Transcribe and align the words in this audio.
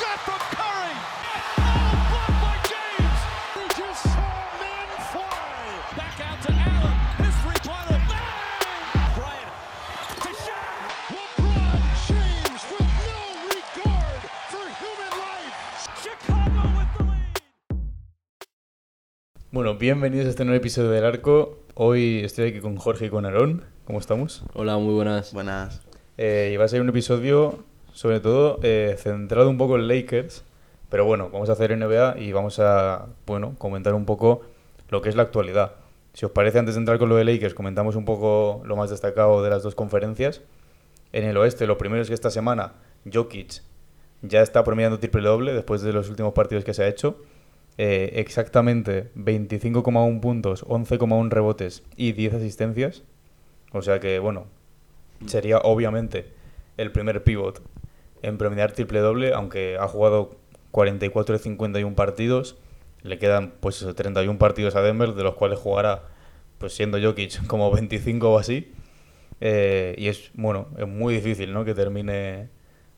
shot 0.00 0.18
from 0.24 0.40
Curry. 0.56 0.96
Oh, 1.60 1.92
blocked 2.08 2.40
by 2.40 2.56
James. 2.72 3.20
We 3.56 3.64
just 3.76 4.00
saw 4.00 4.32
men 4.56 4.88
fly. 5.12 5.60
Back 6.00 6.16
out 6.24 6.40
to 6.46 6.50
Allen. 6.68 6.96
His 7.20 7.34
three-pointer. 7.44 8.00
Bang! 8.08 8.80
Bryant. 9.16 9.52
To 10.24 10.30
shot. 10.44 10.72
LeBron 11.12 11.84
James 12.08 12.62
with 12.72 12.90
no 13.08 13.20
regard 13.52 14.22
for 14.48 14.64
human 14.80 15.12
life. 15.20 15.56
Chicago 16.00 16.62
with 16.78 16.90
the 16.96 17.04
lead. 17.04 17.40
Bueno, 19.52 19.74
bienvenidos 19.76 20.26
a 20.28 20.30
este 20.30 20.44
nuevo 20.46 20.56
episodio 20.56 20.90
del 20.90 21.04
Arco. 21.04 21.58
Hoy 21.74 22.22
estoy 22.24 22.48
aquí 22.48 22.60
con 22.60 22.76
Jorge 22.76 23.06
y 23.06 23.10
con 23.10 23.26
Aarón. 23.26 23.66
¿Cómo 23.84 23.98
estamos? 23.98 24.44
Hola, 24.54 24.78
muy 24.78 24.94
buenas. 24.94 25.34
Buenas. 25.34 25.82
Eh, 26.16 26.52
y 26.54 26.56
va 26.56 26.64
a 26.64 26.68
ser 26.68 26.80
un 26.80 26.88
episodio, 26.88 27.64
sobre 28.00 28.20
todo, 28.20 28.58
eh, 28.62 28.96
centrado 28.96 29.50
un 29.50 29.58
poco 29.58 29.76
en 29.76 29.86
Lakers. 29.86 30.42
Pero 30.88 31.04
bueno, 31.04 31.28
vamos 31.30 31.50
a 31.50 31.52
hacer 31.52 31.76
NBA 31.76 32.18
y 32.18 32.32
vamos 32.32 32.58
a, 32.58 33.08
bueno, 33.26 33.56
comentar 33.58 33.92
un 33.92 34.06
poco 34.06 34.40
lo 34.88 35.02
que 35.02 35.10
es 35.10 35.16
la 35.16 35.24
actualidad. 35.24 35.74
Si 36.14 36.24
os 36.24 36.32
parece, 36.32 36.58
antes 36.58 36.76
de 36.76 36.78
entrar 36.78 36.98
con 36.98 37.10
lo 37.10 37.16
de 37.16 37.24
Lakers, 37.24 37.52
comentamos 37.52 37.96
un 37.96 38.06
poco 38.06 38.62
lo 38.64 38.74
más 38.74 38.88
destacado 38.88 39.42
de 39.42 39.50
las 39.50 39.62
dos 39.62 39.74
conferencias. 39.74 40.40
En 41.12 41.24
el 41.24 41.36
oeste, 41.36 41.66
lo 41.66 41.76
primero 41.76 42.00
es 42.00 42.08
que 42.08 42.14
esta 42.14 42.30
semana 42.30 42.72
Jokic 43.04 43.60
ya 44.22 44.40
está 44.40 44.64
promediando 44.64 44.98
triple 44.98 45.28
doble 45.28 45.52
después 45.52 45.82
de 45.82 45.92
los 45.92 46.08
últimos 46.08 46.32
partidos 46.32 46.64
que 46.64 46.72
se 46.72 46.84
ha 46.84 46.88
hecho. 46.88 47.18
Eh, 47.76 48.12
exactamente 48.14 49.10
25,1 49.14 50.20
puntos, 50.20 50.64
11,1 50.64 51.28
rebotes 51.28 51.82
y 51.96 52.12
10 52.12 52.32
asistencias. 52.32 53.02
O 53.72 53.82
sea 53.82 54.00
que, 54.00 54.18
bueno, 54.20 54.46
sería 55.26 55.58
obviamente 55.58 56.32
el 56.78 56.92
primer 56.92 57.22
pivot 57.22 57.60
en 58.22 58.38
promediar 58.38 58.72
triple 58.72 59.00
doble, 59.00 59.32
aunque 59.32 59.76
ha 59.78 59.88
jugado 59.88 60.36
44 60.70 61.36
de 61.36 61.42
51 61.42 61.94
partidos. 61.96 62.56
Le 63.02 63.18
quedan 63.18 63.54
pues 63.60 63.76
eso, 63.80 63.94
31 63.94 64.38
partidos 64.38 64.76
a 64.76 64.82
Denver, 64.82 65.14
de 65.14 65.22
los 65.22 65.34
cuales 65.34 65.58
jugará, 65.58 66.04
pues 66.58 66.74
siendo 66.74 67.00
Jokic, 67.00 67.46
como 67.48 67.70
25 67.70 68.30
o 68.30 68.38
así. 68.38 68.72
Eh, 69.40 69.94
y 69.96 70.08
es, 70.08 70.30
bueno, 70.34 70.68
es 70.76 70.86
muy 70.86 71.14
difícil, 71.14 71.52
¿no? 71.52 71.64
Que 71.64 71.74
termine 71.74 72.50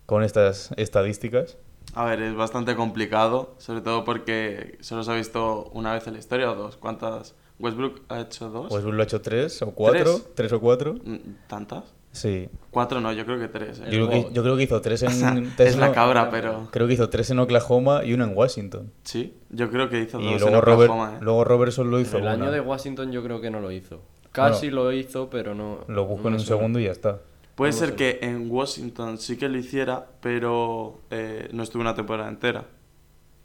con 0.06 0.24
estas 0.24 0.72
estadísticas. 0.76 1.56
A 1.94 2.06
ver, 2.06 2.22
es 2.22 2.34
bastante 2.34 2.74
complicado, 2.74 3.54
sobre 3.58 3.80
todo 3.80 4.04
porque 4.04 4.78
solo 4.80 5.04
se 5.04 5.12
ha 5.12 5.14
visto 5.14 5.70
una 5.72 5.92
vez 5.92 6.06
en 6.06 6.14
la 6.14 6.18
historia 6.18 6.50
o 6.50 6.54
dos. 6.54 6.76
¿Cuántas? 6.76 7.34
¿Westbrook 7.58 8.02
ha 8.08 8.20
hecho 8.20 8.48
dos? 8.48 8.68
Pues 8.70 8.82
lo 8.82 9.00
ha 9.00 9.04
hecho 9.04 9.20
tres 9.20 9.62
o 9.62 9.72
cuatro, 9.72 10.16
¿Tres? 10.16 10.34
tres 10.34 10.52
o 10.52 10.60
cuatro. 10.60 10.94
Mm, 10.94 11.16
¿Tantas? 11.46 11.84
Sí. 12.12 12.48
Cuatro 12.70 13.00
no, 13.00 13.10
yo 13.12 13.24
creo 13.24 13.38
que 13.38 13.48
tres. 13.48 13.80
¿eh? 13.80 13.84
Yo 13.90 14.06
creo, 14.06 14.10
que, 14.28 14.32
yo 14.34 14.42
creo 14.42 14.56
que 14.56 14.62
hizo 14.64 14.80
tres 14.80 15.02
en. 15.02 15.08
O 15.08 15.12
sea, 15.12 15.34
tres 15.56 15.70
es 15.70 15.74
en- 15.74 15.80
la 15.80 15.92
cabra, 15.92 16.30
pero... 16.30 16.68
Creo 16.70 16.86
que 16.86 16.92
hizo 16.94 17.08
tres 17.08 17.30
en 17.30 17.38
Oklahoma 17.38 18.04
y 18.04 18.12
uno 18.12 18.24
en 18.24 18.36
Washington. 18.36 18.92
Sí, 19.02 19.34
yo 19.50 19.70
creo 19.70 19.88
que 19.88 20.00
hizo 20.00 20.20
Y 20.20 20.32
dos 20.32 20.40
luego, 20.42 20.56
en 20.58 20.62
Robert, 20.62 20.90
Oklahoma, 20.90 21.16
¿eh? 21.16 21.18
luego 21.22 21.44
Robertson 21.44 21.90
lo 21.90 21.98
hizo. 22.00 22.18
el 22.18 22.28
año 22.28 22.50
de 22.50 22.60
Washington 22.60 23.10
yo 23.12 23.22
creo 23.24 23.40
que 23.40 23.50
no 23.50 23.60
lo 23.60 23.70
hizo. 23.72 24.00
Casi 24.30 24.70
lo 24.70 24.92
hizo, 24.92 25.28
pero 25.30 25.54
no. 25.54 25.80
Lo 25.88 26.06
busco 26.06 26.24
no 26.24 26.28
en 26.30 26.34
un 26.34 26.40
suena. 26.40 26.58
segundo 26.60 26.78
y 26.80 26.84
ya 26.84 26.92
está. 26.92 27.18
Puede 27.54 27.72
no 27.72 27.78
ser 27.78 27.88
sé. 27.90 27.96
que 27.96 28.18
en 28.22 28.50
Washington 28.50 29.18
sí 29.18 29.36
que 29.36 29.48
lo 29.48 29.58
hiciera, 29.58 30.06
pero 30.20 31.00
eh, 31.10 31.48
no 31.52 31.62
estuvo 31.62 31.82
una 31.82 31.94
temporada 31.94 32.28
entera. 32.30 32.64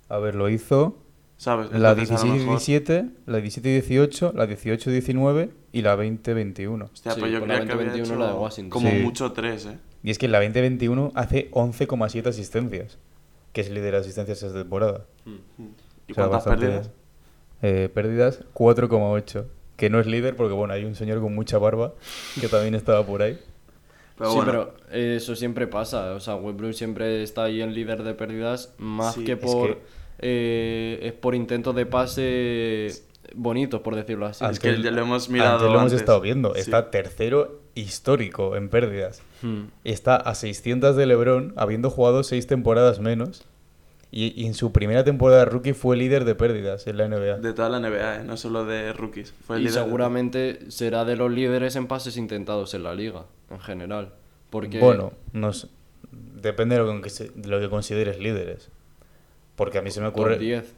A 0.09 0.17
ver, 0.19 0.35
lo 0.35 0.47
hizo 0.49 0.97
¿Sabes? 1.37 1.71
la 1.71 1.91
Entonces, 1.91 2.19
a 2.21 2.25
lo 2.25 2.33
mejor- 2.33 2.57
17-17, 2.59 3.09
la 3.27 3.39
17-18, 3.39 4.33
la 4.33 4.45
18-19 4.47 5.49
y 5.71 5.81
la 5.83 5.95
20-21. 5.95 6.89
Hostia, 6.91 7.11
Sí, 7.13 7.19
pues 7.19 7.31
yo 7.31 7.39
la 7.39 7.45
creía 7.45 7.65
que 7.65 7.71
había 7.73 7.85
20-21 7.93 8.03
hecho 8.03 8.15
la 8.19 8.27
de 8.27 8.33
Washington. 8.33 8.69
como 8.69 8.89
Sí. 8.89 8.95
mucho 9.03 9.31
tres, 9.33 9.65
¿eh? 9.67 9.77
Y 10.03 10.09
es 10.11 10.17
que 10.17 10.27
la 10.27 10.39
20-21 10.39 11.11
hace 11.15 11.49
11,7 11.51 12.29
asistencias, 12.29 12.97
que 13.53 13.61
es 13.61 13.67
el 13.67 13.75
líder 13.75 13.91
de 13.93 13.97
asistencias 13.99 14.41
esta 14.41 14.57
temporada. 14.57 15.05
Mm. 15.25 15.31
¿Y 16.07 16.11
O 16.11 16.15
sea, 16.15 16.27
cuántas 16.27 16.31
bastante- 16.45 16.65
pérdidas? 16.65 16.91
Eh, 17.61 17.89
pérdidas 17.93 18.39
4,8. 18.53 19.45
Que 19.75 19.91
no 19.91 19.99
es 19.99 20.07
líder 20.07 20.35
porque, 20.35 20.53
bueno, 20.55 20.73
hay 20.73 20.85
un 20.85 20.95
señor 20.95 21.21
con 21.21 21.35
mucha 21.35 21.59
barba 21.59 21.93
que 22.41 22.47
también 22.47 22.73
estaba 22.73 23.05
por 23.05 23.21
ahí. 23.21 23.39
Pero 24.17 24.31
sí, 24.31 24.35
bueno, 24.37 24.51
pero 24.51 24.73
eso 24.91 25.35
siempre 25.35 25.67
pasa. 25.67 26.13
O 26.15 26.19
sea, 26.19 26.35
Westbrook 26.35 26.73
siempre 26.73 27.21
está 27.21 27.43
ahí 27.43 27.61
en 27.61 27.75
líder 27.75 28.01
de 28.01 28.15
pérdidas, 28.15 28.73
más 28.79 29.13
Sí, 29.13 29.23
que 29.23 29.33
es 29.33 29.37
por. 29.37 29.79
Eh, 30.19 30.99
es 31.01 31.13
por 31.13 31.35
intentos 31.35 31.75
de 31.75 31.85
pase 31.85 32.87
bonitos, 33.35 33.81
por 33.81 33.95
decirlo 33.95 34.25
así. 34.25 34.43
Es 34.45 34.59
que 34.59 34.81
ya 34.81 34.91
lo 34.91 35.01
hemos 35.01 35.29
mirado 35.29 35.53
Antes 35.55 35.63
lo 35.67 35.71
hemos 35.73 35.83
antes. 35.83 35.99
estado 35.99 36.21
viendo. 36.21 36.53
Sí. 36.55 36.61
Está 36.61 36.89
tercero 36.91 37.59
histórico 37.75 38.55
en 38.55 38.69
pérdidas. 38.69 39.21
Hmm. 39.41 39.65
Está 39.83 40.15
a 40.15 40.33
600 40.35 40.95
de 40.95 41.05
LeBron, 41.05 41.53
habiendo 41.57 41.89
jugado 41.89 42.23
6 42.23 42.47
temporadas 42.47 42.99
menos. 42.99 43.43
Y, 44.09 44.41
y 44.41 44.47
en 44.47 44.53
su 44.53 44.71
primera 44.71 45.03
temporada 45.03 45.39
de 45.39 45.45
rookie 45.51 45.73
fue 45.73 45.97
líder 45.97 46.23
de 46.23 46.33
pérdidas 46.33 46.87
en 46.87 46.95
la 46.97 47.09
NBA. 47.09 47.39
De 47.39 47.51
toda 47.53 47.67
la 47.67 47.81
NBA, 47.81 48.21
¿eh? 48.21 48.23
no 48.23 48.37
solo 48.37 48.63
de 48.63 48.93
rookies. 48.93 49.33
Fue 49.45 49.57
el 49.57 49.63
Y 49.63 49.65
líder 49.65 49.79
de- 49.81 49.85
seguramente 49.85 50.59
será 50.71 51.03
de 51.03 51.17
los 51.17 51.29
líderes 51.29 51.75
en 51.75 51.87
pases 51.87 52.15
intentados 52.15 52.73
en 52.73 52.83
la 52.83 52.95
liga, 52.95 53.25
en 53.51 53.59
general. 53.59 54.13
Porque. 54.49 54.79
Bueno, 54.79 55.11
no 55.33 55.51
sé. 55.51 55.67
depende 56.41 56.77
de 56.77 56.83
lo, 56.83 57.01
que, 57.01 57.09
se- 57.09 57.31
de 57.35 57.49
lo 57.49 57.59
que 57.59 57.69
consideres 57.69 58.17
líderes. 58.17 58.69
Porque 59.57 59.79
a 59.79 59.81
mí 59.81 59.91
se 59.91 59.99
me 59.99 60.07
ocurre... 60.07 60.35
top 60.35 60.39
10. 60.41 60.73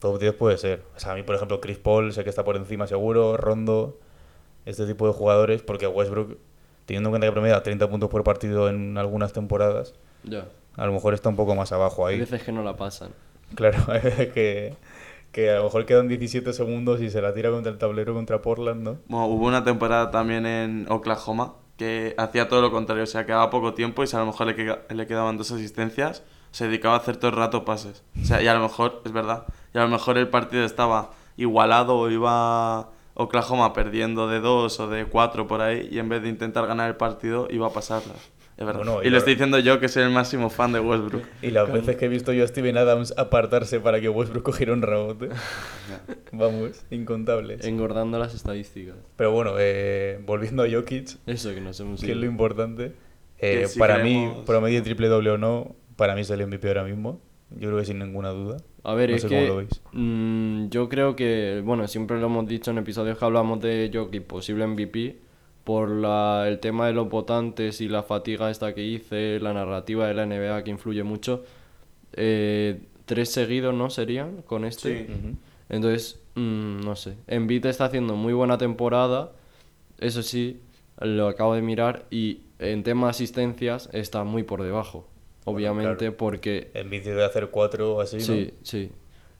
Top 0.00 0.18
10 0.20 0.34
puede 0.34 0.58
ser. 0.58 0.82
O 0.94 1.00
sea, 1.00 1.12
a 1.12 1.14
mí, 1.14 1.22
por 1.22 1.34
ejemplo, 1.34 1.60
Chris 1.60 1.78
Paul 1.78 2.12
sé 2.12 2.22
que 2.24 2.30
está 2.30 2.44
por 2.44 2.56
encima 2.56 2.86
seguro, 2.86 3.36
Rondo, 3.38 3.98
este 4.66 4.84
tipo 4.86 5.06
de 5.06 5.12
jugadores, 5.14 5.62
porque 5.62 5.86
Westbrook, 5.86 6.36
teniendo 6.84 7.08
en 7.08 7.12
cuenta 7.12 7.26
que 7.26 7.32
promedia 7.32 7.62
30 7.62 7.88
puntos 7.88 8.10
por 8.10 8.22
partido 8.24 8.68
en 8.68 8.98
algunas 8.98 9.32
temporadas, 9.32 9.94
a 10.76 10.86
lo 10.86 10.92
mejor 10.92 11.14
está 11.14 11.28
un 11.30 11.36
poco 11.36 11.54
más 11.54 11.72
abajo 11.72 12.06
Hay 12.06 12.14
ahí. 12.14 12.20
veces 12.20 12.42
que 12.42 12.52
no 12.52 12.62
la 12.62 12.76
pasan. 12.76 13.10
Claro, 13.54 13.78
que, 14.34 14.74
que 15.32 15.50
a 15.50 15.56
lo 15.56 15.64
mejor 15.64 15.86
quedan 15.86 16.06
17 16.06 16.52
segundos 16.52 17.00
y 17.00 17.10
se 17.10 17.20
la 17.22 17.32
tira 17.34 17.50
contra 17.50 17.72
el 17.72 17.78
tablero 17.78 18.14
contra 18.14 18.42
Portland, 18.42 18.82
¿no? 18.82 18.98
Bueno, 19.08 19.26
hubo 19.26 19.46
una 19.46 19.64
temporada 19.64 20.10
también 20.10 20.44
en 20.46 20.86
Oklahoma 20.90 21.54
que 21.76 22.14
hacía 22.18 22.48
todo 22.48 22.60
lo 22.60 22.70
contrario, 22.70 23.04
o 23.04 23.06
sea, 23.06 23.24
quedaba 23.24 23.50
poco 23.50 23.72
tiempo 23.74 24.02
y 24.02 24.06
si 24.06 24.16
a 24.16 24.20
lo 24.20 24.26
mejor 24.26 24.48
le, 24.48 24.54
queda- 24.56 24.80
le 24.90 25.06
quedaban 25.06 25.36
dos 25.38 25.50
asistencias, 25.52 26.22
se 26.50 26.66
dedicaba 26.66 26.94
a 26.94 26.98
hacer 26.98 27.16
todo 27.16 27.30
el 27.30 27.36
rato 27.36 27.64
pases. 27.64 28.02
O 28.20 28.24
sea, 28.24 28.42
y 28.42 28.46
a 28.48 28.54
lo 28.54 28.60
mejor, 28.60 29.02
es 29.04 29.12
verdad, 29.12 29.44
y 29.74 29.78
a 29.78 29.82
lo 29.82 29.88
mejor 29.88 30.18
el 30.18 30.28
partido 30.28 30.64
estaba 30.64 31.10
igualado 31.36 31.96
o 31.96 32.10
iba 32.10 32.90
Oklahoma 33.14 33.72
perdiendo 33.72 34.28
de 34.28 34.40
dos 34.40 34.78
o 34.80 34.88
de 34.88 35.04
cuatro 35.06 35.46
por 35.46 35.60
ahí 35.60 35.88
y 35.90 35.98
en 35.98 36.08
vez 36.08 36.22
de 36.22 36.28
intentar 36.28 36.66
ganar 36.66 36.88
el 36.88 36.96
partido 36.96 37.48
iba 37.50 37.66
a 37.66 37.70
pasarlas. 37.70 38.30
Es 38.56 38.66
verdad. 38.66 38.80
Bueno, 38.84 39.02
y 39.02 39.06
y 39.06 39.10
lo- 39.10 39.12
lo 39.12 39.18
estoy 39.18 39.34
diciendo 39.34 39.58
yo 39.60 39.78
que 39.78 39.86
soy 39.88 40.02
el 40.02 40.10
máximo 40.10 40.50
fan 40.50 40.72
de 40.72 40.80
Westbrook. 40.80 41.22
Y 41.42 41.50
las 41.52 41.70
veces 41.72 41.94
que 41.94 42.06
he 42.06 42.08
visto 42.08 42.32
yo 42.32 42.42
a 42.42 42.46
Steven 42.48 42.76
Adams 42.76 43.14
apartarse 43.16 43.78
para 43.78 44.00
que 44.00 44.08
Westbrook 44.08 44.42
cogiera 44.42 44.72
un 44.72 44.82
rebote, 44.82 45.28
vamos, 46.32 46.84
incontables. 46.90 47.64
Engordando 47.64 48.18
las 48.18 48.34
estadísticas. 48.34 48.96
Pero 49.16 49.30
bueno, 49.32 49.52
eh, 49.58 50.20
volviendo 50.26 50.64
a 50.64 50.66
Jokic, 50.70 51.18
Eso 51.26 51.54
que 51.54 51.60
nos 51.60 51.78
hemos 51.80 52.00
que 52.00 52.10
es 52.12 52.16
lo 52.16 52.26
importante. 52.26 52.92
eh, 53.38 53.66
si 53.68 53.78
para 53.78 53.98
mí, 53.98 54.14
queremos- 54.14 54.44
promedio 54.44 54.82
triple 54.82 55.06
doble 55.08 55.30
o 55.30 55.38
no, 55.38 55.76
para 55.98 56.14
mí 56.14 56.20
es 56.20 56.30
el 56.30 56.46
MVP 56.46 56.68
ahora 56.68 56.84
mismo. 56.84 57.20
Yo 57.50 57.68
creo 57.68 57.78
que 57.78 57.84
sin 57.86 57.98
ninguna 57.98 58.28
duda. 58.30 58.58
A 58.84 58.94
ver, 58.94 59.10
no 59.10 59.16
es 59.16 59.22
sé 59.22 59.28
que 59.28 59.34
cómo 59.34 59.48
lo 59.48 59.56
veis. 59.56 59.82
mm, 59.92 60.68
yo 60.68 60.88
creo 60.88 61.16
que, 61.16 61.60
bueno, 61.64 61.88
siempre 61.88 62.20
lo 62.20 62.26
hemos 62.26 62.46
dicho 62.46 62.70
en 62.70 62.78
episodios 62.78 63.18
que 63.18 63.24
hablamos 63.24 63.60
de 63.60 63.90
Jokic, 63.92 64.22
posible 64.22 64.66
MVP, 64.66 65.18
por 65.64 65.90
la, 65.90 66.44
el 66.46 66.60
tema 66.60 66.86
de 66.86 66.92
los 66.92 67.08
votantes 67.10 67.80
y 67.80 67.88
la 67.88 68.04
fatiga 68.04 68.48
esta 68.50 68.74
que 68.74 68.84
hice, 68.84 69.40
la 69.40 69.52
narrativa 69.52 70.06
de 70.06 70.14
la 70.14 70.24
NBA 70.24 70.62
que 70.62 70.70
influye 70.70 71.02
mucho. 71.02 71.42
Eh, 72.12 72.80
tres 73.06 73.30
seguidos, 73.30 73.74
¿no? 73.74 73.90
Serían 73.90 74.42
con 74.42 74.64
este. 74.64 75.06
Sí. 75.06 75.36
Entonces, 75.68 76.20
mm, 76.36 76.80
no 76.80 76.94
sé. 76.94 77.16
Embiid 77.26 77.66
está 77.66 77.86
haciendo 77.86 78.14
muy 78.14 78.34
buena 78.34 78.56
temporada. 78.56 79.32
Eso 79.98 80.22
sí, 80.22 80.60
lo 81.00 81.26
acabo 81.28 81.54
de 81.54 81.62
mirar 81.62 82.06
y 82.10 82.42
en 82.60 82.82
tema 82.84 83.08
de 83.08 83.10
asistencias 83.10 83.88
está 83.92 84.22
muy 84.24 84.44
por 84.44 84.62
debajo. 84.62 85.08
Obviamente 85.50 85.96
claro. 86.06 86.16
porque 86.16 86.70
En 86.74 86.90
vez 86.90 87.04
de 87.04 87.24
hacer 87.24 87.48
cuatro 87.50 87.96
o 87.96 88.00
así, 88.00 88.24
¿no? 88.24 88.34
Sí, 88.34 88.54
sí. 88.62 88.92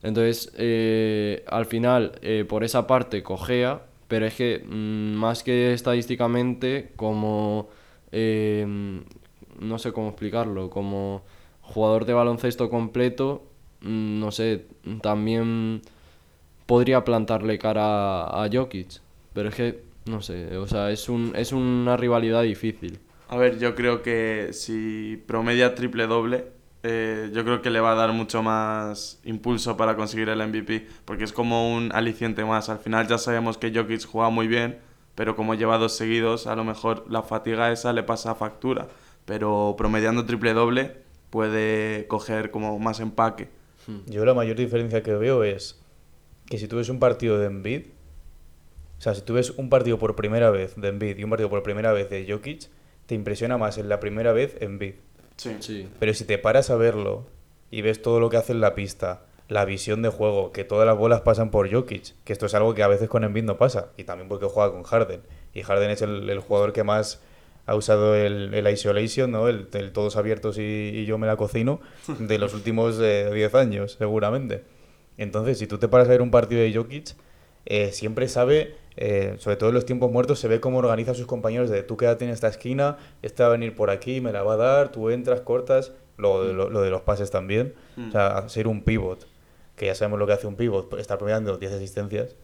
Entonces, 0.03 0.53
eh, 0.57 1.45
al 1.47 1.67
final, 1.67 2.13
eh, 2.23 2.45
por 2.49 2.65
esa 2.65 2.87
parte 2.87 3.23
cojea, 3.23 3.83
pero 4.07 4.27
es 4.27 4.35
que 4.35 4.65
mm, 4.65 5.15
más 5.15 5.43
que 5.43 5.73
estadísticamente, 5.73 6.93
como... 6.97 7.69
eh, 8.13 8.67
no 9.59 9.79
sé 9.79 9.93
cómo 9.93 10.09
explicarlo, 10.11 10.71
como 10.71 11.23
jugador 11.63 12.05
de 12.07 12.13
baloncesto 12.15 12.71
completo, 12.71 13.43
mm, 13.81 14.21
no 14.21 14.31
sé, 14.31 14.67
también 15.03 15.83
podría 16.67 17.05
plantarle 17.05 17.59
cara 17.59 18.23
a, 18.25 18.45
a 18.45 18.49
Jokic, 18.53 19.01
pero 19.33 19.49
es 19.49 19.55
que, 19.55 19.83
no 20.07 20.23
sé, 20.23 20.57
o 20.57 20.67
sea, 20.67 20.91
es, 20.91 21.09
un, 21.09 21.33
es 21.37 21.53
una 21.53 21.97
rivalidad 21.97 22.43
difícil. 22.43 23.01
A 23.29 23.37
ver, 23.37 23.59
yo 23.59 23.75
creo 23.75 24.03
que 24.03 24.51
si 24.53 25.23
promedia 25.27 25.75
triple 25.75 26.07
doble, 26.07 26.47
eh, 26.83 27.31
yo 27.35 27.45
creo 27.45 27.61
que 27.61 27.69
le 27.69 27.81
va 27.81 27.93
a 27.93 27.95
dar 27.95 28.13
mucho 28.13 28.43
más 28.43 29.21
impulso 29.23 29.77
para 29.77 29.97
conseguir 29.97 30.31
el 30.31 30.47
MVP, 30.47 30.87
porque 31.05 31.25
es 31.25 31.33
como 31.35 31.75
un 31.75 31.91
aliciente 31.93 32.45
más. 32.47 32.71
Al 32.71 32.79
final 32.79 33.07
ya 33.07 33.19
sabemos 33.19 33.59
que 33.59 33.71
Jokic 33.71 34.07
juega 34.07 34.31
muy 34.31 34.49
bien, 34.49 34.79
pero 35.15 35.37
como 35.37 35.55
lleva 35.55 35.77
dos 35.77 35.95
seguidos, 35.95 36.47
a 36.47 36.57
lo 36.57 36.65
mejor 36.65 37.05
la 37.11 37.23
fatiga 37.23 37.71
esa 37.71 37.93
le 37.93 38.03
pasa 38.03 38.35
factura. 38.35 38.89
Pero 39.27 39.75
promediando 39.77 40.25
triple 40.25 40.55
doble, 40.55 40.97
puede 41.29 42.07
coger 42.07 42.51
como 42.51 42.79
más 42.79 43.01
empaque. 43.01 43.51
Yo 44.07 44.25
la 44.25 44.35
mayor 44.35 44.57
diferencia 44.57 45.03
que 45.03 45.15
veo 45.15 45.45
es 45.45 45.81
que 46.47 46.59
si 46.59 46.69
tú 46.69 46.77
ves 46.77 46.89
un 46.89 46.99
partido 46.99 47.39
de 47.39 47.47
Embiid, 47.47 47.87
o 48.99 49.01
sea, 49.01 49.15
si 49.15 49.23
tú 49.23 49.35
ves 49.35 49.51
un 49.51 49.71
partido 49.71 49.99
por 49.99 50.15
primera 50.15 50.51
vez 50.51 50.77
de 50.77 50.89
Embiid 50.89 51.19
y 51.19 51.25
un 51.25 51.31
partido 51.31 51.49
por 51.49 51.63
primera 51.63 51.93
vez 51.93 52.11
de 52.11 52.27
Jokic, 52.31 52.69
te 53.09 53.15
impresiona 53.15 53.57
más 53.57 53.79
en 53.79 53.89
la 53.89 54.01
primera 54.01 54.33
vez 54.33 54.57
Embiid. 54.61 54.95
Sí. 55.37 55.57
Sí. 55.61 55.89
Pero 55.99 56.13
si 56.13 56.25
te 56.25 56.37
paras 56.37 56.69
a 56.69 56.77
verlo 56.77 57.27
y 57.71 57.81
ves 57.81 58.03
todo 58.03 58.21
lo 58.21 58.29
que 58.29 58.37
hace 58.37 58.53
en 58.53 58.61
la 58.61 58.75
pista, 58.75 59.23
la 59.49 59.65
visión 59.65 60.03
de 60.03 60.11
juego, 60.11 60.53
que 60.53 60.65
todas 60.65 60.87
las 60.87 60.97
bolas 60.97 61.23
pasan 61.23 61.51
por 61.51 61.73
Jokic, 61.73 62.15
que 62.23 62.33
esto 62.35 62.45
es 62.45 62.55
algo 62.55 62.75
que 62.75 62.83
a 62.83 62.89
veces 62.89 63.09
con 63.09 63.25
Embiid 63.25 63.45
no 63.45 63.57
pasa, 63.57 63.93
y 63.97 64.05
también 64.05 64.29
porque 64.29 64.45
juega 64.45 64.71
con 64.71 64.83
Harden. 64.83 65.23
Y 65.55 65.63
Harden 65.63 65.91
es 65.91 66.03
el, 66.03 66.29
el 66.29 66.39
jugador 66.41 66.75
que 66.75 66.85
más 66.85 67.23
ha 67.65 67.75
usado 67.75 68.15
el, 68.15 68.53
el 68.53 68.69
isolation, 68.69 69.31
¿no? 69.31 69.49
El, 69.49 69.69
el 69.73 69.93
todos 69.93 70.17
abiertos 70.17 70.59
y, 70.59 70.63
y 70.63 71.07
yo 71.07 71.17
me 71.17 71.27
la 71.27 71.37
cocino 71.37 71.81
de 72.19 72.39
los 72.39 72.53
últimos 72.59 72.99
eh, 73.01 73.31
10 73.33 73.55
años, 73.55 73.97
seguramente. 73.99 74.65
Entonces, 75.17 75.59
si 75.59 75.67
tú 75.67 75.79
te 75.79 75.89
paras 75.89 76.09
a 76.09 76.11
ver 76.11 76.21
un 76.21 76.31
partido 76.31 76.61
de 76.61 76.75
Jokic, 76.75 77.15
eh, 77.65 77.91
siempre 77.93 78.29
sabe, 78.29 78.77
eh, 79.01 79.37
sobre 79.39 79.57
todo 79.57 79.71
en 79.71 79.75
los 79.77 79.87
tiempos 79.87 80.11
muertos, 80.11 80.39
se 80.41 80.49
ve 80.49 80.61
cómo 80.61 80.79
organiza 80.79 81.13
a 81.13 81.15
sus 81.15 81.27
compañeros 81.27 81.71
de 81.71 81.83
tú 81.85 81.97
quédate 81.97 82.25
en 82.25 82.31
esta 82.33 82.49
esquina, 82.49 82.97
este 83.23 83.43
va 83.45 83.49
a 83.49 83.53
venir 83.53 83.75
por 83.75 83.91
aquí, 83.91 84.21
me 84.21 84.33
la 84.33 84.43
va 84.43 84.55
a 84.55 84.57
dar, 84.57 84.93
tú 84.93 85.09
entras, 85.11 85.41
cortas, 85.41 85.93
lo 86.17 86.45
de, 86.45 86.53
lo, 86.53 86.69
lo 86.69 86.83
de 86.83 86.91
los 86.91 87.03
pases 87.03 87.31
también. 87.31 87.75
O 88.09 88.11
sea, 88.11 88.49
ser 88.49 88.67
un 88.67 88.83
pivot, 88.83 89.27
que 89.77 89.87
ya 89.87 89.95
sabemos 89.95 90.19
lo 90.19 90.27
que 90.27 90.33
hace 90.33 90.47
un 90.49 90.57
pivot, 90.57 90.93
estar 90.99 91.17
promediando 91.17 91.57
10 91.57 91.73
asistencias, 91.73 92.35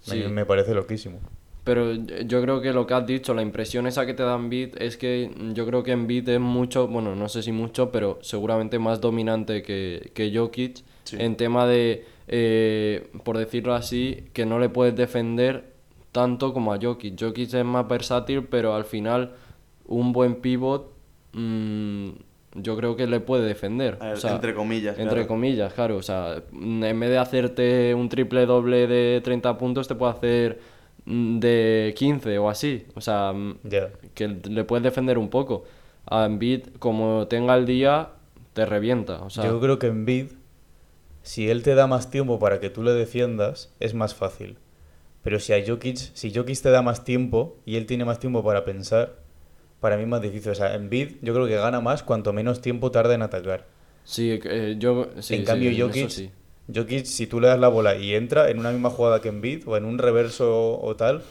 Sí. 0.00 0.22
me 0.30 0.44
parece 0.44 0.74
loquísimo. 0.74 1.18
Pero 1.64 1.94
yo 1.94 2.40
creo 2.42 2.60
que 2.60 2.72
lo 2.72 2.86
que 2.86 2.94
has 2.94 3.04
dicho, 3.06 3.34
la 3.34 3.42
impresión 3.42 3.88
esa 3.88 4.06
que 4.06 4.14
te 4.14 4.22
da 4.22 4.36
Embiid 4.36 4.76
es 4.78 4.96
que 4.96 5.30
yo 5.52 5.66
creo 5.66 5.82
que 5.82 5.90
Embiid 5.92 6.28
es 6.28 6.38
mucho, 6.38 6.86
bueno, 6.86 7.16
no 7.16 7.28
sé 7.28 7.42
si 7.42 7.50
mucho, 7.50 7.90
pero 7.90 8.18
seguramente 8.22 8.78
más 8.78 9.00
dominante 9.00 9.62
que, 9.62 10.12
que 10.14 10.30
Jokic 10.36 10.84
Sí. 11.02 11.16
en 11.18 11.36
tema 11.36 11.66
de, 11.66 12.04
eh, 12.28 13.08
por 13.24 13.36
decirlo 13.38 13.74
así, 13.74 14.28
que 14.32 14.44
no 14.46 14.58
le 14.60 14.68
puedes 14.68 14.94
defender 14.94 15.64
tanto 16.16 16.54
como 16.54 16.72
a 16.72 16.78
Jokic. 16.80 17.20
Jokic 17.20 17.52
es 17.52 17.62
más 17.62 17.86
versátil, 17.86 18.44
pero 18.44 18.74
al 18.74 18.86
final 18.86 19.34
un 19.84 20.14
buen 20.14 20.36
pivot 20.36 20.90
mm, 21.34 22.08
yo 22.54 22.74
creo 22.74 22.96
que 22.96 23.06
le 23.06 23.20
puede 23.20 23.46
defender. 23.46 23.98
Ver, 23.98 24.14
O 24.14 24.16
sea, 24.16 24.32
entre 24.32 24.54
comillas, 24.54 24.98
Entre 24.98 25.14
claro. 25.14 25.28
comillas, 25.28 25.74
claro. 25.74 25.98
O 25.98 26.02
sea, 26.02 26.42
mm, 26.52 26.84
en 26.84 27.00
vez 27.00 27.10
de 27.10 27.18
hacerte 27.18 27.94
un 27.94 28.08
triple 28.08 28.46
doble 28.46 28.86
de 28.86 29.20
30 29.22 29.58
puntos, 29.58 29.88
te 29.88 29.94
puede 29.94 30.12
hacer 30.12 30.60
mm, 31.04 31.38
de 31.38 31.92
15 31.94 32.38
o 32.38 32.48
así. 32.48 32.86
O 32.94 33.02
sea, 33.02 33.34
que 34.14 34.28
le 34.28 34.64
puedes 34.64 34.84
defender 34.84 35.18
un 35.18 35.28
poco. 35.28 35.64
A 36.06 36.24
Embiid, 36.24 36.68
como 36.78 37.26
tenga 37.26 37.54
el 37.56 37.66
día, 37.66 38.08
te 38.54 38.64
revienta. 38.64 39.22
O 39.22 39.28
sea, 39.28 39.44
Yo 39.44 39.60
creo 39.60 39.78
que 39.78 39.88
en 39.88 40.06
Bid, 40.06 40.28
si 41.22 41.50
él 41.50 41.62
te 41.62 41.74
da 41.74 41.86
más 41.86 42.10
tiempo 42.10 42.38
para 42.38 42.58
que 42.58 42.70
tú 42.70 42.82
le 42.82 42.92
defiendas, 42.92 43.70
es 43.80 43.92
más 43.92 44.14
fácil. 44.14 44.56
Pero 45.26 45.40
si 45.40 45.52
a 45.52 45.60
Jokic, 45.66 45.96
si 45.96 46.32
Jokic 46.32 46.60
te 46.60 46.70
da 46.70 46.82
más 46.82 47.02
tiempo 47.02 47.56
y 47.66 47.74
él 47.74 47.86
tiene 47.86 48.04
más 48.04 48.20
tiempo 48.20 48.44
para 48.44 48.64
pensar, 48.64 49.16
para 49.80 49.96
mí 49.96 50.04
es 50.04 50.08
más 50.08 50.22
difícil. 50.22 50.52
O 50.52 50.54
sea, 50.54 50.76
en 50.76 50.88
Bid 50.88 51.16
yo 51.20 51.34
creo 51.34 51.48
que 51.48 51.56
gana 51.56 51.80
más 51.80 52.04
cuanto 52.04 52.32
menos 52.32 52.60
tiempo 52.60 52.92
tarda 52.92 53.12
en 53.12 53.22
atacar. 53.22 53.66
sí, 54.04 54.38
eh, 54.44 54.76
yo, 54.78 55.08
sí, 55.18 55.34
en 55.34 55.40
sí, 55.40 55.44
cambio, 55.44 55.72
Jokic. 55.76 56.30
Jokic, 56.72 57.04
si 57.06 57.26
tú 57.26 57.40
le 57.40 57.48
das 57.48 57.58
la 57.58 57.66
bola 57.66 57.96
y 57.96 58.14
entra 58.14 58.50
en 58.50 58.60
una 58.60 58.70
misma 58.70 58.88
jugada 58.90 59.20
que 59.20 59.28
en 59.28 59.40
Bid 59.40 59.66
o 59.66 59.76
en 59.76 59.84
un 59.84 59.98
reverso 59.98 60.80
o 60.80 60.94
tal, 60.94 61.22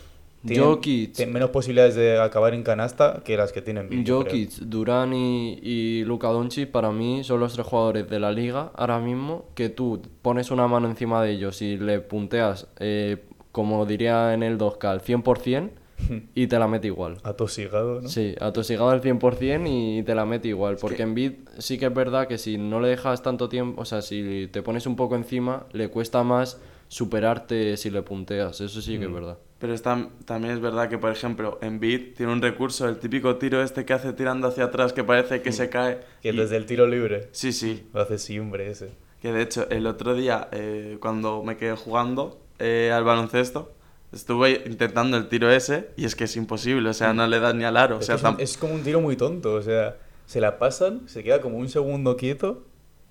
tiene, 0.45 1.31
menos 1.31 1.51
posibilidades 1.51 1.95
de 1.95 2.19
acabar 2.19 2.53
en 2.53 2.63
canasta 2.63 3.21
que 3.23 3.37
las 3.37 3.53
que 3.53 3.61
tiene 3.61 3.79
en 3.79 3.89
Bid. 3.89 4.09
Jokic, 4.09 4.51
Durán 4.59 5.13
y, 5.13 5.53
y 5.63 6.03
Luka 6.03 6.27
Doncic 6.27 6.69
para 6.69 6.91
mí 6.91 7.23
son 7.23 7.39
los 7.39 7.53
tres 7.53 7.65
jugadores 7.65 8.09
de 8.09 8.19
la 8.19 8.33
liga 8.33 8.73
ahora 8.75 8.99
mismo 8.99 9.45
que 9.55 9.69
tú 9.69 10.01
pones 10.21 10.51
una 10.51 10.67
mano 10.67 10.89
encima 10.89 11.23
de 11.23 11.31
ellos 11.31 11.61
y 11.61 11.77
le 11.77 12.01
punteas, 12.01 12.67
eh, 12.81 13.23
como 13.55 13.85
diría 13.85 14.33
en 14.33 14.43
el 14.43 14.57
2K, 14.57 14.83
al 14.89 15.01
100% 15.01 15.69
y 16.35 16.47
te 16.47 16.59
la 16.59 16.67
mete 16.67 16.87
igual. 16.87 17.19
Atosigado, 17.23 18.01
¿no? 18.01 18.09
Sí, 18.09 18.35
atosigado 18.41 18.89
al 18.89 19.01
100% 19.01 19.63
y 19.65 20.03
te 20.03 20.13
la 20.13 20.25
mete 20.25 20.49
igual. 20.49 20.75
Porque 20.81 20.97
que- 20.97 21.03
en 21.03 21.15
Bid 21.15 21.31
sí 21.59 21.77
que 21.77 21.85
es 21.85 21.93
verdad 21.93 22.27
que 22.27 22.37
si 22.37 22.57
no 22.57 22.81
le 22.81 22.89
dejas 22.89 23.21
tanto 23.23 23.47
tiempo, 23.47 23.81
o 23.81 23.85
sea, 23.85 24.01
si 24.01 24.49
te 24.51 24.61
pones 24.61 24.85
un 24.87 24.97
poco 24.97 25.15
encima, 25.15 25.67
le 25.71 25.87
cuesta 25.87 26.21
más 26.23 26.59
superarte 26.89 27.77
si 27.77 27.89
le 27.91 28.01
punteas. 28.01 28.59
Eso 28.59 28.81
sí 28.81 28.97
Mm. 28.97 28.99
que 28.99 29.05
es 29.05 29.13
verdad. 29.13 29.37
Pero 29.57 29.73
está- 29.73 30.09
también 30.25 30.53
es 30.53 30.59
verdad 30.59 30.89
que, 30.89 30.97
por 30.97 31.11
ejemplo, 31.11 31.57
en 31.61 31.79
Beat 31.79 32.15
tiene 32.17 32.33
un 32.33 32.41
recurso, 32.41 32.89
el 32.89 32.97
típico 32.97 33.37
tiro 33.37 33.63
este 33.63 33.85
que 33.85 33.93
hace 33.93 34.11
tirando 34.11 34.49
hacia 34.49 34.65
atrás, 34.65 34.91
que 34.91 35.03
parece 35.05 35.41
que 35.41 35.51
se 35.53 35.69
cae. 35.69 36.01
Que 36.21 36.29
y- 36.29 36.35
desde 36.35 36.57
el 36.57 36.65
tiro 36.65 36.87
libre 36.87 37.29
Sí, 37.31 37.53
sí. 37.53 37.87
lo 37.93 38.01
hace 38.01 38.17
siempre 38.17 38.69
ese. 38.69 38.89
Que 39.21 39.31
de 39.31 39.41
hecho, 39.41 39.67
el 39.69 39.87
otro 39.87 40.13
día, 40.13 40.49
eh, 40.51 40.97
cuando 40.99 41.41
me 41.41 41.55
quedé 41.57 41.75
jugando 41.75 42.41
eh, 42.59 42.91
al 42.93 43.03
baloncesto, 43.03 43.71
estuve 44.13 44.63
intentando 44.65 45.17
el 45.17 45.27
tiro 45.27 45.51
ese 45.51 45.89
y 45.97 46.05
es 46.05 46.15
que 46.15 46.23
es 46.25 46.35
imposible, 46.37 46.89
o 46.89 46.93
sea, 46.93 47.13
no 47.13 47.27
le 47.27 47.39
das 47.39 47.53
ni 47.55 47.63
al 47.63 47.77
aro. 47.77 47.97
O 47.97 47.99
Es, 47.99 48.05
sea, 48.05 48.35
es, 48.39 48.57
como 48.57 48.73
un 48.73 48.83
tiro 48.83 49.01
muy 49.01 49.15
tonto, 49.15 49.53
o 49.55 49.61
sea, 49.61 49.97
se 50.25 50.39
la 50.41 50.57
pasan, 50.57 51.07
se 51.07 51.23
queda 51.23 51.41
como 51.41 51.57
un 51.57 51.69
segundo 51.69 52.15
quieto 52.17 52.63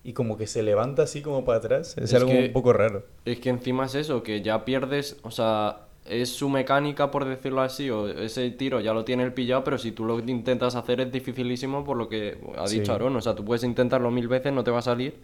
y 0.02 0.12
como 0.12 0.36
que 0.36 0.46
se 0.46 0.62
levanta 0.62 1.02
así 1.02 1.22
como 1.22 1.44
para 1.44 1.58
atrás. 1.58 1.96
Es, 1.98 2.04
Es 2.04 2.14
algo 2.14 2.30
que- 2.30 2.46
un 2.46 2.52
poco 2.52 2.72
raro. 2.72 3.04
Es 3.24 3.38
que 3.40 3.50
encima 3.50 3.86
es 3.86 3.94
eso, 3.94 4.22
que 4.22 4.42
ya 4.42 4.64
pierdes, 4.64 5.16
o 5.22 5.30
sea, 5.30 5.80
es 6.06 6.28
su 6.30 6.50
mecánica, 6.50 7.10
por 7.10 7.24
decirlo 7.24 7.62
así, 7.62 7.88
o 7.88 8.08
ese 8.08 8.50
tiro 8.50 8.80
ya 8.80 8.92
lo 8.92 9.04
tiene 9.06 9.22
el 9.24 9.32
pillado, 9.32 9.64
pero 9.64 9.78
si 9.78 9.92
tú 9.92 10.04
lo 10.04 10.18
intentas 10.20 10.74
hacer 10.74 11.00
es 11.00 11.10
dificilísimo 11.10 11.82
por 11.84 11.96
lo 11.96 12.08
que 12.10 12.36
ha 12.58 12.66
Sí. 12.66 12.80
dicho 12.80 12.92
Aaron. 12.92 13.16
O 13.16 13.20
sea, 13.22 13.34
tú 13.34 13.42
puedes 13.44 13.64
intentarlo 13.64 14.10
mil 14.10 14.28
veces, 14.28 14.52
no 14.52 14.62
te 14.64 14.70
va 14.70 14.80
a 14.80 14.82
salir, 14.82 15.14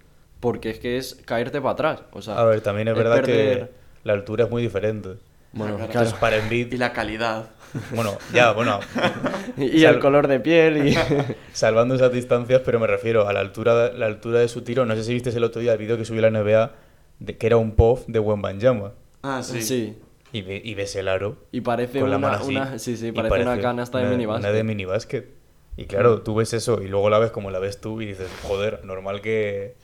porque 0.40 0.70
es 0.70 0.78
que 0.78 0.96
es 0.96 1.17
caerte 1.26 1.61
para 1.61 1.72
atrás. 1.72 2.02
O 2.12 2.22
sea, 2.22 2.38
A 2.38 2.44
ver, 2.44 2.62
también 2.62 2.88
es, 2.88 2.93
es 2.93 2.99
verdad 2.99 3.17
perder- 3.22 3.26
que 3.69 3.69
la 4.05 4.12
altura 4.14 4.44
es 4.44 4.50
muy 4.50 4.62
diferente. 4.62 5.11
Bueno, 5.52 5.76
Claro. 5.76 5.76
claro. 5.76 5.85
Entonces, 5.87 6.14
para 6.14 6.37
Embiid, 6.37 6.73
Y 6.73 6.76
la 6.76 6.93
calidad. 6.93 7.50
bueno, 7.94 8.17
ya, 8.32 8.52
bueno, 8.52 8.81
Y 9.56 9.81
Sal- 9.82 9.94
el 9.97 10.00
color 10.00 10.29
de 10.29 10.41
piel 10.41 10.87
y... 10.88 10.97
salvando 11.52 11.94
esas 11.94 12.12
distancias, 12.12 12.62
pero 12.64 12.79
me 12.81 12.87
refiero 12.87 13.26
a 13.29 13.32
la 13.32 13.41
altura, 13.41 13.93
la 13.93 14.06
altura 14.06 14.38
de 14.41 14.49
su 14.49 14.62
tiro. 14.62 14.87
No 14.87 14.94
sé 14.94 15.05
si 15.05 15.12
viste 15.14 15.31
el 15.31 15.44
otro 15.44 15.61
día 15.61 15.73
el 15.73 15.79
vídeo 15.79 15.97
que 15.97 16.05
subió 16.05 16.20
la 16.23 16.31
NBA, 16.31 16.73
de, 17.19 17.37
que 17.37 17.47
era 17.47 17.56
un 17.56 17.73
POV 17.73 18.06
de 18.06 18.19
Wembanyama. 18.20 18.93
Ah, 19.23 19.43
sí. 19.43 19.61
sí. 19.62 19.99
Y, 20.32 20.43
ve- 20.43 20.62
y 20.64 20.75
ves 20.75 20.94
el 20.94 21.08
aro 21.08 21.37
Y 21.50 21.61
parece 21.62 21.99
con 22.00 22.08
la 22.11 22.17
una, 22.19 22.29
mano 22.29 22.43
así. 22.44 22.50
una- 22.56 22.79
sí, 22.79 22.96
sí, 22.96 23.11
parece, 23.11 23.43
una 23.43 23.61
canasta 23.61 23.99
de 23.99 24.06
minibásquet. 24.08 24.44
Una 24.49 24.53
de 24.56 24.62
minibásquet. 24.64 25.29
Y 25.76 25.85
claro, 25.87 26.23
tú 26.23 26.35
ves 26.37 26.53
eso 26.53 26.81
y 26.82 26.88
luego 26.88 27.11
la 27.11 27.19
ves 27.19 27.31
como 27.32 27.50
la 27.50 27.58
ves 27.58 27.81
tú 27.81 28.00
y 28.00 28.06
dices, 28.06 28.29
joder, 28.44 28.85
normal 28.85 29.20
que, 29.20 29.74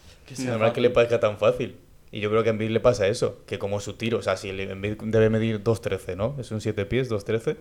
normal 0.44 0.72
que 0.72 0.80
le 0.80 0.90
parezca 0.90 1.18
tan 1.20 1.38
fácil. 1.38 1.76
Y 2.16 2.20
yo 2.20 2.30
creo 2.30 2.42
que 2.42 2.48
a 2.48 2.52
Embiid 2.52 2.70
le 2.70 2.80
pasa 2.80 3.06
eso, 3.08 3.42
que 3.46 3.58
como 3.58 3.78
su 3.80 3.92
tiro, 3.92 4.16
o 4.18 4.22
sea, 4.22 4.38
si 4.38 4.48
Embiid 4.48 4.94
debe 5.02 5.28
medir 5.28 5.62
2.13, 5.62 6.16
¿no? 6.16 6.34
Es 6.38 6.50
un 6.50 6.62
7 6.62 6.86
pies, 6.86 7.10
2.13, 7.10 7.56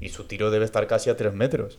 y 0.00 0.10
su 0.10 0.24
tiro 0.24 0.50
debe 0.50 0.66
estar 0.66 0.86
casi 0.86 1.08
a 1.08 1.16
3 1.16 1.32
metros. 1.32 1.78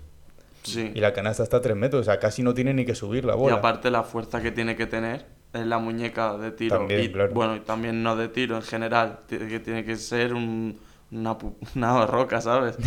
Sí. 0.64 0.92
Y 0.96 1.00
la 1.00 1.14
canasta 1.14 1.44
está 1.44 1.58
a 1.58 1.62
3 1.62 1.76
metros, 1.76 2.02
o 2.02 2.04
sea, 2.06 2.18
casi 2.20 2.42
no 2.42 2.56
tiene 2.56 2.74
ni 2.74 2.86
que 2.86 2.96
subir 2.96 3.24
la 3.26 3.34
Y 3.34 3.38
bola. 3.38 3.56
aparte 3.58 3.92
la 3.92 4.02
fuerza 4.02 4.42
que 4.42 4.52
tiene 4.52 4.76
que 4.76 4.88
tener 4.88 5.26
en 5.54 5.70
la 5.70 5.78
muñeca 5.78 6.38
de 6.38 6.50
tiro. 6.52 6.78
También, 6.78 7.02
y, 7.04 7.10
claro. 7.12 7.34
Bueno, 7.34 7.56
y 7.56 7.60
también 7.60 8.02
no 8.02 8.16
de 8.16 8.30
tiro 8.30 8.56
en 8.56 8.62
general. 8.64 9.20
Que, 9.28 9.60
tiene 9.60 9.86
que 9.86 9.96
ser 9.98 10.34
un- 10.34 10.80
una, 11.12 11.38
una 11.76 12.08
roca, 12.08 12.42
¿sabes? 12.42 12.78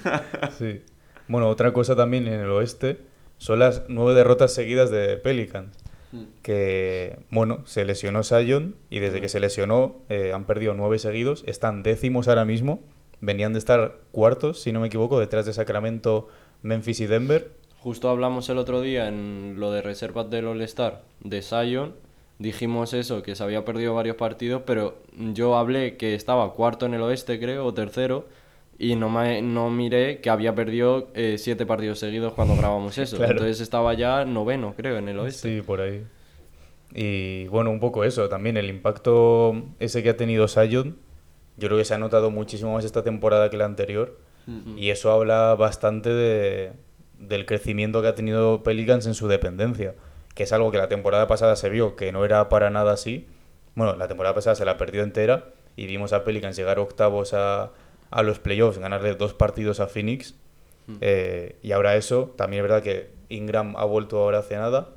Sí. 0.58 0.82
Bueno, 1.28 1.48
otra 1.48 1.72
cosa 1.72 1.94
también 1.94 2.26
en 2.26 2.40
el 2.40 2.50
oeste 2.50 2.98
son 3.38 3.58
las 3.60 3.82
nueve 3.88 4.14
derrotas 4.14 4.52
seguidas 4.52 4.90
de 4.90 5.16
Pelicans. 5.16 5.76
Que, 6.42 7.18
bueno, 7.30 7.62
se 7.66 7.84
lesionó 7.84 8.22
Sion 8.22 8.76
y 8.90 9.00
desde 9.00 9.20
que 9.20 9.28
se 9.28 9.40
lesionó 9.40 9.96
eh, 10.08 10.32
han 10.32 10.44
perdido 10.44 10.74
nueve 10.74 10.98
seguidos. 10.98 11.44
Están 11.46 11.82
décimos 11.82 12.28
ahora 12.28 12.44
mismo. 12.44 12.80
Venían 13.20 13.52
de 13.52 13.58
estar 13.58 13.98
cuartos, 14.12 14.60
si 14.60 14.72
no 14.72 14.80
me 14.80 14.88
equivoco, 14.88 15.18
detrás 15.18 15.46
de 15.46 15.52
Sacramento, 15.52 16.28
Memphis 16.62 17.00
y 17.00 17.06
Denver. 17.06 17.52
Justo 17.78 18.08
hablamos 18.08 18.48
el 18.48 18.58
otro 18.58 18.80
día 18.80 19.08
en 19.08 19.56
lo 19.58 19.70
de 19.70 19.82
reservas 19.82 20.30
del 20.30 20.46
All-Star 20.46 21.02
de 21.20 21.42
Zion. 21.42 21.94
Dijimos 22.38 22.94
eso, 22.94 23.22
que 23.22 23.36
se 23.36 23.44
había 23.44 23.64
perdido 23.64 23.94
varios 23.94 24.16
partidos, 24.16 24.62
pero 24.66 24.98
yo 25.16 25.56
hablé 25.56 25.96
que 25.96 26.14
estaba 26.14 26.52
cuarto 26.54 26.86
en 26.86 26.94
el 26.94 27.02
oeste, 27.02 27.38
creo, 27.38 27.64
o 27.64 27.74
tercero, 27.74 28.26
y 28.78 28.96
no, 28.96 29.08
me, 29.08 29.40
no 29.42 29.70
miré 29.70 30.20
que 30.20 30.30
había 30.30 30.54
perdido 30.54 31.10
eh, 31.14 31.36
siete 31.38 31.66
partidos 31.66 31.98
seguidos 31.98 32.32
cuando 32.32 32.56
grabamos 32.56 32.98
eso. 32.98 33.16
Claro. 33.16 33.32
Entonces 33.32 33.60
estaba 33.60 33.94
ya 33.94 34.24
noveno, 34.24 34.74
creo, 34.76 34.98
en 34.98 35.08
el 35.08 35.18
oeste. 35.18 35.56
Sí, 35.56 35.62
por 35.62 35.80
ahí. 35.80 36.04
Y 36.92 37.46
bueno, 37.48 37.70
un 37.70 37.80
poco 37.80 38.04
eso 38.04 38.28
también, 38.28 38.56
el 38.56 38.68
impacto 38.68 39.64
ese 39.80 40.02
que 40.02 40.10
ha 40.10 40.16
tenido 40.16 40.46
Sion, 40.48 40.96
yo 41.56 41.68
creo 41.68 41.78
que 41.78 41.84
se 41.84 41.94
ha 41.94 41.98
notado 41.98 42.30
muchísimo 42.30 42.74
más 42.74 42.84
esta 42.84 43.02
temporada 43.02 43.50
que 43.50 43.56
la 43.56 43.64
anterior. 43.64 44.18
Y 44.76 44.90
eso 44.90 45.10
habla 45.10 45.54
bastante 45.54 46.10
de, 46.10 46.72
del 47.18 47.46
crecimiento 47.46 48.02
que 48.02 48.08
ha 48.08 48.14
tenido 48.14 48.62
Pelicans 48.62 49.06
en 49.06 49.14
su 49.14 49.26
dependencia, 49.26 49.94
que 50.34 50.42
es 50.42 50.52
algo 50.52 50.70
que 50.70 50.76
la 50.76 50.88
temporada 50.88 51.26
pasada 51.26 51.56
se 51.56 51.70
vio 51.70 51.96
que 51.96 52.12
no 52.12 52.26
era 52.26 52.50
para 52.50 52.68
nada 52.68 52.92
así. 52.92 53.26
Bueno, 53.74 53.96
la 53.96 54.06
temporada 54.06 54.34
pasada 54.34 54.54
se 54.54 54.66
la 54.66 54.76
perdió 54.76 55.02
entera 55.02 55.46
y 55.76 55.86
vimos 55.86 56.12
a 56.12 56.24
Pelicans 56.24 56.56
llegar 56.56 56.78
octavos 56.78 57.32
a, 57.32 57.70
a 58.10 58.22
los 58.22 58.38
playoffs, 58.38 58.78
ganarle 58.78 59.14
dos 59.14 59.34
partidos 59.34 59.80
a 59.80 59.86
Phoenix. 59.86 60.34
Eh, 61.00 61.56
y 61.62 61.72
ahora 61.72 61.96
eso, 61.96 62.34
también 62.36 62.62
es 62.62 62.70
verdad 62.70 62.82
que 62.82 63.10
Ingram 63.30 63.74
ha 63.76 63.84
vuelto 63.84 64.18
ahora 64.18 64.40
hace 64.40 64.56
nada, 64.56 64.90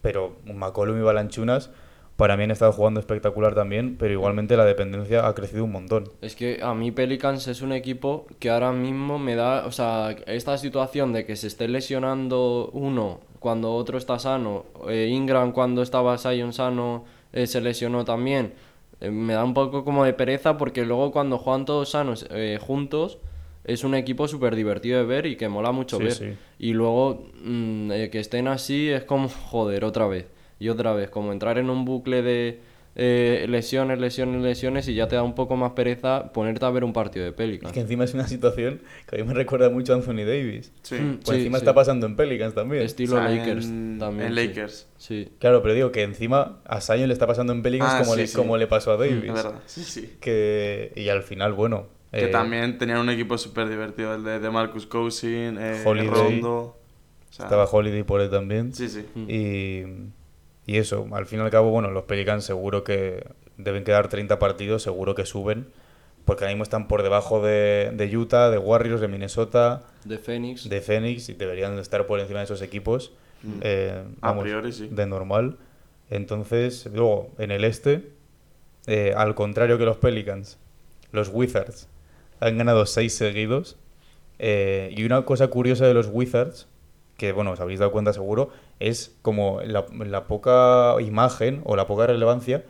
pero 0.00 0.36
McCollum 0.46 0.98
y 0.98 1.02
Balanchunas 1.02 1.70
para 2.16 2.36
mí 2.36 2.44
han 2.44 2.50
estado 2.50 2.72
jugando 2.72 3.00
espectacular 3.00 3.54
también, 3.54 3.96
pero 3.98 4.12
igualmente 4.12 4.56
la 4.56 4.64
dependencia 4.64 5.26
ha 5.26 5.34
crecido 5.34 5.64
un 5.64 5.72
montón. 5.72 6.08
Es 6.20 6.36
que 6.36 6.60
a 6.62 6.74
mí 6.74 6.92
Pelicans 6.92 7.48
es 7.48 7.62
un 7.62 7.72
equipo 7.72 8.26
que 8.38 8.50
ahora 8.50 8.70
mismo 8.70 9.18
me 9.18 9.34
da, 9.34 9.66
o 9.66 9.72
sea, 9.72 10.14
esta 10.26 10.56
situación 10.58 11.12
de 11.12 11.24
que 11.24 11.36
se 11.36 11.46
esté 11.46 11.68
lesionando 11.68 12.70
uno 12.74 13.20
cuando 13.40 13.74
otro 13.74 13.98
está 13.98 14.18
sano, 14.18 14.66
eh, 14.88 15.08
Ingram 15.10 15.52
cuando 15.52 15.82
estaba 15.82 16.16
Sion 16.16 16.52
sano 16.52 17.04
eh, 17.32 17.46
se 17.46 17.60
lesionó 17.60 18.04
también, 18.04 18.52
eh, 19.02 19.10
me 19.10 19.34
da 19.34 19.44
un 19.44 19.52
poco 19.54 19.84
como 19.84 20.04
de 20.04 20.14
pereza 20.14 20.56
porque 20.56 20.84
luego 20.84 21.12
cuando 21.12 21.36
juegan 21.38 21.64
todos 21.66 21.90
sanos 21.90 22.26
eh, 22.30 22.58
juntos 22.60 23.18
es 23.64 23.84
un 23.84 23.94
equipo 23.94 24.26
súper 24.26 24.56
divertido 24.56 24.98
de 24.98 25.04
ver 25.04 25.26
y 25.26 25.36
que 25.36 25.48
mola 25.48 25.70
mucho 25.72 25.98
Sí, 25.98 26.04
ver. 26.04 26.12
sí. 26.12 26.34
Y 26.58 26.72
luego 26.72 27.26
mm, 27.44 27.90
que 28.10 28.18
estén 28.18 28.48
así 28.48 28.88
es 28.88 29.04
como, 29.04 29.28
joder, 29.50 29.84
otra 29.84 30.06
vez. 30.06 30.26
Y 30.58 30.68
otra 30.68 30.92
vez, 30.94 31.10
como 31.10 31.32
entrar 31.32 31.58
en 31.58 31.70
un 31.70 31.84
bucle 31.84 32.22
de 32.22 32.60
eh, 32.94 33.46
lesiones, 33.48 33.98
lesiones, 33.98 34.42
lesiones 34.42 34.86
y 34.88 34.94
ya 34.94 35.08
te 35.08 35.16
da 35.16 35.22
un 35.22 35.34
poco 35.34 35.56
más 35.56 35.72
pereza 35.72 36.32
ponerte 36.32 36.64
a 36.64 36.70
ver 36.70 36.84
un 36.84 36.92
partido 36.92 37.24
de 37.24 37.32
Pelicans. 37.32 37.70
Es 37.70 37.74
que 37.74 37.80
encima 37.80 38.04
es 38.04 38.12
una 38.14 38.28
situación 38.28 38.80
que 39.08 39.16
a 39.16 39.18
mí 39.18 39.24
me 39.26 39.32
recuerda 39.34 39.70
mucho 39.70 39.92
a 39.92 39.96
Anthony 39.96 40.24
Davis. 40.26 40.72
Sí. 40.82 40.96
Mm, 40.96 41.14
Pues 41.24 41.28
sí, 41.28 41.34
encima 41.36 41.58
sí. 41.58 41.62
está 41.64 41.74
pasando 41.74 42.06
en 42.06 42.16
Pelicans 42.16 42.54
también. 42.54 42.82
Estilo 42.82 43.16
O 43.16 43.18
sea, 43.20 43.28
Lakers 43.30 43.64
en- 43.66 43.98
también. 43.98 44.28
en 44.28 44.34
sí. 44.38 44.46
Lakers. 44.46 44.88
Sí. 44.98 45.28
Claro, 45.38 45.62
pero 45.62 45.74
digo 45.74 45.90
que 45.90 46.02
encima 46.02 46.60
a 46.66 46.80
Zion 46.80 47.08
le 47.08 47.14
está 47.14 47.26
pasando 47.26 47.52
en 47.52 47.62
Pelicans 47.62 47.92
Ah, 47.94 47.98
como, 48.00 48.14
sí, 48.14 48.20
le, 48.20 48.26
sí. 48.26 48.36
como 48.36 48.56
le 48.58 48.66
pasó 48.66 48.92
a 48.92 48.96
Davis. 48.98 49.24
Es 49.24 49.32
verdad, 49.32 49.54
sí, 49.66 49.82
sí. 49.84 50.16
Que, 50.20 50.92
y 50.94 51.08
al 51.08 51.22
final, 51.22 51.52
bueno. 51.54 51.86
Que 52.12 52.24
eh, 52.26 52.28
también 52.28 52.76
tenían 52.76 52.98
un 52.98 53.08
equipo 53.08 53.38
súper 53.38 53.70
divertido, 53.70 54.14
el 54.14 54.22
de, 54.22 54.38
de 54.38 54.50
Marcus 54.50 54.84
Cousin, 54.86 55.56
eh, 55.58 55.82
Holiday. 55.84 56.08
Rondo. 56.10 56.76
O 57.30 57.32
sea, 57.34 57.46
Estaba 57.46 57.64
Holiday 57.64 58.02
por 58.02 58.20
él 58.20 58.28
también. 58.28 58.74
Sí, 58.74 58.86
sí. 58.90 59.06
Y, 59.26 59.84
y 60.66 60.76
eso, 60.76 61.06
al 61.12 61.26
fin 61.26 61.40
y 61.40 61.42
al 61.42 61.50
cabo, 61.50 61.70
bueno, 61.70 61.90
los 61.90 62.04
Pelicans 62.04 62.44
seguro 62.44 62.84
que 62.84 63.26
deben 63.56 63.84
quedar 63.84 64.08
30 64.08 64.38
partidos, 64.38 64.82
seguro 64.82 65.14
que 65.14 65.26
suben. 65.26 65.66
Porque 66.24 66.44
ahora 66.44 66.54
mismo 66.54 66.62
están 66.62 66.86
por 66.86 67.02
debajo 67.02 67.42
de, 67.44 67.90
de 67.94 68.16
Utah, 68.16 68.48
de 68.48 68.56
Warriors, 68.58 69.00
de 69.00 69.08
Minnesota, 69.08 69.82
De 70.04 70.18
Phoenix. 70.18 70.68
de 70.68 70.80
Phoenix 70.80 71.28
y 71.28 71.32
deberían 71.34 71.76
estar 71.80 72.06
por 72.06 72.20
encima 72.20 72.38
de 72.38 72.44
esos 72.44 72.62
equipos. 72.62 73.10
Mm. 73.42 73.58
eh, 73.60 74.02
A 74.20 74.38
priori, 74.38 74.70
sí. 74.70 74.88
De 74.88 75.04
normal. 75.06 75.56
Entonces, 76.10 76.88
luego, 76.92 77.30
en 77.38 77.50
el 77.50 77.64
este, 77.64 78.10
eh, 78.86 79.14
al 79.16 79.34
contrario 79.34 79.78
que 79.78 79.84
los 79.84 79.96
Pelicans, 79.96 80.58
los 81.10 81.28
Wizards 81.32 81.88
han 82.40 82.58
ganado 82.58 82.86
seis 82.86 83.14
seguidos. 83.14 83.76
eh, 84.38 84.92
y 84.96 85.04
una 85.04 85.22
cosa 85.24 85.48
curiosa 85.48 85.86
de 85.86 85.94
los 85.94 86.08
Wizards, 86.10 86.66
que 87.16 87.32
bueno, 87.32 87.52
os 87.52 87.60
habréis 87.60 87.78
dado 87.80 87.92
cuenta 87.92 88.12
seguro, 88.12 88.50
es 88.88 89.16
como 89.22 89.60
la, 89.62 89.86
la 90.04 90.26
poca 90.26 90.94
imagen 91.00 91.62
o 91.64 91.76
la 91.76 91.86
poca 91.86 92.06
relevancia 92.06 92.64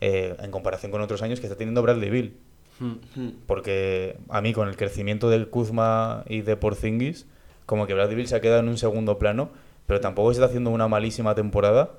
eh, 0.00 0.34
en 0.40 0.50
comparación 0.50 0.90
con 0.90 1.02
otros 1.02 1.22
años 1.22 1.40
que 1.40 1.46
está 1.46 1.56
teniendo 1.56 1.82
Bradley 1.82 2.10
Bill. 2.10 2.36
Mm. 2.78 2.94
Mm. 3.14 3.32
Porque 3.46 4.16
a 4.30 4.40
mí, 4.40 4.52
con 4.52 4.68
el 4.68 4.76
crecimiento 4.76 5.28
del 5.28 5.48
Kuzma 5.48 6.24
y 6.26 6.40
de 6.40 6.56
Porzingis, 6.56 7.26
como 7.66 7.86
que 7.86 7.94
Bradley 7.94 8.16
Bill 8.16 8.26
se 8.26 8.36
ha 8.36 8.40
quedado 8.40 8.60
en 8.60 8.68
un 8.68 8.78
segundo 8.78 9.18
plano, 9.18 9.50
pero 9.86 10.00
tampoco 10.00 10.30
está 10.30 10.46
haciendo 10.46 10.70
una 10.70 10.88
malísima 10.88 11.34
temporada. 11.34 11.90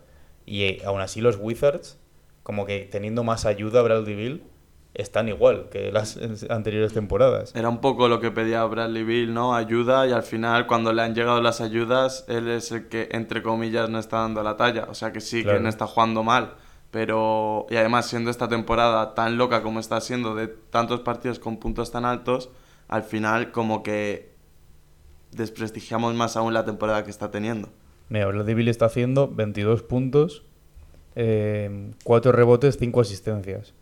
Y 0.45 0.63
eh, 0.63 0.81
aún 0.85 1.01
así, 1.01 1.21
los 1.21 1.37
Wizards, 1.39 1.99
como 2.41 2.65
que 2.65 2.87
teniendo 2.91 3.23
más 3.23 3.45
ayuda 3.45 3.81
a 3.81 3.83
Bradley 3.83 4.15
Bill, 4.15 4.43
están 4.93 5.29
igual 5.29 5.69
que 5.71 5.91
las 5.91 6.19
anteriores 6.49 6.93
temporadas. 6.93 7.55
Era 7.55 7.69
un 7.69 7.79
poco 7.79 8.07
lo 8.07 8.19
que 8.19 8.29
pedía 8.31 8.63
Bradley 8.65 9.03
Bill, 9.03 9.33
¿no? 9.33 9.55
Ayuda 9.55 10.05
y 10.07 10.11
al 10.11 10.23
final 10.23 10.67
cuando 10.67 10.91
le 10.91 11.01
han 11.01 11.15
llegado 11.15 11.41
las 11.41 11.61
ayudas, 11.61 12.25
él 12.27 12.49
es 12.49 12.71
el 12.71 12.87
que, 12.89 13.07
entre 13.11 13.41
comillas, 13.41 13.89
no 13.89 13.99
está 13.99 14.17
dando 14.17 14.43
la 14.43 14.57
talla. 14.57 14.87
O 14.89 14.93
sea 14.93 15.13
que 15.13 15.21
sí, 15.21 15.43
Claro. 15.43 15.57
que 15.57 15.63
no 15.63 15.69
está 15.69 15.87
jugando 15.87 16.23
mal. 16.23 16.55
Pero, 16.91 17.67
y 17.69 17.77
además 17.77 18.07
siendo 18.07 18.29
esta 18.29 18.49
temporada 18.49 19.13
tan 19.15 19.37
loca 19.37 19.63
como 19.63 19.79
está 19.79 20.01
siendo, 20.01 20.35
de 20.35 20.47
tantos 20.47 20.99
partidos 20.99 21.39
con 21.39 21.57
puntos 21.57 21.89
tan 21.91 22.03
altos, 22.03 22.49
al 22.89 23.03
final 23.03 23.51
como 23.51 23.83
que 23.83 24.33
desprestigiamos 25.31 26.13
más 26.15 26.35
aún 26.35 26.53
la 26.53 26.65
temporada 26.65 27.05
que 27.05 27.11
está 27.11 27.31
teniendo. 27.31 27.69
Mira, 28.09 28.25
Bradley 28.27 28.55
Bill 28.55 28.67
está 28.67 28.87
haciendo 28.87 29.29
22 29.29 29.83
puntos, 29.83 30.43
4 31.15 32.31
rebotes, 32.33 32.77
5 32.77 32.99
asistencias 32.99 33.73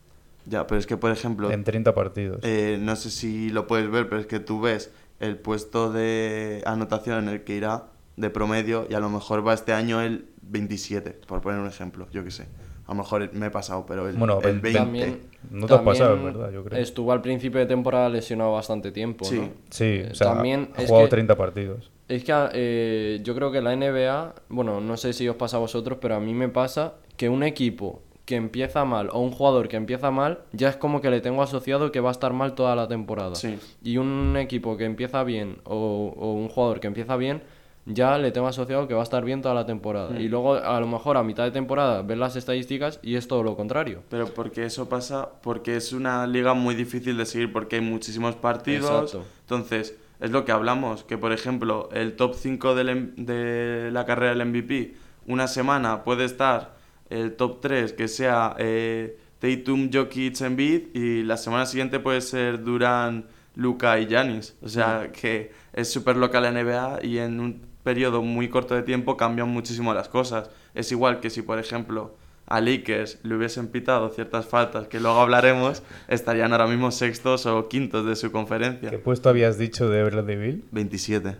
Ya, 0.45 0.65
pero 0.67 0.79
es 0.79 0.87
que, 0.87 0.97
por 0.97 1.11
ejemplo, 1.11 1.51
en 1.51 1.63
30 1.63 1.93
partidos. 1.93 2.39
Eh, 2.43 2.77
no 2.79 2.95
sé 2.95 3.11
si 3.11 3.49
lo 3.49 3.67
puedes 3.67 3.89
ver, 3.91 4.07
pero 4.09 4.19
es 4.21 4.27
que 4.27 4.39
tú 4.39 4.61
ves 4.61 4.91
el 5.19 5.37
puesto 5.37 5.91
de 5.91 6.61
anotación 6.65 7.27
en 7.27 7.29
el 7.29 7.43
que 7.43 7.55
irá 7.55 7.85
de 8.15 8.29
promedio 8.29 8.87
y 8.89 8.93
a 8.95 8.99
lo 8.99 9.09
mejor 9.09 9.45
va 9.47 9.53
este 9.53 9.73
año 9.73 10.01
el 10.01 10.25
27, 10.41 11.11
por 11.27 11.41
poner 11.41 11.59
un 11.59 11.67
ejemplo, 11.67 12.07
yo 12.11 12.23
qué 12.23 12.31
sé. 12.31 12.47
A 12.87 12.93
lo 12.93 12.95
mejor 12.95 13.31
me 13.33 13.47
he 13.47 13.51
pasado, 13.51 13.85
pero 13.85 14.09
el, 14.09 14.15
Bueno, 14.15 14.39
el 14.41 14.59
20. 14.59 14.73
También, 14.79 15.19
No 15.51 15.67
te 15.67 15.75
has 15.75 15.81
pasado, 15.81 16.15
es 16.17 16.23
verdad, 16.23 16.51
yo 16.51 16.63
creo. 16.63 16.79
Estuvo 16.81 17.11
al 17.11 17.21
principio 17.21 17.59
de 17.59 17.67
temporada 17.67 18.09
lesionado 18.09 18.53
bastante 18.53 18.91
tiempo, 18.91 19.25
Sí. 19.25 19.35
¿no? 19.37 19.49
Sí, 19.69 19.83
Eh, 19.85 20.09
o 20.11 20.15
sea, 20.15 20.33
también 20.33 20.69
ha 20.75 20.81
es 20.81 20.87
jugado 20.87 21.05
que- 21.05 21.11
30 21.11 21.35
partidos. 21.37 21.91
Es 22.07 22.23
que 22.23 22.33
eh, 22.53 23.19
yo 23.23 23.35
creo 23.35 23.51
que 23.51 23.61
la 23.61 23.73
NBA, 23.75 24.33
bueno, 24.49 24.81
no 24.81 24.97
sé 24.97 25.13
si 25.13 25.29
os 25.29 25.35
pasa 25.35 25.57
a 25.57 25.59
vosotros, 25.59 25.99
pero 26.01 26.15
a 26.15 26.19
mí 26.19 26.33
me 26.33 26.49
pasa 26.49 26.95
que 27.15 27.29
un 27.29 27.43
equipo 27.43 28.01
que 28.29 28.35
empieza 28.35 28.85
mal 28.85 29.09
o 29.11 29.19
un 29.21 29.31
jugador 29.31 29.67
que 29.67 29.75
empieza 29.75 30.11
mal, 30.11 30.41
ya 30.53 30.69
es 30.69 30.75
como 30.77 31.01
que 31.01 31.09
le 31.09 31.19
tengo 31.19 31.41
asociado 31.41 31.91
que 31.91 31.99
va 31.99 32.09
a 32.09 32.11
estar 32.11 32.31
mal 32.31 32.53
toda 32.53 32.75
la 32.75 32.87
temporada. 32.87 33.33
Sí. 33.33 33.57
Y 33.83 33.97
un 33.97 34.37
equipo 34.37 34.77
que 34.77 34.85
empieza 34.85 35.23
bien 35.23 35.57
o, 35.63 36.13
o 36.15 36.33
un 36.33 36.47
jugador 36.47 36.79
que 36.79 36.85
empieza 36.85 37.15
bien, 37.15 37.41
ya 37.87 38.19
le 38.19 38.29
tengo 38.29 38.45
asociado 38.47 38.87
que 38.87 38.93
va 38.93 38.99
a 38.99 39.03
estar 39.03 39.25
bien 39.25 39.41
toda 39.41 39.55
la 39.55 39.65
temporada. 39.65 40.11
Mm. 40.11 40.21
Y 40.21 40.27
luego 40.27 40.53
a 40.53 40.79
lo 40.79 40.85
mejor 40.85 41.17
a 41.17 41.23
mitad 41.23 41.43
de 41.43 41.49
temporada 41.49 42.03
ves 42.03 42.19
las 42.19 42.35
estadísticas 42.35 42.99
y 43.01 43.15
es 43.15 43.27
todo 43.27 43.41
lo 43.41 43.55
contrario. 43.55 44.03
Pero 44.09 44.27
porque 44.27 44.63
eso 44.63 44.87
pasa, 44.87 45.29
porque 45.41 45.75
es 45.75 45.91
una 45.91 46.27
liga 46.27 46.53
muy 46.53 46.75
difícil 46.75 47.17
de 47.17 47.25
seguir, 47.25 47.51
porque 47.51 47.77
hay 47.77 47.81
muchísimos 47.81 48.35
partidos. 48.35 49.11
Exacto. 49.11 49.25
Entonces, 49.41 49.97
es 50.19 50.29
lo 50.29 50.45
que 50.45 50.51
hablamos, 50.51 51.03
que 51.03 51.17
por 51.17 51.31
ejemplo, 51.31 51.89
el 51.93 52.15
top 52.15 52.35
5 52.35 52.75
del 52.75 52.89
M- 52.89 53.09
de 53.17 53.89
la 53.91 54.05
carrera 54.05 54.35
del 54.35 54.45
MVP, 54.47 54.93
una 55.25 55.47
semana 55.47 56.03
puede 56.03 56.25
estar 56.25 56.77
el 57.09 57.35
top 57.35 57.59
3, 57.61 57.93
que 57.93 58.07
sea 58.07 58.55
eh, 58.59 59.17
Tatum, 59.39 59.89
Jokic, 59.91 60.41
Embiid, 60.41 60.95
y 60.95 61.23
la 61.23 61.37
semana 61.37 61.65
siguiente 61.65 61.99
puede 61.99 62.21
ser 62.21 62.63
Durant, 62.63 63.25
Luca 63.55 63.99
y 63.99 64.07
Giannis. 64.07 64.55
O 64.61 64.69
sea, 64.69 65.11
que 65.11 65.51
es 65.73 65.91
súper 65.91 66.15
local 66.17 66.43
la 66.43 66.51
NBA 66.51 66.99
y 67.03 67.17
en 67.19 67.39
un 67.39 67.61
periodo 67.83 68.21
muy 68.21 68.49
corto 68.49 68.75
de 68.75 68.83
tiempo 68.83 69.17
cambian 69.17 69.49
muchísimo 69.49 69.93
las 69.93 70.09
cosas. 70.09 70.49
Es 70.73 70.91
igual 70.91 71.19
que 71.19 71.29
si, 71.29 71.41
por 71.41 71.57
ejemplo, 71.59 72.15
a 72.45 72.61
Lakers 72.61 73.19
le 73.23 73.35
hubiesen 73.35 73.67
pitado 73.67 74.09
ciertas 74.09 74.45
faltas 74.45 74.87
que 74.87 74.99
luego 74.99 75.19
hablaremos, 75.19 75.83
estarían 76.07 76.51
ahora 76.51 76.67
mismo 76.67 76.91
sextos 76.91 77.45
o 77.45 77.67
quintos 77.67 78.05
de 78.05 78.15
su 78.15 78.31
conferencia. 78.31 78.89
¿Qué 78.89 78.97
puesto 78.99 79.29
habías 79.29 79.57
dicho 79.57 79.89
de 79.89 80.03
Bradley 80.03 80.35
Bill? 80.35 80.65
27. 80.71 81.37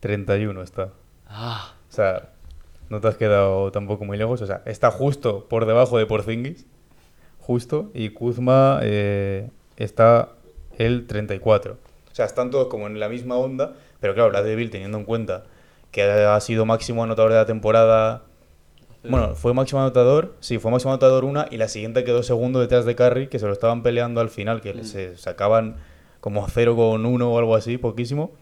31 0.00 0.62
está. 0.62 0.92
Ah, 1.26 1.74
O 1.88 1.92
sea, 1.92 2.32
no 2.90 3.00
te 3.00 3.08
has 3.08 3.16
quedado 3.16 3.70
tampoco 3.72 4.04
muy 4.04 4.16
lejos. 4.16 4.40
O 4.42 4.46
sea, 4.46 4.62
está 4.64 4.90
justo 4.90 5.46
por 5.48 5.66
debajo 5.66 5.98
de 5.98 6.06
Porzingis. 6.06 6.66
Justo. 7.40 7.90
Y 7.94 8.10
Kuzma 8.10 8.80
eh, 8.82 9.50
está 9.76 10.30
el 10.76 11.06
34. 11.06 11.72
O 11.72 12.14
sea, 12.14 12.26
están 12.26 12.50
todos 12.50 12.68
como 12.68 12.86
en 12.86 12.98
la 13.00 13.08
misma 13.08 13.36
onda. 13.36 13.74
Pero 14.00 14.14
claro, 14.14 14.30
Bradley 14.30 14.56
Bill, 14.56 14.70
teniendo 14.70 14.98
en 14.98 15.04
cuenta 15.04 15.44
que 15.90 16.02
ha 16.02 16.40
sido 16.40 16.66
máximo 16.66 17.04
anotador 17.04 17.32
de 17.32 17.38
la 17.38 17.46
temporada. 17.46 18.22
Bueno, 19.08 19.34
fue 19.34 19.54
máximo 19.54 19.80
anotador, 19.80 20.34
sí, 20.40 20.58
fue 20.58 20.70
máximo 20.70 20.92
anotador 20.92 21.24
una 21.24 21.46
y 21.50 21.56
la 21.56 21.68
siguiente 21.68 22.04
quedó 22.04 22.22
segundo 22.22 22.60
detrás 22.60 22.84
de 22.84 22.94
Curry, 22.96 23.28
que 23.28 23.38
se 23.38 23.46
lo 23.46 23.52
estaban 23.52 23.82
peleando 23.82 24.20
al 24.20 24.28
final, 24.28 24.60
que 24.60 24.84
se 24.84 25.16
sacaban 25.16 25.76
como 26.20 26.46
0 26.48 26.76
con 26.76 27.06
1 27.06 27.32
o 27.32 27.38
algo 27.38 27.54
así, 27.54 27.78
poquísimo. 27.78 28.32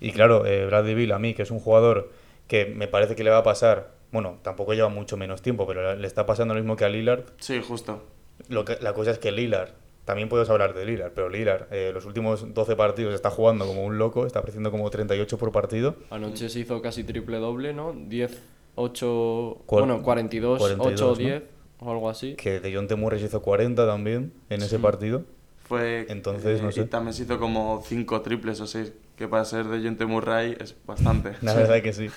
Y 0.00 0.12
claro, 0.12 0.46
eh, 0.46 0.64
Bradley 0.66 0.94
Bill, 0.94 1.12
a 1.12 1.18
mí, 1.18 1.34
que 1.34 1.42
es 1.42 1.50
un 1.50 1.58
jugador 1.58 2.10
que 2.48 2.66
me 2.66 2.88
parece 2.88 3.14
que 3.14 3.22
le 3.22 3.30
va 3.30 3.38
a 3.38 3.42
pasar, 3.44 3.92
bueno, 4.10 4.38
tampoco 4.42 4.74
lleva 4.74 4.88
mucho 4.88 5.16
menos 5.16 5.42
tiempo, 5.42 5.66
pero 5.66 5.94
le 5.94 6.06
está 6.06 6.26
pasando 6.26 6.54
lo 6.54 6.60
mismo 6.60 6.74
que 6.74 6.84
a 6.84 6.88
Lillard. 6.88 7.24
Sí, 7.38 7.60
justo. 7.62 8.02
Lo 8.48 8.64
que, 8.64 8.78
la 8.80 8.94
cosa 8.94 9.10
es 9.12 9.18
que 9.18 9.30
Lillard, 9.30 9.70
también 10.04 10.28
puedes 10.30 10.48
hablar 10.48 10.74
de 10.74 10.86
Lillard, 10.86 11.12
pero 11.12 11.28
Lillard, 11.28 11.66
eh, 11.70 11.90
los 11.92 12.06
últimos 12.06 12.54
12 12.54 12.76
partidos 12.76 13.14
está 13.14 13.30
jugando 13.30 13.66
como 13.66 13.84
un 13.84 13.98
loco, 13.98 14.26
está 14.26 14.40
ofreciendo 14.40 14.70
como 14.70 14.88
38 14.88 15.36
por 15.38 15.52
partido. 15.52 15.96
anoche 16.10 16.48
se 16.48 16.60
hizo 16.60 16.80
casi 16.80 17.04
triple 17.04 17.36
doble, 17.36 17.74
¿no? 17.74 17.92
10, 17.92 18.42
8, 18.74 19.64
Cuar- 19.66 19.80
bueno, 19.80 20.02
42, 20.02 20.58
42, 20.58 21.02
8, 21.02 21.22
¿no? 21.22 21.28
10 21.28 21.42
o 21.80 21.92
algo 21.92 22.08
así. 22.08 22.34
Que 22.34 22.60
de 22.60 22.74
John 22.74 22.88
Murray 22.98 23.20
se 23.20 23.26
hizo 23.26 23.42
40 23.42 23.86
también 23.86 24.32
en 24.48 24.62
ese 24.62 24.78
partido. 24.78 25.24
Fue, 25.64 26.06
Entonces, 26.08 26.62
no 26.62 26.70
eh, 26.70 26.72
sé. 26.72 26.80
Y 26.80 26.84
también 26.86 27.12
se 27.12 27.24
hizo 27.24 27.38
como 27.38 27.82
5 27.84 28.22
triples 28.22 28.58
o 28.62 28.66
6, 28.66 28.92
que 29.16 29.28
para 29.28 29.44
ser 29.44 29.66
de 29.66 29.82
Gente 29.82 30.06
Murray 30.06 30.56
es 30.58 30.74
bastante. 30.86 31.32
La 31.42 31.52
verdad 31.52 31.82
que 31.82 31.92
sí. 31.92 32.08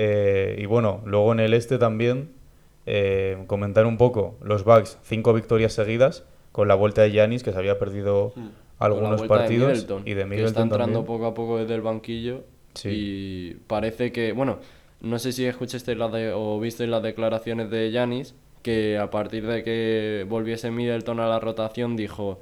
Eh, 0.00 0.54
y 0.58 0.66
bueno, 0.66 1.02
luego 1.04 1.32
en 1.32 1.40
el 1.40 1.54
este 1.54 1.76
también, 1.76 2.30
eh, 2.86 3.36
comentar 3.48 3.84
un 3.84 3.96
poco 3.98 4.36
los 4.40 4.62
Bucks, 4.62 4.96
cinco 5.02 5.34
victorias 5.34 5.72
seguidas, 5.72 6.24
con 6.52 6.68
la 6.68 6.76
vuelta 6.76 7.02
de 7.02 7.10
Giannis, 7.10 7.42
que 7.42 7.50
se 7.50 7.58
había 7.58 7.78
perdido 7.80 8.32
Hmm. 8.36 8.48
Algunos 8.78 9.20
de 9.20 9.26
partidos, 9.26 9.88
y 10.04 10.14
de 10.14 10.22
que 10.22 10.24
Middleton 10.24 10.46
está 10.46 10.62
entrando 10.62 11.00
también. 11.00 11.04
poco 11.04 11.26
a 11.26 11.34
poco 11.34 11.58
desde 11.58 11.74
el 11.74 11.80
banquillo 11.80 12.44
Sí. 12.74 12.88
y 12.92 13.54
parece 13.66 14.12
que, 14.12 14.30
bueno, 14.30 14.60
no 15.00 15.18
sé 15.18 15.32
si 15.32 15.44
escuchaste 15.46 15.96
la 15.96 16.06
de, 16.06 16.30
o 16.32 16.60
visteis 16.60 16.88
las 16.88 17.02
declaraciones 17.02 17.70
de 17.70 17.90
Yanis, 17.90 18.36
que 18.62 18.96
a 18.98 19.10
partir 19.10 19.48
de 19.48 19.64
que 19.64 20.24
volviese 20.28 20.70
Middleton 20.70 21.18
a 21.18 21.26
la 21.26 21.40
rotación 21.40 21.96
dijo, 21.96 22.38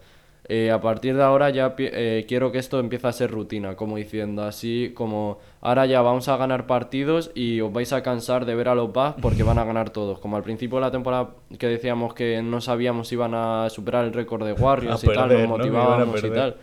eh, 0.48 0.70
a 0.70 0.80
partir 0.80 1.16
de 1.16 1.22
ahora 1.22 1.50
ya 1.50 1.74
eh, 1.78 2.24
quiero 2.28 2.52
que 2.52 2.58
esto 2.58 2.78
empiece 2.78 3.06
a 3.08 3.12
ser 3.12 3.30
rutina, 3.30 3.74
como 3.74 3.96
diciendo 3.96 4.44
así, 4.44 4.92
como 4.94 5.38
ahora 5.60 5.86
ya 5.86 6.02
vamos 6.02 6.28
a 6.28 6.36
ganar 6.36 6.66
partidos 6.66 7.32
y 7.34 7.60
os 7.60 7.72
vais 7.72 7.92
a 7.92 8.02
cansar 8.02 8.44
de 8.46 8.54
ver 8.54 8.68
a 8.68 8.74
los 8.74 8.92
Bucks 8.92 9.16
porque 9.20 9.42
van 9.42 9.58
a 9.58 9.64
ganar 9.64 9.90
todos. 9.90 10.18
Como 10.20 10.36
al 10.36 10.42
principio 10.44 10.78
de 10.78 10.82
la 10.82 10.90
temporada 10.90 11.30
que 11.58 11.66
decíamos 11.66 12.14
que 12.14 12.42
no 12.42 12.60
sabíamos 12.60 13.08
si 13.08 13.16
iban 13.16 13.34
a 13.34 13.68
superar 13.70 14.04
el 14.04 14.12
récord 14.12 14.46
de 14.46 14.52
Warriors 14.52 15.02
A 15.02 15.06
y 15.06 15.14
tal, 15.14 15.28
nos 15.30 15.42
¿no? 15.42 15.48
Motivábamos 15.58 16.18
y 16.18 16.22
perder. 16.22 16.38
tal. 16.38 16.56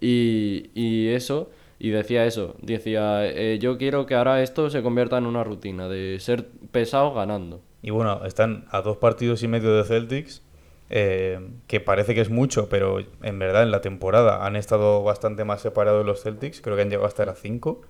Y, 0.00 0.70
y 0.74 1.08
eso, 1.08 1.50
y 1.78 1.90
decía 1.90 2.26
eso, 2.26 2.56
decía, 2.60 3.26
eh, 3.26 3.58
yo 3.60 3.78
quiero 3.78 4.06
que 4.06 4.14
ahora 4.16 4.42
esto 4.42 4.70
se 4.70 4.82
convierta 4.82 5.18
en 5.18 5.26
una 5.26 5.44
rutina, 5.44 5.88
de 5.88 6.18
ser 6.18 6.48
pesado 6.72 7.14
ganando. 7.14 7.60
Y 7.80 7.90
bueno, 7.90 8.24
están 8.24 8.64
a 8.70 8.80
dos 8.80 8.96
partidos 8.96 9.42
y 9.42 9.48
medio 9.48 9.76
de 9.76 9.84
Celtics, 9.84 10.42
eh, 10.90 11.40
que 11.66 11.80
parece 11.80 12.14
que 12.14 12.20
es 12.20 12.30
mucho, 12.30 12.68
pero 12.68 12.98
en 13.22 13.38
verdad 13.38 13.62
en 13.62 13.70
la 13.70 13.80
temporada 13.80 14.46
han 14.46 14.56
estado 14.56 15.02
bastante 15.02 15.44
más 15.44 15.60
separados 15.60 16.04
los 16.04 16.22
Celtics, 16.22 16.60
creo 16.60 16.76
que 16.76 16.82
han 16.82 16.90
llegado 16.90 17.06
a 17.06 17.08
estar 17.08 17.28
a 17.28 17.34
cinco. 17.34 17.82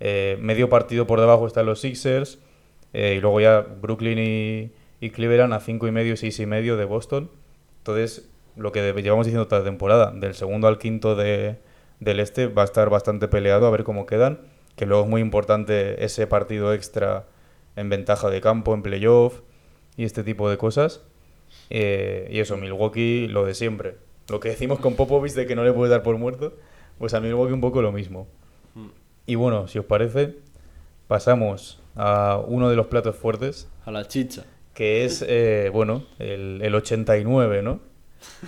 Eh, 0.00 0.38
medio 0.40 0.68
partido 0.68 1.06
por 1.06 1.20
debajo 1.20 1.46
están 1.46 1.66
los 1.66 1.80
Sixers, 1.80 2.38
eh, 2.92 3.14
y 3.16 3.20
luego 3.20 3.40
ya 3.40 3.60
Brooklyn 3.60 4.18
y, 4.18 4.72
y 5.00 5.10
Cleveland 5.10 5.52
a 5.52 5.60
cinco 5.60 5.86
y 5.86 5.90
medio 5.90 6.14
y 6.14 6.16
seis 6.16 6.38
y 6.40 6.46
medio 6.46 6.76
de 6.76 6.84
Boston. 6.84 7.30
Entonces, 7.78 8.30
lo 8.56 8.72
que 8.72 8.92
llevamos 9.02 9.26
diciendo 9.26 9.46
toda 9.46 9.60
la 9.60 9.66
temporada, 9.66 10.12
del 10.12 10.34
segundo 10.34 10.68
al 10.68 10.78
quinto 10.78 11.16
de, 11.16 11.58
del 12.00 12.20
este 12.20 12.46
va 12.46 12.62
a 12.62 12.64
estar 12.64 12.90
bastante 12.90 13.28
peleado, 13.28 13.66
a 13.66 13.70
ver 13.70 13.84
cómo 13.84 14.06
quedan, 14.06 14.40
que 14.76 14.86
luego 14.86 15.04
es 15.04 15.08
muy 15.08 15.20
importante 15.20 16.04
ese 16.04 16.26
partido 16.26 16.72
extra 16.72 17.26
en 17.76 17.88
ventaja 17.88 18.30
de 18.30 18.40
campo, 18.40 18.74
en 18.74 18.82
playoff 18.82 19.40
y 19.96 20.04
este 20.04 20.24
tipo 20.24 20.50
de 20.50 20.56
cosas. 20.56 21.02
Eh, 21.70 22.28
y 22.30 22.38
eso, 22.40 22.56
Milwaukee, 22.56 23.28
lo 23.28 23.44
de 23.44 23.54
siempre. 23.54 23.96
Lo 24.28 24.40
que 24.40 24.48
decimos 24.50 24.78
con 24.80 24.94
Popovich 24.94 25.32
de 25.34 25.46
que 25.46 25.54
no 25.56 25.64
le 25.64 25.72
puedes 25.72 25.90
dar 25.90 26.02
por 26.02 26.16
muerto, 26.18 26.54
pues 26.98 27.14
a 27.14 27.20
Milwaukee 27.20 27.52
un 27.52 27.60
poco 27.60 27.82
lo 27.82 27.92
mismo. 27.92 28.26
Y 29.26 29.34
bueno, 29.34 29.68
si 29.68 29.78
os 29.78 29.84
parece, 29.84 30.36
pasamos 31.06 31.80
a 31.96 32.42
uno 32.46 32.70
de 32.70 32.76
los 32.76 32.86
platos 32.86 33.16
fuertes, 33.16 33.68
A 33.84 33.90
la 33.90 34.06
chicha. 34.06 34.44
que 34.74 35.04
es, 35.04 35.22
eh, 35.28 35.70
bueno, 35.72 36.04
el, 36.18 36.60
el 36.62 36.74
89, 36.74 37.62
¿no? 37.62 37.80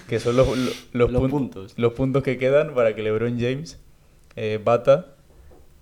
Que 0.09 0.19
son 0.21 0.37
los, 0.37 0.49
los, 0.57 0.89
los 0.93 1.11
Los 1.13 1.23
pun- 1.23 1.31
puntos. 1.31 1.75
los 1.77 1.93
puntos 1.93 2.23
que 2.23 2.39
quedan 2.39 2.75
para 2.75 2.95
que 2.95 3.03
LeBron 3.03 3.39
James 3.39 3.79
eh, 4.37 4.59
bata 4.63 5.15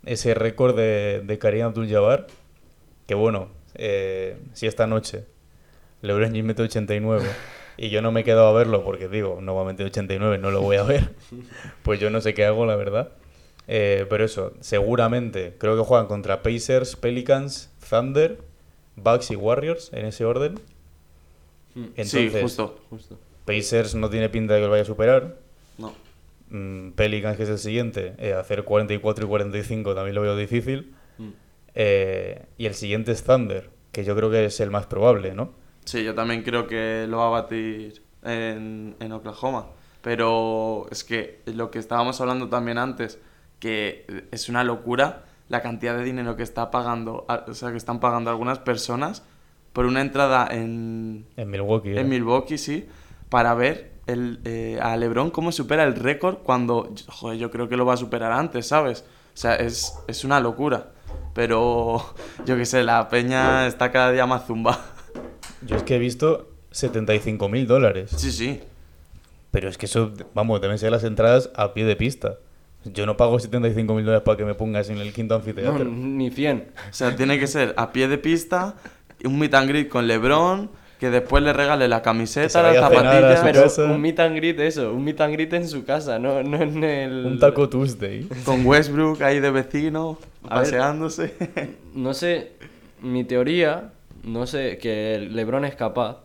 ese 0.05 0.33
récord 0.33 0.75
de, 0.77 1.21
de 1.25 1.37
Karim 1.39 1.65
Abdul-Jabbar. 1.65 2.27
Que 3.07 3.15
bueno, 3.15 3.49
eh, 3.75 4.37
si 4.53 4.67
esta 4.67 4.85
noche 4.85 5.25
LeBron 6.01 6.29
James 6.29 6.45
mete 6.45 6.63
89 6.63 7.27
y 7.77 7.89
yo 7.89 8.01
no 8.01 8.11
me 8.11 8.21
he 8.21 8.23
quedado 8.23 8.47
a 8.47 8.53
verlo 8.53 8.83
porque 8.83 9.07
digo, 9.07 9.39
no 9.41 9.55
va 9.55 9.61
a 9.61 9.65
meter 9.65 9.85
89, 9.85 10.37
no 10.37 10.51
lo 10.51 10.61
voy 10.61 10.77
a 10.77 10.83
ver, 10.83 11.13
pues 11.83 11.99
yo 11.99 12.09
no 12.09 12.21
sé 12.21 12.33
qué 12.33 12.45
hago, 12.45 12.65
la 12.65 12.75
verdad. 12.75 13.11
Eh, 13.67 14.07
pero 14.09 14.25
eso, 14.25 14.53
seguramente 14.61 15.55
creo 15.57 15.77
que 15.77 15.83
juegan 15.83 16.07
contra 16.07 16.41
Pacers, 16.41 16.95
Pelicans, 16.95 17.71
Thunder, 17.87 18.39
Bucks 18.95 19.31
y 19.31 19.35
Warriors 19.35 19.93
en 19.93 20.05
ese 20.05 20.25
orden. 20.25 20.59
Entonces, 21.75 22.33
sí, 22.33 22.41
justo. 22.41 22.79
Justo. 22.89 23.17
Pacers 23.45 23.95
no 23.95 24.09
tiene 24.09 24.29
pinta 24.29 24.55
de 24.55 24.59
que 24.59 24.65
lo 24.65 24.71
vaya 24.71 24.83
a 24.83 24.85
superar. 24.85 25.37
No. 25.77 25.93
Mm, 26.49 26.91
Pelicans, 26.91 27.37
que 27.37 27.43
es 27.43 27.49
el 27.49 27.59
siguiente, 27.59 28.15
eh, 28.17 28.33
hacer 28.33 28.63
44 28.63 29.25
y 29.25 29.27
45 29.27 29.95
también 29.95 30.15
lo 30.15 30.21
veo 30.21 30.35
difícil. 30.35 30.95
Mm. 31.17 31.29
Eh, 31.75 32.45
y 32.57 32.65
el 32.65 32.73
siguiente 32.73 33.11
es 33.11 33.23
Thunder, 33.23 33.69
que 33.91 34.03
yo 34.03 34.15
creo 34.15 34.29
que 34.31 34.45
es 34.45 34.59
el 34.59 34.71
más 34.71 34.87
probable, 34.87 35.33
¿no? 35.33 35.53
Sí, 35.89 36.03
yo 36.03 36.13
también 36.13 36.43
creo 36.43 36.67
que 36.67 37.07
lo 37.09 37.17
va 37.17 37.25
a 37.25 37.29
batir 37.29 38.03
en, 38.23 38.95
en 38.99 39.11
Oklahoma. 39.11 39.69
Pero 40.03 40.85
es 40.91 41.03
que 41.03 41.41
lo 41.47 41.71
que 41.71 41.79
estábamos 41.79 42.21
hablando 42.21 42.47
también 42.47 42.77
antes, 42.77 43.17
que 43.59 44.05
es 44.31 44.49
una 44.49 44.63
locura 44.63 45.23
la 45.47 45.63
cantidad 45.63 45.97
de 45.97 46.03
dinero 46.03 46.35
que 46.35 46.43
está 46.43 46.69
pagando, 46.69 47.25
o 47.27 47.53
sea, 47.55 47.71
que 47.71 47.77
están 47.77 47.99
pagando 47.99 48.29
algunas 48.29 48.59
personas 48.59 49.23
por 49.73 49.87
una 49.87 50.01
entrada 50.01 50.47
en, 50.51 51.25
En 51.35 51.49
Milwaukee. 51.49 51.89
¿eh? 51.89 52.01
en 52.01 52.07
Milwaukee, 52.07 52.59
sí, 52.59 52.87
para 53.29 53.55
ver 53.55 53.93
el, 54.05 54.41
eh, 54.45 54.77
a 54.79 54.95
LeBron 54.95 55.31
cómo 55.31 55.51
supera 55.51 55.85
el 55.85 55.95
récord 55.95 56.37
cuando, 56.43 56.93
joder, 57.07 57.39
yo 57.39 57.49
creo 57.49 57.67
que 57.67 57.77
lo 57.77 57.87
va 57.87 57.95
a 57.95 57.97
superar 57.97 58.31
antes, 58.31 58.67
¿sabes? 58.67 59.05
O 59.33 59.37
sea, 59.37 59.55
es, 59.55 59.95
es 60.07 60.23
una 60.23 60.39
locura. 60.39 60.91
Pero 61.33 62.05
yo 62.45 62.57
qué 62.57 62.65
sé, 62.65 62.83
la 62.83 63.09
peña 63.09 63.65
está 63.65 63.91
cada 63.91 64.11
día 64.11 64.27
más 64.27 64.45
zumba. 64.45 64.79
Yo 65.65 65.75
es 65.75 65.83
que 65.83 65.95
he 65.95 65.99
visto 65.99 66.49
75 66.71 67.49
mil 67.49 67.67
dólares. 67.67 68.11
Sí, 68.15 68.31
sí. 68.31 68.59
Pero 69.51 69.67
es 69.69 69.77
que 69.77 69.87
eso, 69.87 70.11
vamos, 70.35 70.61
deben 70.61 70.77
ser 70.77 70.91
las 70.91 71.03
entradas 71.03 71.49
a 71.55 71.73
pie 71.73 71.85
de 71.85 71.95
pista. 71.95 72.37
Yo 72.85 73.05
no 73.05 73.17
pago 73.17 73.39
75 73.39 73.93
mil 73.93 74.05
dólares 74.05 74.23
para 74.23 74.37
que 74.37 74.45
me 74.45 74.53
pongas 74.55 74.89
en 74.89 74.99
el 74.99 75.11
quinto 75.11 75.33
No, 75.33 75.39
anfiteatro. 75.39 75.83
ni 75.85 76.29
100. 76.29 76.67
O 76.89 76.93
sea, 76.93 77.15
tiene 77.15 77.39
que 77.39 77.47
ser 77.47 77.73
a 77.77 77.91
pie 77.91 78.07
de 78.07 78.17
pista, 78.17 78.75
un 79.25 79.37
meet 79.37 79.53
and 79.53 79.67
greet 79.69 79.89
con 79.89 80.07
LeBron, 80.07 80.69
que 80.99 81.09
después 81.09 81.41
le 81.43 81.51
regale 81.51 81.87
la 81.87 82.01
camiseta, 82.01 82.61
las 82.61 82.75
zapatillas, 82.77 83.41
Pero 83.41 83.63
casa. 83.63 83.83
un 83.85 83.99
meet 84.01 84.19
and 84.19 84.35
greet, 84.35 84.59
eso, 84.59 84.93
un 84.93 85.03
meet 85.03 85.19
and 85.19 85.33
greet 85.33 85.51
en 85.53 85.67
su 85.67 85.83
casa, 85.83 86.19
no, 86.19 86.41
no 86.43 86.61
en 86.61 86.83
el... 86.83 87.25
Un 87.25 87.39
taco 87.39 87.67
Tuesday. 87.69 88.27
con 88.45 88.65
Westbrook 88.65 89.21
ahí 89.23 89.39
de 89.39 89.49
vecino, 89.51 90.17
A 90.43 90.55
ver. 90.61 90.63
paseándose. 90.65 91.33
No 91.95 92.13
sé, 92.13 92.51
mi 93.01 93.23
teoría, 93.25 93.91
no 94.23 94.45
sé, 94.47 94.77
que 94.77 95.19
LeBron 95.31 95.65
es 95.65 95.75
capaz 95.75 96.23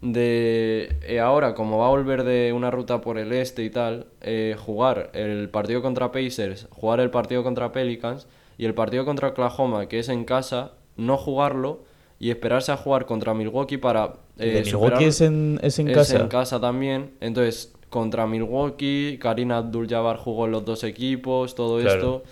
de 0.00 0.96
eh, 1.02 1.20
ahora, 1.20 1.54
como 1.54 1.78
va 1.78 1.86
a 1.86 1.90
volver 1.90 2.24
de 2.24 2.52
una 2.52 2.70
ruta 2.70 3.00
por 3.00 3.18
el 3.18 3.32
este 3.32 3.64
y 3.64 3.70
tal, 3.70 4.06
eh, 4.20 4.56
jugar 4.58 5.10
el 5.14 5.48
partido 5.50 5.82
contra 5.82 6.12
Pacers, 6.12 6.66
jugar 6.70 7.00
el 7.00 7.10
partido 7.10 7.42
contra 7.42 7.72
Pelicans 7.72 8.26
y 8.58 8.66
el 8.66 8.74
partido 8.74 9.04
contra 9.04 9.28
Oklahoma, 9.28 9.86
que 9.88 9.98
es 10.00 10.08
en 10.08 10.24
casa, 10.24 10.72
no 10.96 11.16
jugarlo 11.16 11.84
y 12.18 12.30
esperarse 12.30 12.72
a 12.72 12.76
jugar 12.76 13.06
contra 13.06 13.34
Milwaukee 13.34 13.78
para... 13.78 14.14
eh, 14.38 14.46
¿De 14.50 14.62
Milwaukee 14.62 15.04
es 15.04 15.20
en, 15.20 15.58
es 15.62 15.78
en 15.78 15.88
es 15.88 15.94
casa? 15.96 16.18
en 16.20 16.28
casa 16.28 16.60
también. 16.60 17.12
Entonces, 17.20 17.72
contra 17.90 18.26
Milwaukee, 18.26 19.18
Karina 19.20 19.58
Abdul-Jabbar 19.58 20.16
jugó 20.18 20.46
en 20.46 20.52
los 20.52 20.64
dos 20.64 20.84
equipos, 20.84 21.54
todo 21.54 21.80
Claro. 21.80 21.94
esto. 21.94 22.22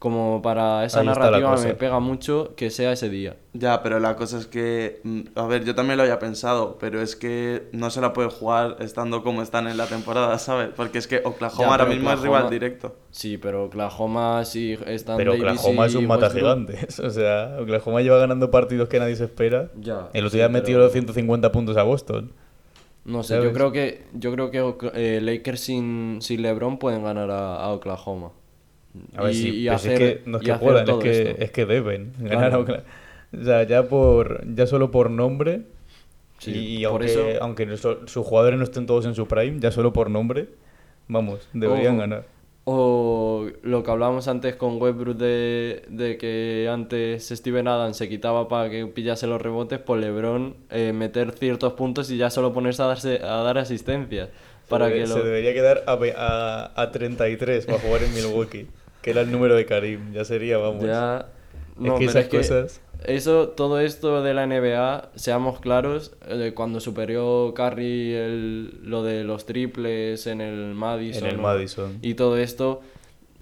Como 0.00 0.40
para 0.40 0.86
esa 0.86 1.00
Ahí 1.00 1.06
narrativa 1.06 1.54
me 1.58 1.74
pega 1.74 2.00
mucho 2.00 2.54
que 2.56 2.70
sea 2.70 2.90
ese 2.90 3.10
día. 3.10 3.36
Ya, 3.52 3.82
pero 3.82 4.00
la 4.00 4.16
cosa 4.16 4.38
es 4.38 4.46
que, 4.46 5.02
mm, 5.04 5.20
a 5.34 5.46
ver, 5.46 5.62
yo 5.66 5.74
también 5.74 5.98
lo 5.98 6.04
había 6.04 6.18
pensado, 6.18 6.78
pero 6.80 7.02
es 7.02 7.16
que 7.16 7.68
no 7.72 7.90
se 7.90 8.00
la 8.00 8.14
puede 8.14 8.30
jugar 8.30 8.76
estando 8.80 9.22
como 9.22 9.42
están 9.42 9.68
en 9.68 9.76
la 9.76 9.84
temporada, 9.84 10.38
¿sabes? 10.38 10.70
Porque 10.74 10.96
es 10.96 11.06
que 11.06 11.20
Oklahoma 11.22 11.64
Ya, 11.64 11.70
ahora 11.70 11.84
mismo 11.84 12.10
es 12.10 12.20
rival 12.22 12.48
directo. 12.48 12.96
Sí, 13.10 13.36
pero 13.36 13.64
Oklahoma 13.66 14.42
sí 14.46 14.78
están 14.86 15.18
Pero 15.18 15.32
Davis 15.32 15.60
Oklahoma 15.60 15.84
es 15.84 15.94
un 15.94 16.06
mata 16.06 16.30
gigantes. 16.30 16.98
O 17.00 17.10
sea, 17.10 17.58
Oklahoma 17.60 18.00
lleva 18.00 18.16
ganando 18.16 18.50
partidos 18.50 18.88
que 18.88 18.98
nadie 18.98 19.16
se 19.16 19.24
espera. 19.24 19.70
Ya, 19.78 20.08
El 20.14 20.24
otro 20.24 20.30
sí, 20.30 20.36
día 20.38 20.46
pero- 20.46 20.52
metió 20.60 20.78
los 20.78 20.92
150 20.92 21.52
puntos 21.52 21.76
a 21.76 21.82
Boston. 21.82 22.32
No 23.04 23.22
sé, 23.22 23.34
¿Sabes? 23.34 23.44
yo 23.44 23.52
creo 23.52 23.70
que 23.72 24.06
yo 24.14 24.32
creo 24.32 24.50
que 24.50 24.90
eh, 24.94 25.20
Lakers 25.20 25.60
sin, 25.60 26.18
sin 26.22 26.40
LeBron 26.40 26.78
pueden 26.78 27.02
ganar 27.04 27.30
a, 27.30 27.56
a 27.56 27.72
Oklahoma. 27.72 28.30
A 29.16 29.22
ver, 29.24 29.32
Y- 29.32 29.34
sí, 29.34 29.68
hacer- 29.68 29.92
es 29.92 29.98
que 29.98 30.30
no 30.30 30.38
es 30.38 30.44
que 30.44 30.54
puedan, 30.54 30.88
es 30.88 30.96
que, 30.96 31.22
esto. 31.30 31.42
es 31.44 31.50
que 31.52 31.66
deben 31.66 32.12
ganar 32.18 32.50
Claro. 32.64 32.82
O 33.32 33.44
sea, 33.44 33.62
ya, 33.64 33.84
por, 33.88 34.44
ya 34.54 34.66
solo 34.66 34.90
por 34.90 35.10
nombre, 35.10 35.62
Sí, 36.38 36.52
y, 36.52 36.82
y 36.82 36.86
por 36.86 37.02
aunque, 37.02 37.06
eso- 37.06 37.42
aunque 37.42 37.76
sus 37.76 38.26
jugadores 38.26 38.58
no 38.58 38.64
estén 38.64 38.86
todos 38.86 39.04
en 39.06 39.14
su 39.14 39.26
prime, 39.28 39.60
ya 39.60 39.70
solo 39.70 39.92
por 39.92 40.10
nombre, 40.10 40.48
vamos, 41.08 41.48
deberían 41.52 41.98
ganar. 41.98 42.24
O 42.64 43.48
lo 43.62 43.82
que 43.82 43.90
hablábamos 43.90 44.28
antes 44.28 44.54
con 44.54 44.80
Westbrook 44.80 45.16
de, 45.16 45.82
de 45.88 46.18
que 46.18 46.68
antes 46.70 47.28
Steven 47.28 47.66
Adams 47.66 47.96
se 47.96 48.08
quitaba 48.08 48.48
para 48.48 48.68
que 48.70 48.86
pillase 48.86 49.26
los 49.26 49.40
rebotes, 49.40 49.78
por 49.80 49.98
LeBron 49.98 50.54
eh, 50.70 50.92
meter 50.92 51.32
ciertos 51.32 51.72
puntos 51.72 52.10
y 52.10 52.16
ya 52.18 52.30
solo 52.30 52.52
ponerse 52.52 52.82
a, 52.82 52.86
darse, 52.86 53.20
a 53.22 53.36
dar 53.42 53.58
asistencias. 53.58 54.28
Para 54.68 54.88
se, 54.88 54.94
que 54.94 55.00
lo... 55.00 55.06
se 55.14 55.22
debería 55.22 55.52
quedar 55.52 55.82
a, 55.86 55.98
a, 56.16 56.82
a 56.82 56.90
33 56.92 57.66
para 57.66 57.78
jugar 57.80 58.02
en 58.04 58.14
Milwaukee, 58.14 58.66
que 59.02 59.10
era 59.10 59.20
el 59.22 59.30
número 59.32 59.54
de 59.54 59.66
Karim, 59.66 60.12
ya 60.12 60.24
sería, 60.24 60.58
vamos. 60.58 60.84
Ya... 60.84 61.26
Es 61.82 61.92
que 61.94 62.04
esas 62.04 62.26
cosas- 62.28 62.80
Eso, 63.06 63.48
todo 63.48 63.80
esto 63.80 64.22
de 64.22 64.34
la 64.34 64.46
NBA, 64.46 65.10
seamos 65.14 65.60
claros, 65.60 66.14
eh, 66.28 66.52
cuando 66.54 66.78
superó 66.80 67.54
Curry 67.56 68.12
el- 68.12 68.80
lo 68.82 69.02
de 69.02 69.24
los 69.24 69.46
triples 69.46 70.26
en 70.26 70.42
el 70.42 70.74
Madison, 70.74 71.24
En 71.28 71.30
el. 71.36 71.38
Madison. 71.38 71.98
y 72.02 72.12
todo 72.14 72.36
esto, 72.36 72.82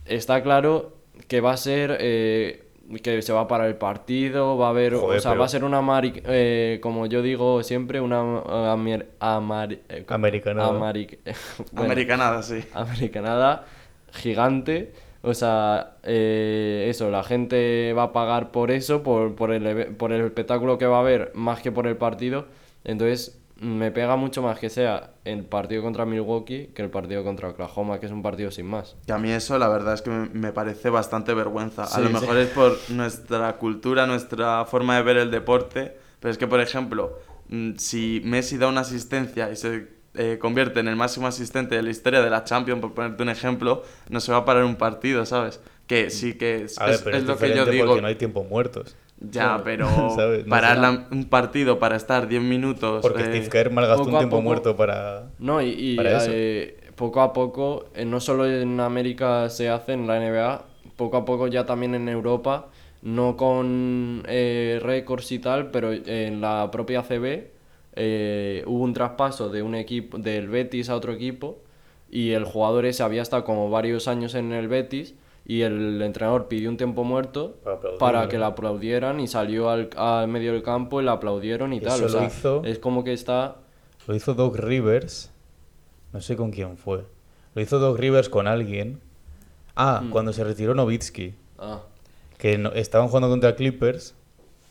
está 0.06 0.42
claro 0.44 0.92
que 1.26 1.40
va 1.40 1.52
a 1.52 1.56
ser 1.56 1.96
eh, 2.00 2.64
que 3.02 3.20
se 3.20 3.32
va 3.32 3.40
a 3.40 3.48
parar 3.48 3.66
el 3.66 3.74
partido, 3.74 4.56
va 4.56 4.68
a 4.68 4.70
haber, 4.70 4.94
Joder, 4.94 5.18
o 5.18 5.20
sea, 5.20 5.32
pero- 5.32 5.40
va 5.40 5.46
a 5.46 5.48
ser 5.48 5.64
una 5.64 5.80
mari- 5.82 6.22
eh, 6.26 6.78
como 6.80 7.06
yo 7.06 7.20
digo 7.22 7.64
siempre, 7.64 8.00
una 8.00 8.20
amer- 8.20 9.08
Americanada. 9.18 10.68
amari- 10.70 11.18
bueno, 11.72 11.84
Americanada, 11.86 12.42
sí. 12.44 12.62
americanada 12.72 13.64
gigante 14.12 14.92
O 15.22 15.34
sea, 15.34 15.96
eh, 16.04 16.86
eso, 16.88 17.10
la 17.10 17.24
gente 17.24 17.92
va 17.92 18.04
a 18.04 18.12
pagar 18.12 18.50
por 18.50 18.70
eso, 18.70 19.02
por, 19.02 19.34
por, 19.34 19.52
el, 19.52 19.96
por 19.96 20.12
el 20.12 20.24
espectáculo 20.24 20.78
que 20.78 20.86
va 20.86 20.98
a 20.98 21.00
haber, 21.00 21.32
más 21.34 21.60
que 21.60 21.72
por 21.72 21.86
el 21.86 21.96
partido. 21.96 22.46
Entonces, 22.84 23.38
me 23.60 23.90
pega 23.90 24.14
mucho 24.16 24.40
más 24.40 24.58
que 24.58 24.70
sea 24.70 25.10
el 25.24 25.44
partido 25.44 25.82
contra 25.82 26.06
Milwaukee 26.06 26.70
que 26.74 26.82
el 26.82 26.90
partido 26.90 27.24
contra 27.24 27.48
Oklahoma, 27.48 27.98
que 27.98 28.06
es 28.06 28.12
un 28.12 28.22
partido 28.22 28.50
sin 28.50 28.66
más. 28.66 28.96
Que 29.06 29.12
a 29.12 29.18
mí 29.18 29.30
eso 29.30 29.58
la 29.58 29.68
verdad 29.68 29.94
es 29.94 30.02
que 30.02 30.10
me, 30.10 30.52
parece 30.52 30.90
bastante 30.90 31.34
vergüenza. 31.34 31.86
Sí, 31.86 31.96
a 31.96 32.00
lo 32.00 32.08
sí. 32.08 32.14
mejor 32.14 32.36
es 32.36 32.48
por 32.50 32.78
nuestra 32.90 33.56
cultura, 33.56 34.06
nuestra 34.06 34.64
forma 34.64 34.96
de 34.96 35.02
ver 35.02 35.16
el 35.16 35.30
deporte, 35.30 35.96
pero 36.20 36.30
es 36.30 36.38
que, 36.38 36.46
por 36.46 36.60
ejemplo, 36.60 37.18
mm, 37.48 37.72
si 37.78 38.22
Messi 38.24 38.58
da 38.58 38.68
una 38.68 38.82
asistencia 38.82 39.50
y 39.50 39.56
se 39.56 39.97
eh, 40.14 40.38
convierte 40.40 40.80
en 40.80 40.88
el 40.88 40.96
máximo 40.96 41.26
asistente 41.26 41.74
de 41.76 41.82
la 41.82 41.90
historia 41.90 42.20
de 42.22 42.30
la 42.30 42.44
Champions, 42.44 42.80
por 42.80 42.92
ponerte 42.94 43.22
un 43.22 43.28
ejemplo, 43.28 43.82
no 44.08 44.20
se 44.20 44.32
va 44.32 44.38
a 44.38 44.44
parar 44.44 44.64
un 44.64 44.76
partido, 44.76 45.24
¿sabes? 45.26 45.60
Que 45.86 46.10
sí 46.10 46.34
que 46.34 46.64
es, 46.64 46.78
A 46.80 46.86
ver, 46.86 46.94
es- 46.94 47.00
pero 47.02 47.16
es 47.16 47.22
es, 47.22 47.28
lo 47.28 47.38
que 47.38 47.54
yo 47.54 47.66
digo. 47.66 47.86
porque 47.86 48.02
no 48.02 48.08
hay 48.08 48.14
tiempo 48.16 48.44
muertos. 48.44 48.96
Ya, 49.20 49.60
pero 49.64 49.86
¿Sabes? 50.14 50.44
No 50.44 50.50
parar 50.50 50.78
la- 50.78 51.08
un 51.10 51.24
partido 51.24 51.78
para 51.78 51.96
estar 51.96 52.28
10 52.28 52.42
minutos... 52.42 53.02
Porque 53.02 53.22
eh, 53.22 53.24
Steve 53.26 53.48
Kerr 53.48 53.70
malgastó 53.72 54.04
un 54.04 54.14
a 54.14 54.18
tiempo 54.18 54.36
poco- 54.36 54.42
muerto 54.44 54.76
para... 54.76 55.30
No, 55.38 55.60
y, 55.62 55.70
y, 55.76 55.96
Para 55.96 56.16
eso. 56.18 56.30
eh, 56.32 56.76
poco 56.94 57.20
a 57.20 57.32
poco, 57.32 57.86
eh, 57.94 58.04
no 58.04 58.20
solo 58.20 58.46
en 58.46 58.78
América 58.80 59.48
se 59.50 59.68
hace 59.70 59.92
en 59.92 60.06
la 60.06 60.16
NBA, 60.18 60.64
poco 60.96 61.16
a 61.16 61.24
poco 61.24 61.46
ya 61.48 61.64
también 61.66 61.94
en 61.94 62.08
Europa, 62.08 62.68
no 63.02 63.36
con 63.36 64.24
eh, 64.28 64.78
récords 64.82 65.30
y 65.32 65.38
tal, 65.38 65.70
pero 65.70 65.92
en 65.92 66.40
la 66.40 66.68
propia 66.70 67.02
CB 67.02 67.50
eh, 67.98 68.62
hubo 68.66 68.82
un 68.84 68.92
traspaso 68.94 69.48
de 69.50 69.62
un 69.62 69.74
equipo 69.74 70.16
del 70.18 70.48
Betis 70.48 70.88
a 70.88 70.96
otro 70.96 71.12
equipo 71.12 71.58
y 72.10 72.30
el 72.30 72.44
jugador 72.44 72.86
ese 72.86 73.02
había 73.02 73.20
estado 73.22 73.44
como 73.44 73.68
varios 73.70 74.08
años 74.08 74.34
en 74.34 74.52
el 74.52 74.68
Betis 74.68 75.14
y 75.44 75.62
el 75.62 76.00
entrenador 76.02 76.46
pidió 76.48 76.68
un 76.70 76.76
tiempo 76.76 77.04
muerto 77.04 77.56
Para 77.98 78.28
que 78.28 78.38
le 78.38 78.44
aplaudieran 78.44 79.18
y 79.20 79.26
salió 79.26 79.68
al, 79.70 79.90
al 79.96 80.28
medio 80.28 80.52
del 80.52 80.62
campo 80.62 81.00
y 81.00 81.04
le 81.04 81.10
aplaudieron 81.10 81.72
y 81.72 81.80
tal. 81.80 81.96
Eso 81.96 82.04
O 82.04 82.08
lo 82.08 82.18
sea, 82.18 82.26
hizo- 82.28 82.62
es 82.64 82.78
como 82.78 83.02
que 83.04 83.12
está... 83.12 83.56
Lo 84.06 84.14
hizo 84.14 84.34
Doc 84.34 84.56
Rivers. 84.56 85.30
No 86.12 86.20
sé 86.20 86.36
con 86.36 86.50
quién 86.50 86.76
fue. 86.78 87.04
Lo 87.54 87.62
hizo 87.62 87.78
Doc 87.78 87.98
Rivers 87.98 88.28
con 88.28 88.46
alguien. 88.46 89.00
Ah, 89.74 90.00
Mm. 90.04 90.10
cuando 90.10 90.32
se 90.32 90.44
retiró 90.44 90.74
Novitsky. 90.74 91.34
Ah, 91.58 91.80
Que 92.38 92.56
no- 92.58 92.72
estaban 92.72 93.08
jugando 93.08 93.28
contra 93.28 93.54
Clippers. 93.56 94.14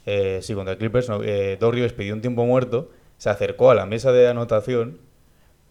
Eh, 0.05 0.39
sí, 0.41 0.53
contra 0.53 0.77
Clippers. 0.77 1.09
no, 1.09 1.21
eh, 1.23 1.57
Doc 1.59 1.73
Rivers 1.73 1.93
pidió 1.93 2.13
un 2.13 2.21
tiempo 2.21 2.45
muerto. 2.45 2.89
Se 3.17 3.29
acercó 3.29 3.71
a 3.71 3.75
la 3.75 3.85
mesa 3.85 4.11
de 4.11 4.27
anotación. 4.27 4.99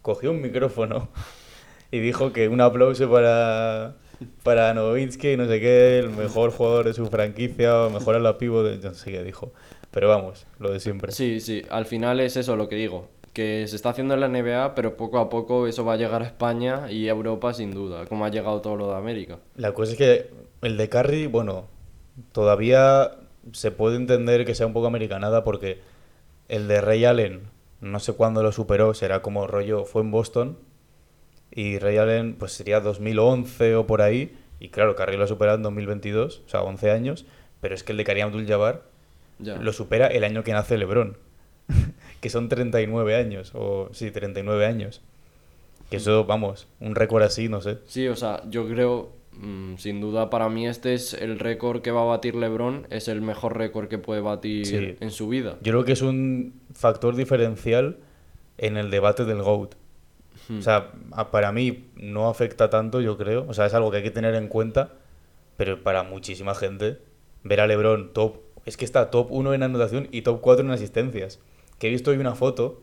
Cogió 0.01 0.31
un 0.31 0.41
micrófono. 0.41 1.09
Y 1.89 1.99
dijo 1.99 2.33
que 2.33 2.49
un 2.49 2.59
aplauso 2.59 3.09
para, 3.09 3.95
para 4.43 4.73
Novitsky, 4.73 5.37
no 5.37 5.47
sé 5.47 5.61
qué, 5.61 5.99
el 5.99 6.09
mejor 6.09 6.51
jugador 6.51 6.85
de 6.85 6.93
su 6.93 7.05
franquicia, 7.07 7.83
o 7.83 7.89
mejor 7.89 8.15
a 8.15 8.19
la 8.19 8.37
pivo, 8.37 8.61
de, 8.61 8.77
no 8.77 8.93
sé 8.93 9.11
qué 9.11 9.23
dijo. 9.23 9.53
Pero 9.91 10.09
vamos, 10.09 10.47
lo 10.59 10.71
de 10.71 10.79
siempre. 10.79 11.11
Sí, 11.11 11.39
sí, 11.39 11.63
al 11.69 11.85
final 11.85 12.19
es 12.19 12.35
eso 12.35 12.57
lo 12.57 12.67
que 12.67 12.75
digo, 12.75 13.07
que 13.31 13.65
se 13.67 13.75
está 13.75 13.91
haciendo 13.91 14.15
en 14.15 14.19
la 14.19 14.27
NBA, 14.27 14.75
pero 14.75 14.97
poco 14.97 15.19
a 15.19 15.29
poco 15.29 15.65
eso 15.65 15.85
va 15.85 15.93
a 15.93 15.97
llegar 15.97 16.21
a 16.21 16.25
España 16.25 16.91
y 16.91 17.07
a 17.07 17.11
Europa 17.11 17.53
sin 17.53 17.71
duda, 17.71 18.05
como 18.05 18.25
ha 18.25 18.29
llegado 18.29 18.59
todo 18.61 18.75
lo 18.75 18.89
de 18.89 18.97
América. 18.97 19.39
La 19.55 19.73
cosa 19.73 19.93
es 19.93 19.97
que 19.97 20.29
el 20.61 20.75
de 20.75 20.89
Curry, 20.89 21.27
bueno, 21.27 21.67
todavía 22.31 23.11
se 23.53 23.71
puede 23.71 23.95
entender 23.95 24.45
que 24.45 24.55
sea 24.55 24.67
un 24.67 24.73
poco 24.73 24.87
americanada 24.87 25.43
porque 25.43 25.79
el 26.49 26.67
de 26.67 26.81
Ray 26.81 27.05
Allen, 27.05 27.49
no 27.81 27.99
sé 27.99 28.13
cuándo 28.13 28.43
lo 28.43 28.51
superó, 28.51 28.93
será 28.93 29.21
como 29.21 29.47
rollo, 29.47 29.85
fue 29.85 30.01
en 30.01 30.11
Boston 30.11 30.57
y 31.51 31.79
Ray 31.79 31.97
Allen 31.97 32.35
pues 32.35 32.53
sería 32.53 32.79
2011 32.79 33.75
o 33.75 33.87
por 33.87 34.01
ahí 34.01 34.35
y 34.59 34.69
claro, 34.69 34.95
Curry 34.95 35.17
lo 35.17 35.25
ha 35.25 35.27
superado 35.27 35.57
en 35.57 35.63
2022, 35.63 36.43
o 36.45 36.49
sea, 36.49 36.63
11 36.63 36.91
años, 36.91 37.25
pero 37.61 37.75
es 37.75 37.83
que 37.83 37.91
el 37.91 37.97
de 37.97 38.03
Kareem 38.03 38.27
Abdul-Jabbar 38.27 38.83
lo 39.39 39.71
supera 39.71 40.07
el 40.07 40.23
año 40.23 40.43
que 40.43 40.51
nace 40.51 40.77
LeBron, 40.77 41.17
que 42.21 42.29
son 42.29 42.49
39 42.49 43.15
años, 43.15 43.51
o 43.53 43.89
sí, 43.93 44.09
39 44.11 44.65
años. 44.65 45.01
Que 45.91 45.97
eso, 45.97 46.25
vamos, 46.25 46.67
un 46.81 46.95
récord 46.95 47.23
así, 47.23 47.47
no 47.47 47.61
sé. 47.61 47.77
Sí, 47.85 48.07
o 48.07 48.15
sea, 48.15 48.41
yo 48.49 48.67
creo, 48.67 49.11
sin 49.77 50.01
duda 50.01 50.29
para 50.29 50.49
mí 50.49 50.67
este 50.67 50.93
es 50.93 51.13
el 51.13 51.39
récord 51.39 51.81
que 51.81 51.91
va 51.91 52.01
a 52.01 52.05
batir 52.05 52.35
LeBron, 52.35 52.87
es 52.89 53.07
el 53.07 53.21
mejor 53.21 53.57
récord 53.57 53.87
que 53.87 53.97
puede 53.97 54.21
batir 54.21 54.65
Sí. 54.65 54.95
en 54.99 55.11
su 55.11 55.27
vida. 55.27 55.57
Yo 55.61 55.73
creo 55.73 55.85
que 55.85 55.91
es 55.93 56.01
un 56.01 56.53
factor 56.73 57.15
diferencial 57.15 57.97
en 58.57 58.77
el 58.77 58.89
debate 58.89 59.25
del 59.25 59.41
GOAT. 59.41 59.75
Hmm. 60.49 60.59
O 60.59 60.61
sea, 60.61 60.91
para 61.31 61.51
mí 61.51 61.85
no 61.95 62.29
afecta 62.29 62.69
tanto, 62.69 63.01
yo 63.01 63.17
creo. 63.17 63.45
O 63.47 63.53
sea, 63.53 63.65
es 63.65 63.73
algo 63.73 63.91
que 63.91 63.97
hay 63.97 64.03
que 64.03 64.11
tener 64.11 64.33
en 64.35 64.47
cuenta, 64.47 64.93
pero 65.57 65.83
para 65.83 66.03
muchísima 66.03 66.55
gente, 66.55 66.97
ver 67.43 67.59
a 67.61 67.67
LeBron 67.67 68.13
top, 68.13 68.37
es 68.65 68.77
que 68.77 68.85
está 68.85 69.09
top 69.11 69.27
1 69.31 69.53
en 69.53 69.63
anotación 69.63 70.07
y 70.11 70.21
top 70.23 70.41
4 70.41 70.65
en 70.65 70.71
asistencias. 70.71 71.39
Que 71.79 71.87
he 71.87 71.89
visto 71.91 72.11
hoy 72.11 72.17
una 72.17 72.35
foto 72.35 72.81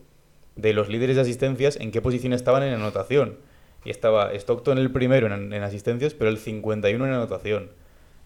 de 0.55 0.73
los 0.73 0.89
líderes 0.89 1.15
de 1.17 1.23
asistencias 1.23 1.75
en 1.77 1.91
qué 1.91 2.01
posición 2.01 2.33
estaban 2.33 2.63
en 2.63 2.73
anotación. 2.73 3.37
Y 3.85 3.91
estaba 3.91 4.33
Stockton 4.33 4.77
el 4.77 4.91
primero 4.91 5.27
en, 5.33 5.53
en 5.53 5.63
asistencias, 5.63 6.13
pero 6.13 6.29
el 6.29 6.37
51 6.37 7.05
en 7.05 7.11
anotación. 7.13 7.69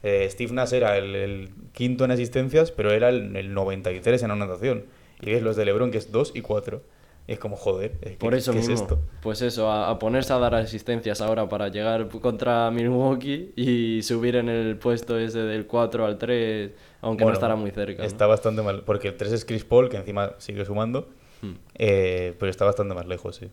Eh, 0.01 0.27
Steve 0.31 0.53
Nash 0.53 0.73
era 0.73 0.97
el, 0.97 1.13
el 1.15 1.49
quinto 1.73 2.05
en 2.05 2.11
asistencias, 2.11 2.71
pero 2.71 2.91
era 2.91 3.09
el, 3.09 3.35
el 3.35 3.53
93 3.53 4.23
en 4.23 4.31
anotación. 4.31 4.85
Y 5.21 5.31
ves 5.31 5.43
los 5.43 5.55
de 5.57 5.65
LeBron, 5.65 5.91
que 5.91 5.97
es 5.97 6.11
2 6.11 6.31
y 6.35 6.41
4. 6.41 6.81
Y 7.27 7.33
es 7.33 7.39
como, 7.39 7.57
joder, 7.57 7.91
¿qué, 7.99 8.11
Por 8.11 8.33
eso 8.33 8.53
qué 8.53 8.57
mismo, 8.59 8.73
es 8.73 8.81
esto? 8.81 8.99
pues 9.21 9.41
eso, 9.43 9.69
a, 9.69 9.89
a 9.91 9.99
ponerse 9.99 10.33
a 10.33 10.37
dar 10.39 10.55
asistencias 10.55 11.21
ahora 11.21 11.47
para 11.47 11.67
llegar 11.67 12.07
contra 12.07 12.71
Milwaukee 12.71 13.51
y 13.55 14.01
subir 14.01 14.37
en 14.37 14.49
el 14.49 14.77
puesto 14.77 15.19
ese 15.19 15.39
del 15.39 15.67
4 15.67 16.05
al 16.07 16.17
3, 16.17 16.71
aunque 17.01 17.25
no 17.25 17.33
estará 17.33 17.55
muy 17.55 17.69
cerca. 17.69 18.01
¿no? 18.01 18.07
Está 18.07 18.25
bastante 18.25 18.61
mal, 18.63 18.81
porque 18.83 19.09
el 19.09 19.15
3 19.17 19.31
es 19.33 19.45
Chris 19.45 19.63
Paul, 19.65 19.89
que 19.89 19.97
encima 19.97 20.31
sigue 20.39 20.63
sumando, 20.65 21.09
Hmm. 21.41 21.53
eh, 21.75 22.33
pero 22.39 22.49
está 22.49 22.65
bastante 22.65 22.93
más 22.95 23.05
lejos, 23.05 23.35
sí. 23.37 23.49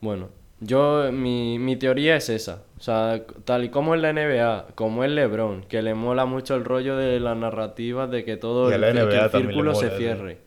Bueno, 0.00 0.28
yo, 0.60 1.10
mi, 1.10 1.58
mi 1.58 1.76
teoría 1.76 2.16
es 2.16 2.28
esa. 2.28 2.62
O 2.78 2.82
sea, 2.82 3.22
tal 3.44 3.64
y 3.64 3.68
como 3.70 3.94
en 3.94 4.02
la 4.02 4.12
NBA, 4.12 4.68
como 4.74 5.04
es 5.04 5.10
LeBron, 5.10 5.62
que 5.62 5.82
le 5.82 5.94
mola 5.94 6.26
mucho 6.26 6.54
el 6.54 6.64
rollo 6.64 6.96
de 6.96 7.18
la 7.18 7.34
narrativa 7.34 8.06
de 8.06 8.24
que 8.24 8.36
todo 8.36 8.72
el, 8.72 8.80
que 8.80 9.28
círculo 9.38 9.74
se 9.74 9.86
mola, 9.86 9.98
cierre. 9.98 10.38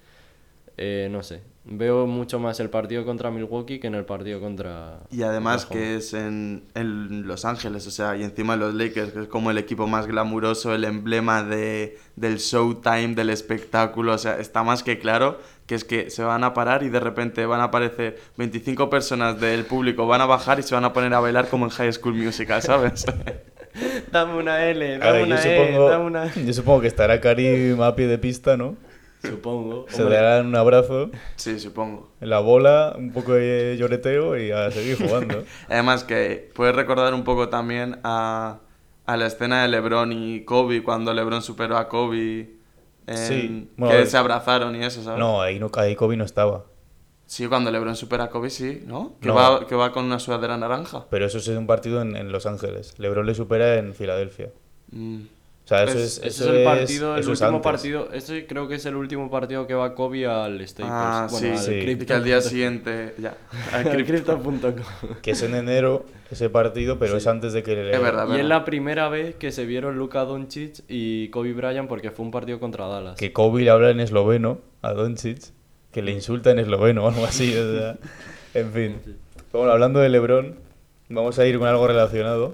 Eh, 0.78 1.08
no 1.12 1.22
sé, 1.22 1.42
veo 1.66 2.08
mucho 2.08 2.40
más 2.40 2.60
el 2.60 2.70
partido 2.70 3.06
contra 3.06 3.30
Milwaukee 3.30 3.80
que 3.80 3.88
en 3.88 3.96
el 3.96 4.06
partido 4.06 4.40
contra... 4.40 5.00
Y 5.12 5.22
además 5.22 5.66
Oklahoma. 5.66 5.86
que 5.86 5.96
es 5.96 6.14
en, 6.14 6.64
en 6.74 7.28
Los 7.28 7.46
Ángeles, 7.46 7.86
o 7.86 7.92
sea, 7.92 8.18
y 8.18 8.24
encima 8.24 8.56
los 8.56 8.74
Lakers, 8.74 9.14
que 9.14 9.22
es 9.22 9.28
como 9.28 9.52
el 9.52 9.60
equipo 9.60 9.86
más 9.86 10.08
glamuroso, 10.08 10.74
el 10.74 10.84
emblema 10.84 11.44
de, 11.44 12.00
del 12.16 12.38
showtime, 12.38 13.16
del 13.16 13.30
espectáculo, 13.30 14.14
o 14.14 14.18
sea, 14.18 14.40
está 14.40 14.64
más 14.64 14.82
que 14.82 14.98
claro 14.98 15.40
que 15.74 15.76
es 15.76 15.84
que 15.84 16.10
se 16.10 16.24
van 16.24 16.44
a 16.44 16.54
parar 16.54 16.84
y 16.84 16.90
de 16.90 17.00
repente 17.00 17.46
van 17.46 17.60
a 17.60 17.66
aparecer 17.66 18.20
25 18.38 18.90
personas 18.90 19.40
del 19.40 19.66
público, 19.66 20.06
van 20.06 20.22
a 20.22 20.26
bajar 20.26 20.60
y 20.60 20.64
se 20.64 20.76
van 20.76 20.86
a 20.86 20.94
poner 20.94 21.14
a 21.14 21.20
bailar 21.20 21.48
como 21.48 21.66
en 21.66 21.72
High 21.72 21.94
School 21.94 22.14
Musical, 22.14 22.62
¿sabes? 22.62 23.06
Dame 24.12 24.36
una 24.36 24.66
L, 24.66 25.00
dame 25.00 25.12
ver, 25.12 25.20
yo, 25.22 25.26
una 25.26 25.44
E, 25.44 25.58
supongo, 25.58 25.90
dame 25.90 26.06
una... 26.06 26.34
yo 26.34 26.54
supongo 26.54 26.82
que 26.82 26.88
estará 26.88 27.20
Karim 27.20 27.82
a 27.82 27.96
pie 27.96 28.06
de 28.06 28.20
pista, 28.20 28.56
¿no? 28.56 28.76
Supongo. 29.24 29.88
Se 29.90 30.04
hombre. 30.04 30.18
darán 30.18 30.46
un 30.46 30.56
abrazo, 30.56 31.10
sí, 31.38 31.60
supongo. 31.60 32.12
en 32.22 32.30
la 32.30 32.40
bola, 32.40 32.94
un 32.96 33.12
poco 33.12 33.34
de 33.34 33.76
lloreteo 33.80 34.38
y 34.38 34.52
a 34.52 34.70
seguir 34.70 34.98
jugando. 34.98 35.44
Además 35.70 36.04
que 36.04 36.52
puedes 36.54 36.76
recordar 36.76 37.16
un 37.16 37.24
poco 37.24 37.50
también 37.50 38.00
a, 38.04 38.60
a 39.08 39.18
la 39.18 39.26
escena 39.26 39.64
de 39.64 39.70
LeBron 39.70 40.12
y 40.12 40.44
Kobe, 40.44 40.84
cuando 40.84 41.16
LeBron 41.16 41.42
superó 41.42 41.78
a 41.78 41.88
Kobe, 41.88 42.63
en- 43.08 43.18
Sí, 43.18 43.70
bueno, 43.78 43.96
a 43.96 44.00
que 44.02 44.06
se 44.08 44.18
abrazaron 44.18 44.76
y 44.76 44.84
eso, 44.84 45.04
¿sabes? 45.04 45.20
No, 45.20 45.42
ahí, 45.42 45.60
no, 45.60 45.70
ahí 45.76 45.96
Kobe 45.96 46.16
no 46.18 46.24
estaba. 46.26 46.66
Sí, 47.26 47.48
cuando 47.48 47.72
LeBron 47.72 47.96
supera 47.96 48.26
a 48.26 48.30
Kobe, 48.30 48.50
sí, 48.50 48.84
¿no? 48.86 49.14
Que, 49.20 49.28
No. 49.30 49.36
Va, 49.36 49.66
que 49.66 49.76
va 49.76 49.92
con 49.92 50.06
una 50.06 50.20
sudadera 50.20 50.58
naranja. 50.58 51.06
Pero 51.10 51.26
eso 51.26 51.38
es 51.40 51.48
un 51.48 51.66
partido 51.66 52.02
en, 52.02 52.16
en 52.16 52.32
Los 52.32 52.46
Ángeles. 52.46 52.94
LeBron 53.00 53.26
le 53.26 53.34
supera 53.34 53.76
en 53.78 53.94
Filadelfia. 53.94 54.52
Mm. 54.92 55.22
O 55.64 55.68
sea, 55.68 55.84
eso 55.86 55.98
Es- 55.98 56.04
es, 56.04 56.18
Ese 56.18 56.28
eso 56.28 56.44
es 56.44 56.50
el 56.50 56.56
es- 56.58 56.66
partido, 56.66 57.16
el 57.18 57.28
último 57.30 57.48
antes. 57.48 57.62
partido. 57.62 58.10
Ese 58.12 58.46
creo 58.48 58.68
que 58.68 58.76
es 58.76 58.86
el 58.86 58.96
último 58.96 59.32
partido 59.32 59.66
que 59.66 59.74
va 59.74 59.96
Kobe 59.96 60.28
al 60.28 60.68
Staples. 60.68 60.92
Ah, 60.94 61.28
bueno, 61.32 61.48
sí, 61.48 61.52
al 61.54 61.58
sí. 61.58 61.74
Y 61.76 61.82
Crypto. 61.84 62.06
que 62.06 62.14
al 62.14 62.24
día 62.26 62.42
siguiente, 62.42 63.16
ya. 63.18 63.38
al 63.72 64.06
Crypto.com. 64.06 64.74
Que 65.22 65.32
es 65.32 65.42
en 65.42 65.56
enero 65.56 66.06
ese 66.30 66.50
partido, 66.50 67.00
pero 67.00 67.14
Sí. 67.14 67.18
es 67.20 67.28
antes 67.28 67.54
de 67.54 67.64
que 67.64 67.76
le... 67.76 67.92
Es 67.96 68.02
verdad. 68.02 68.28
Y 68.36 68.40
es 68.40 68.46
la 68.46 68.66
primera 68.66 69.08
vez 69.08 69.36
que 69.36 69.52
se 69.54 69.66
vieron 69.66 69.96
Luka 69.98 70.26
Doncic 70.26 70.84
y 70.90 71.30
Kobe 71.30 71.54
Bryant 71.54 71.88
porque 71.88 72.12
fue 72.12 72.26
un 72.26 72.32
partido 72.32 72.60
contra 72.60 72.88
Dallas. 72.88 73.16
Que 73.16 73.32
Kobe 73.32 73.62
le 73.64 73.70
habla 73.70 73.90
en 73.92 74.02
esloveno 74.02 74.60
a 74.82 74.92
Doncic, 74.92 75.40
que 75.94 76.02
le 76.02 76.12
insulta 76.12 76.52
en 76.52 76.60
esloveno 76.60 77.06
o 77.06 77.08
algo 77.10 77.24
así. 77.24 77.56
o 77.58 77.72
sea, 77.80 77.96
en 78.54 78.72
fin. 78.74 78.96
Bueno, 79.54 79.72
hablando 79.72 80.00
de 80.02 80.10
LeBron, 80.10 80.56
vamos 81.08 81.40
a 81.40 81.46
ir 81.46 81.58
con 81.58 81.68
algo 81.70 81.88
relacionado, 81.88 82.54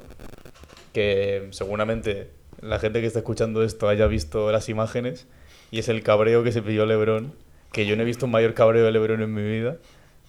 que 0.94 1.48
seguramente 1.52 2.38
la 2.62 2.80
gente 2.80 3.02
que 3.02 3.08
está 3.08 3.20
escuchando 3.20 3.64
esto 3.64 3.88
haya 3.90 4.08
visto 4.08 4.52
las 4.52 4.70
imágenes, 4.70 5.28
y 5.72 5.80
es 5.80 5.90
el 5.90 6.02
cabreo 6.04 6.44
que 6.44 6.52
se 6.52 6.62
pilló 6.62 6.86
LeBron, 6.86 7.32
que 7.72 7.86
yo 7.86 7.96
no 7.96 8.02
he 8.02 8.06
visto 8.06 8.26
un 8.26 8.32
mayor 8.32 8.54
cabreo 8.54 8.86
de 8.86 8.92
LeBron 8.92 9.22
en 9.22 9.34
mi 9.34 9.44
vida. 9.44 9.78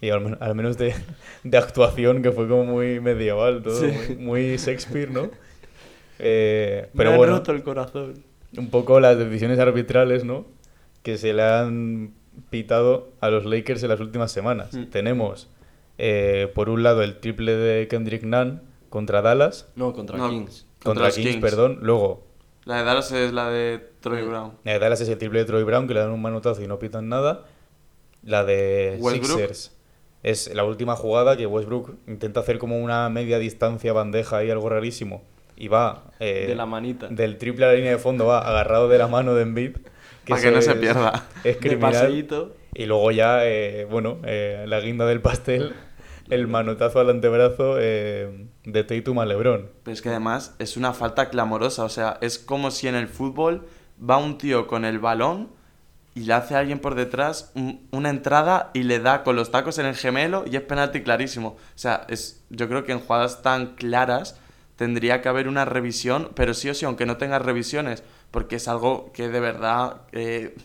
Y 0.03 0.09
al, 0.11 0.21
men- 0.23 0.39
al 0.41 0.55
menos 0.55 0.79
de, 0.79 0.95
de 1.45 1.59
actuación, 1.59 2.23
que 2.23 2.33
fue 2.33 2.49
como 2.49 2.65
muy 2.65 3.01
medieval, 3.01 3.63
todo, 3.63 3.75
Sí. 3.81 3.87
muy, 3.87 4.17
muy 4.17 4.57
Shakespeare, 4.57 5.11
¿no? 5.11 5.31
Eh, 6.23 6.83
Me 6.93 6.99
pero 6.99 7.11
han 7.13 7.17
bueno, 7.17 7.33
roto 7.37 7.53
el 7.53 7.63
corazón. 7.63 8.23
un 8.57 8.69
poco 8.69 9.01
las 9.01 9.17
decisiones 9.19 9.59
arbitrales, 9.59 10.25
¿no? 10.25 10.47
Que 11.03 11.17
se 11.17 11.33
le 11.33 11.43
han 11.43 12.13
pitado 12.51 13.09
a 13.21 13.31
los 13.31 13.47
Lakers 13.47 13.83
en 13.83 13.89
las 13.89 14.01
últimas 14.01 14.31
semanas. 14.31 14.75
Mm. 14.75 14.85
Tenemos, 14.91 15.49
eh, 15.97 16.51
por 16.55 16.69
un 16.69 16.83
lado, 16.83 17.03
el 17.03 17.17
triple 17.21 17.53
de 17.57 17.89
Kendrick 17.89 18.23
Nunn 18.25 18.61
contra 18.91 19.23
Dallas, 19.23 19.69
No, 19.77 19.93
contra 19.95 20.19
No, 20.19 20.29
Kings. 20.29 20.67
Contra 20.83 21.07
los 21.07 21.15
Kings, 21.15 21.29
Kings. 21.31 21.41
perdón. 21.43 21.79
Luego, 21.83 22.25
La 22.65 22.79
de 22.79 22.85
Dallas 22.85 23.11
es 23.13 23.33
la 23.33 23.51
de 23.51 23.79
Troy 24.01 24.23
Brown. 24.23 24.53
la 24.65 24.73
de 24.73 24.79
Dallas 24.79 25.01
es 25.01 25.09
el 25.09 25.19
triple 25.19 25.41
de 25.41 25.45
Troy 25.45 25.63
Brown, 25.65 25.87
que 25.89 25.95
le 25.95 26.01
dan 26.01 26.11
un 26.11 26.23
manotazo 26.23 26.63
y 26.63 26.67
no 26.67 26.79
pitan 26.79 27.09
nada. 27.09 27.45
La 28.23 28.45
de 28.45 28.97
Westbrook. 29.01 29.39
Sixers 29.39 29.77
es 30.23 30.55
la 30.55 30.65
última 30.65 30.97
jugada 30.97 31.37
que 31.39 31.47
Westbrook 31.47 31.95
intenta 32.07 32.41
hacer 32.41 32.59
como 32.59 32.79
una 32.79 33.09
media 33.09 33.39
distancia 33.39 33.93
bandeja 33.95 34.45
y 34.45 34.51
algo 34.51 34.69
rarísimo. 34.69 35.23
Y 35.57 35.69
va 35.69 36.05
eh, 36.21 36.47
De 36.49 36.55
la 36.55 36.67
manita. 36.67 37.09
del 37.09 37.37
triple 37.39 37.65
a 37.67 37.69
la 37.69 37.75
línea 37.75 37.93
de 37.93 37.99
fondo, 37.99 38.27
va 38.27 38.41
agarrado 38.47 38.89
de 38.89 38.99
la 38.99 39.09
mano 39.09 39.35
de 39.35 39.43
Embiid. 39.43 39.77
Para 40.29 40.41
que 40.43 40.51
no 40.51 40.61
se 40.63 40.75
pierda. 40.77 41.27
Es 41.45 41.55
De 41.55 41.57
criminal. 41.59 41.93
paseíto. 41.93 42.55
Y 42.75 42.87
luego 42.87 43.11
ya, 43.11 43.47
eh, 43.47 43.85
bueno, 43.91 44.19
eh, 44.25 44.65
la 44.69 44.79
guinda 44.81 45.05
del 45.07 45.21
pastel, 45.21 45.75
el 46.31 46.47
manotazo 46.49 47.01
al 47.01 47.11
antebrazo 47.11 47.77
eh, 47.79 48.47
de 48.65 48.85
Tatum 48.85 49.19
a 49.19 49.27
LeBron. 49.27 49.69
Pero 49.83 49.93
es 49.93 50.03
que 50.03 50.09
además 50.11 50.55
es 50.59 50.77
una 50.77 50.93
falta 50.93 51.29
clamorosa. 51.31 51.85
O 51.85 51.89
sea, 51.89 52.19
es 52.21 52.39
como 52.39 52.71
si 52.71 52.89
en 52.89 52.95
el 52.95 53.09
fútbol 53.09 53.67
va 54.03 54.17
un 54.17 54.39
tío 54.39 54.67
con 54.67 54.85
el 54.85 54.99
balón 54.99 55.49
y 56.15 56.21
le 56.25 56.33
hace 56.35 56.55
a 56.55 56.59
alguien 56.59 56.79
por 56.81 56.95
detrás 56.95 57.53
un- 57.55 57.87
una 57.93 58.11
entrada 58.11 58.71
y 58.75 58.83
le 58.83 58.99
da 58.99 59.23
con 59.23 59.37
los 59.37 59.51
tacos 59.51 59.79
en 59.79 59.87
el 59.87 59.95
gemelo 59.95 60.45
y 60.51 60.57
es 60.57 60.63
penalti 60.63 61.03
clarísimo. 61.03 61.49
O 61.51 61.59
sea, 61.79 62.05
es, 62.09 62.43
yo 62.51 62.69
creo 62.69 62.85
que 62.85 62.93
en 62.93 63.01
jugadas 63.01 63.43
tan 63.43 63.75
claras 63.77 64.39
tendría 64.77 65.21
que 65.23 65.29
haber 65.29 65.47
una 65.47 65.65
revisión, 65.67 66.31
pero 66.35 66.55
sí 66.55 66.69
o 66.71 66.75
sí, 66.75 66.85
aunque 66.87 67.07
no 67.07 67.17
tengas 67.19 67.43
revisiones, 67.43 68.03
porque 68.31 68.57
es 68.57 68.67
algo 68.67 69.13
que 69.13 69.29
de 69.29 69.39
verdad 69.41 70.03
eh, 70.13 70.57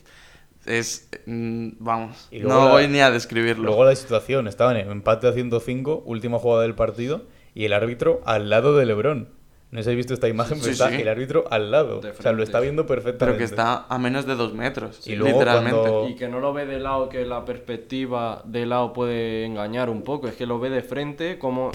es... 0.66 1.10
mm, 1.26 1.70
vamos, 1.80 2.28
no 2.32 2.66
la- 2.66 2.72
voy 2.72 2.88
ni 2.88 3.00
a 3.00 3.12
describirlo. 3.12 3.66
Luego 3.66 3.86
la 3.86 3.96
situación, 3.96 4.48
estaban 4.48 4.78
en 4.78 4.90
empate 4.92 5.28
a 5.28 5.34
105, 5.34 6.04
última 6.06 6.40
jugada 6.40 6.64
del 6.64 6.76
partido, 6.76 7.24
y 7.54 7.66
el 7.66 7.74
árbitro 7.74 8.22
al 8.26 8.50
lado 8.50 8.76
de 8.76 8.86
LeBron. 8.86 9.30
No 9.72 9.80
sé 9.80 9.84
si 9.84 9.90
habéis 9.90 10.06
visto 10.06 10.14
esta 10.14 10.30
imagen, 10.30 10.58
pero 10.60 10.66
Sí, 10.66 10.72
está 10.72 10.90
sí. 10.90 11.02
el 11.02 11.08
árbitro 11.10 11.46
al 11.50 11.72
lado. 11.72 12.00
O 12.00 12.22
sea, 12.22 12.32
lo 12.32 12.44
está 12.44 12.60
viendo 12.62 12.86
perfectamente. 12.86 13.26
pero 13.26 13.38
que 13.38 13.44
está 13.44 13.86
a 13.90 13.98
menos 13.98 14.26
de 14.26 14.36
dos 14.36 14.54
metros, 14.54 15.06
Y 15.06 15.16
luego 15.16 15.34
literalmente. 15.40 15.80
cuando- 15.80 16.08
Y 16.10 16.16
que 16.16 16.28
no 16.30 16.40
lo 16.40 16.54
ve 16.54 16.66
de 16.66 16.80
lado, 16.80 17.10
que 17.10 17.26
la 17.26 17.44
perspectiva 17.44 18.42
de 18.46 18.66
lado 18.66 18.94
puede 18.94 19.44
engañar 19.46 19.90
un 19.90 20.02
poco. 20.04 20.28
Es 20.28 20.36
que 20.36 20.46
lo 20.46 20.60
ve 20.60 20.70
de 20.70 20.82
frente 20.82 21.38
como... 21.40 21.72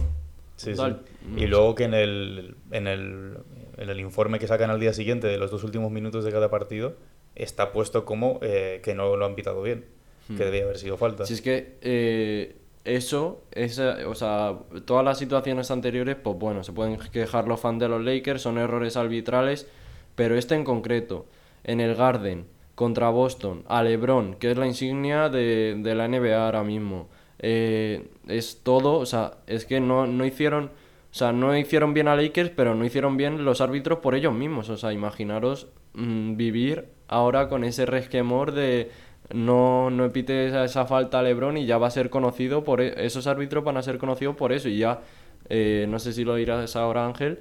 Sí, 0.56 0.72
sí. 0.72 0.76
tal. 0.76 1.02
Y 1.36 1.46
luego 1.46 1.74
que 1.74 1.84
en 1.84 1.94
el, 1.94 2.54
en, 2.70 2.86
el, 2.86 3.38
en 3.76 3.88
el 3.90 4.00
informe 4.00 4.38
que 4.38 4.46
sacan 4.46 4.70
al 4.70 4.78
día 4.80 4.92
siguiente 4.92 5.26
de 5.26 5.36
los 5.38 5.50
dos 5.50 5.64
últimos 5.64 5.90
minutos 5.90 6.24
de 6.24 6.30
cada 6.32 6.50
partido, 6.50 6.94
está 7.34 7.72
puesto 7.72 8.04
como 8.04 8.38
eh, 8.42 8.80
que 8.82 8.94
no 8.94 9.16
lo 9.16 9.24
han 9.24 9.34
pitado 9.34 9.62
bien, 9.62 9.84
que 10.28 10.44
debía 10.44 10.62
haber 10.62 10.78
sido 10.78 10.96
falta. 10.96 11.26
Si 11.26 11.34
es 11.34 11.42
que 11.42 11.76
eh, 11.80 12.56
eso, 12.84 13.42
esa, 13.50 13.98
o 14.08 14.14
sea, 14.14 14.58
todas 14.84 15.04
las 15.04 15.18
situaciones 15.18 15.70
anteriores, 15.70 16.16
pues 16.16 16.36
bueno, 16.38 16.62
se 16.62 16.72
pueden 16.72 16.98
quejar 17.12 17.48
los 17.48 17.60
fans 17.60 17.80
de 17.80 17.88
los 17.88 18.02
Lakers, 18.02 18.42
son 18.42 18.58
errores 18.58 18.96
arbitrales, 18.96 19.66
pero 20.14 20.36
este 20.36 20.54
en 20.54 20.64
concreto, 20.64 21.26
en 21.64 21.80
el 21.80 21.94
Garden, 21.94 22.46
contra 22.74 23.10
Boston, 23.10 23.64
a 23.68 23.82
LeBron, 23.82 24.34
que 24.34 24.50
es 24.50 24.56
la 24.56 24.66
insignia 24.66 25.28
de, 25.28 25.76
de 25.78 25.94
la 25.94 26.08
NBA 26.08 26.46
ahora 26.46 26.62
mismo, 26.62 27.08
eh, 27.42 28.08
es 28.26 28.60
todo, 28.62 28.98
o 28.98 29.06
sea, 29.06 29.38
es 29.46 29.64
que 29.64 29.80
no, 29.80 30.06
no 30.06 30.24
hicieron, 30.26 30.66
o 30.66 31.14
sea, 31.14 31.32
no 31.32 31.56
hicieron 31.56 31.94
bien 31.94 32.08
a 32.08 32.16
Lakers, 32.16 32.50
pero 32.50 32.74
no 32.74 32.84
hicieron 32.84 33.16
bien 33.16 33.44
los 33.44 33.60
árbitros 33.60 33.98
por 34.00 34.14
ellos 34.14 34.34
mismos, 34.34 34.68
o 34.68 34.76
sea, 34.76 34.92
imaginaros 34.92 35.68
mm, 35.94 36.36
vivir 36.36 36.88
ahora 37.10 37.48
con 37.48 37.64
ese 37.64 37.86
resquemor 37.86 38.52
de 38.52 38.90
no, 39.34 39.90
no 39.90 40.10
pite 40.12 40.48
esa, 40.48 40.64
esa 40.64 40.86
falta 40.86 41.20
a 41.20 41.22
Lebron 41.22 41.56
y 41.58 41.66
ya 41.66 41.78
va 41.78 41.88
a 41.88 41.90
ser 41.90 42.10
conocido 42.10 42.64
por 42.64 42.80
e- 42.80 43.06
esos 43.06 43.26
árbitros 43.26 43.64
van 43.64 43.76
a 43.76 43.82
ser 43.82 43.98
conocidos 43.98 44.36
por 44.36 44.52
eso 44.52 44.68
y 44.68 44.78
ya 44.78 45.00
eh, 45.48 45.86
no 45.88 45.98
sé 45.98 46.12
si 46.12 46.24
lo 46.24 46.34
dirás 46.36 46.76
ahora 46.76 47.06
Ángel 47.06 47.40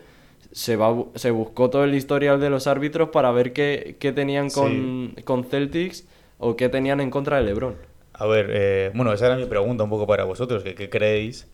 se 0.51 0.75
va 0.75 0.95
se 1.15 1.31
buscó 1.31 1.69
todo 1.69 1.83
el 1.83 1.95
historial 1.95 2.39
de 2.39 2.49
los 2.49 2.67
árbitros 2.67 3.09
para 3.09 3.31
ver 3.31 3.53
qué, 3.53 3.97
qué 3.99 4.11
tenían 4.11 4.51
con, 4.51 5.15
con 5.25 5.43
Celtics 5.45 6.07
o 6.39 6.55
qué 6.57 6.69
tenían 6.69 7.01
en 7.01 7.11
contra 7.11 7.37
de 7.37 7.43
Lebron 7.43 7.77
A 8.13 8.25
ver, 8.27 8.47
eh, 8.51 8.91
bueno, 8.95 9.13
esa 9.13 9.27
era 9.27 9.35
mi 9.37 9.45
pregunta 9.45 9.83
un 9.83 9.89
poco 9.89 10.07
para 10.07 10.23
vosotros, 10.25 10.63
que 10.63 10.75
qué 10.75 10.89
creéis 10.89 11.47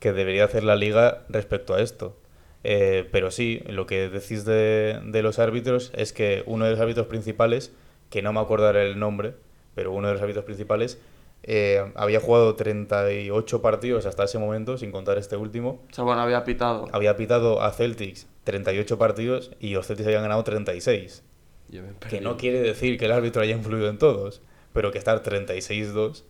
que 0.00 0.12
debería 0.12 0.44
hacer 0.44 0.64
la 0.64 0.76
liga 0.76 1.24
respecto 1.30 1.74
a 1.74 1.82
esto. 1.82 2.16
Eh, 2.64 3.06
pero 3.12 3.30
sí, 3.30 3.62
lo 3.66 3.86
que 3.86 4.08
decís 4.08 4.44
de, 4.44 4.98
de 5.04 5.22
los 5.22 5.38
árbitros 5.38 5.92
es 5.94 6.12
que 6.12 6.42
uno 6.46 6.64
de 6.64 6.72
los 6.72 6.80
árbitros 6.80 7.06
principales, 7.06 7.72
que 8.10 8.22
no 8.22 8.32
me 8.32 8.40
acuerdo 8.40 8.70
el 8.70 8.98
nombre, 8.98 9.34
pero 9.74 9.92
uno 9.92 10.08
de 10.08 10.14
los 10.14 10.22
árbitros 10.22 10.44
principales 10.46 10.98
eh, 11.42 11.84
había 11.94 12.20
jugado 12.20 12.54
38 12.56 13.60
partidos 13.60 14.06
hasta 14.06 14.24
ese 14.24 14.38
momento, 14.38 14.78
sin 14.78 14.92
contar 14.92 15.18
este 15.18 15.36
último. 15.36 15.82
O 15.90 15.94
sea, 15.94 16.04
bueno, 16.04 16.22
había 16.22 16.42
pitado. 16.44 16.86
Había 16.92 17.16
pitado 17.16 17.60
a 17.60 17.70
Celtics 17.70 18.26
38 18.44 18.98
partidos 18.98 19.50
y 19.60 19.74
los 19.74 19.86
Celtics 19.86 20.06
habían 20.06 20.22
ganado 20.22 20.42
36. 20.42 21.22
Yo 21.68 21.82
me 21.82 21.90
he 21.90 22.08
Que 22.08 22.20
no 22.20 22.36
quiere 22.38 22.60
decir 22.60 22.98
que 22.98 23.04
el 23.04 23.12
árbitro 23.12 23.42
haya 23.42 23.54
influido 23.56 23.88
en 23.88 23.98
todos, 23.98 24.40
pero 24.72 24.90
que 24.90 24.98
estar 24.98 25.22
36-2, 25.22 26.24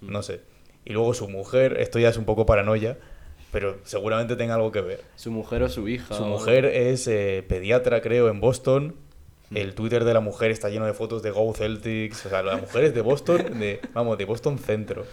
Hmm. 0.00 0.12
no 0.12 0.22
sé. 0.22 0.42
Y 0.84 0.92
luego 0.92 1.12
su 1.14 1.28
mujer, 1.28 1.80
esto 1.80 1.98
ya 1.98 2.08
es 2.10 2.16
un 2.16 2.24
poco 2.24 2.46
paranoia, 2.46 2.98
pero 3.52 3.78
seguramente 3.84 4.36
tenga 4.36 4.54
algo 4.54 4.70
que 4.72 4.80
ver. 4.80 5.02
su 5.16 5.30
mujer 5.30 5.62
o 5.62 5.68
su 5.68 5.88
hija 5.88 6.14
Su 6.14 6.24
o- 6.24 6.26
mujer 6.26 6.64
es 6.66 7.06
eh, 7.08 7.44
pediatra, 7.48 8.00
creo, 8.00 8.28
en 8.28 8.40
Boston. 8.40 8.94
Hmm. 9.50 9.56
El 9.56 9.74
Twitter 9.74 10.04
de 10.04 10.12
la 10.12 10.20
mujer 10.20 10.50
está 10.50 10.68
lleno 10.68 10.84
de 10.84 10.92
fotos 10.92 11.22
de 11.22 11.30
Go 11.30 11.54
Celtics. 11.54 12.26
O 12.26 12.28
sea, 12.28 12.42
la 12.42 12.56
mujer 12.58 12.84
es 12.84 12.94
de 12.94 13.00
Boston, 13.00 13.58
de, 13.58 13.80
vamos, 13.94 14.18
de 14.18 14.24
Boston 14.26 14.58
Centro. 14.58 15.06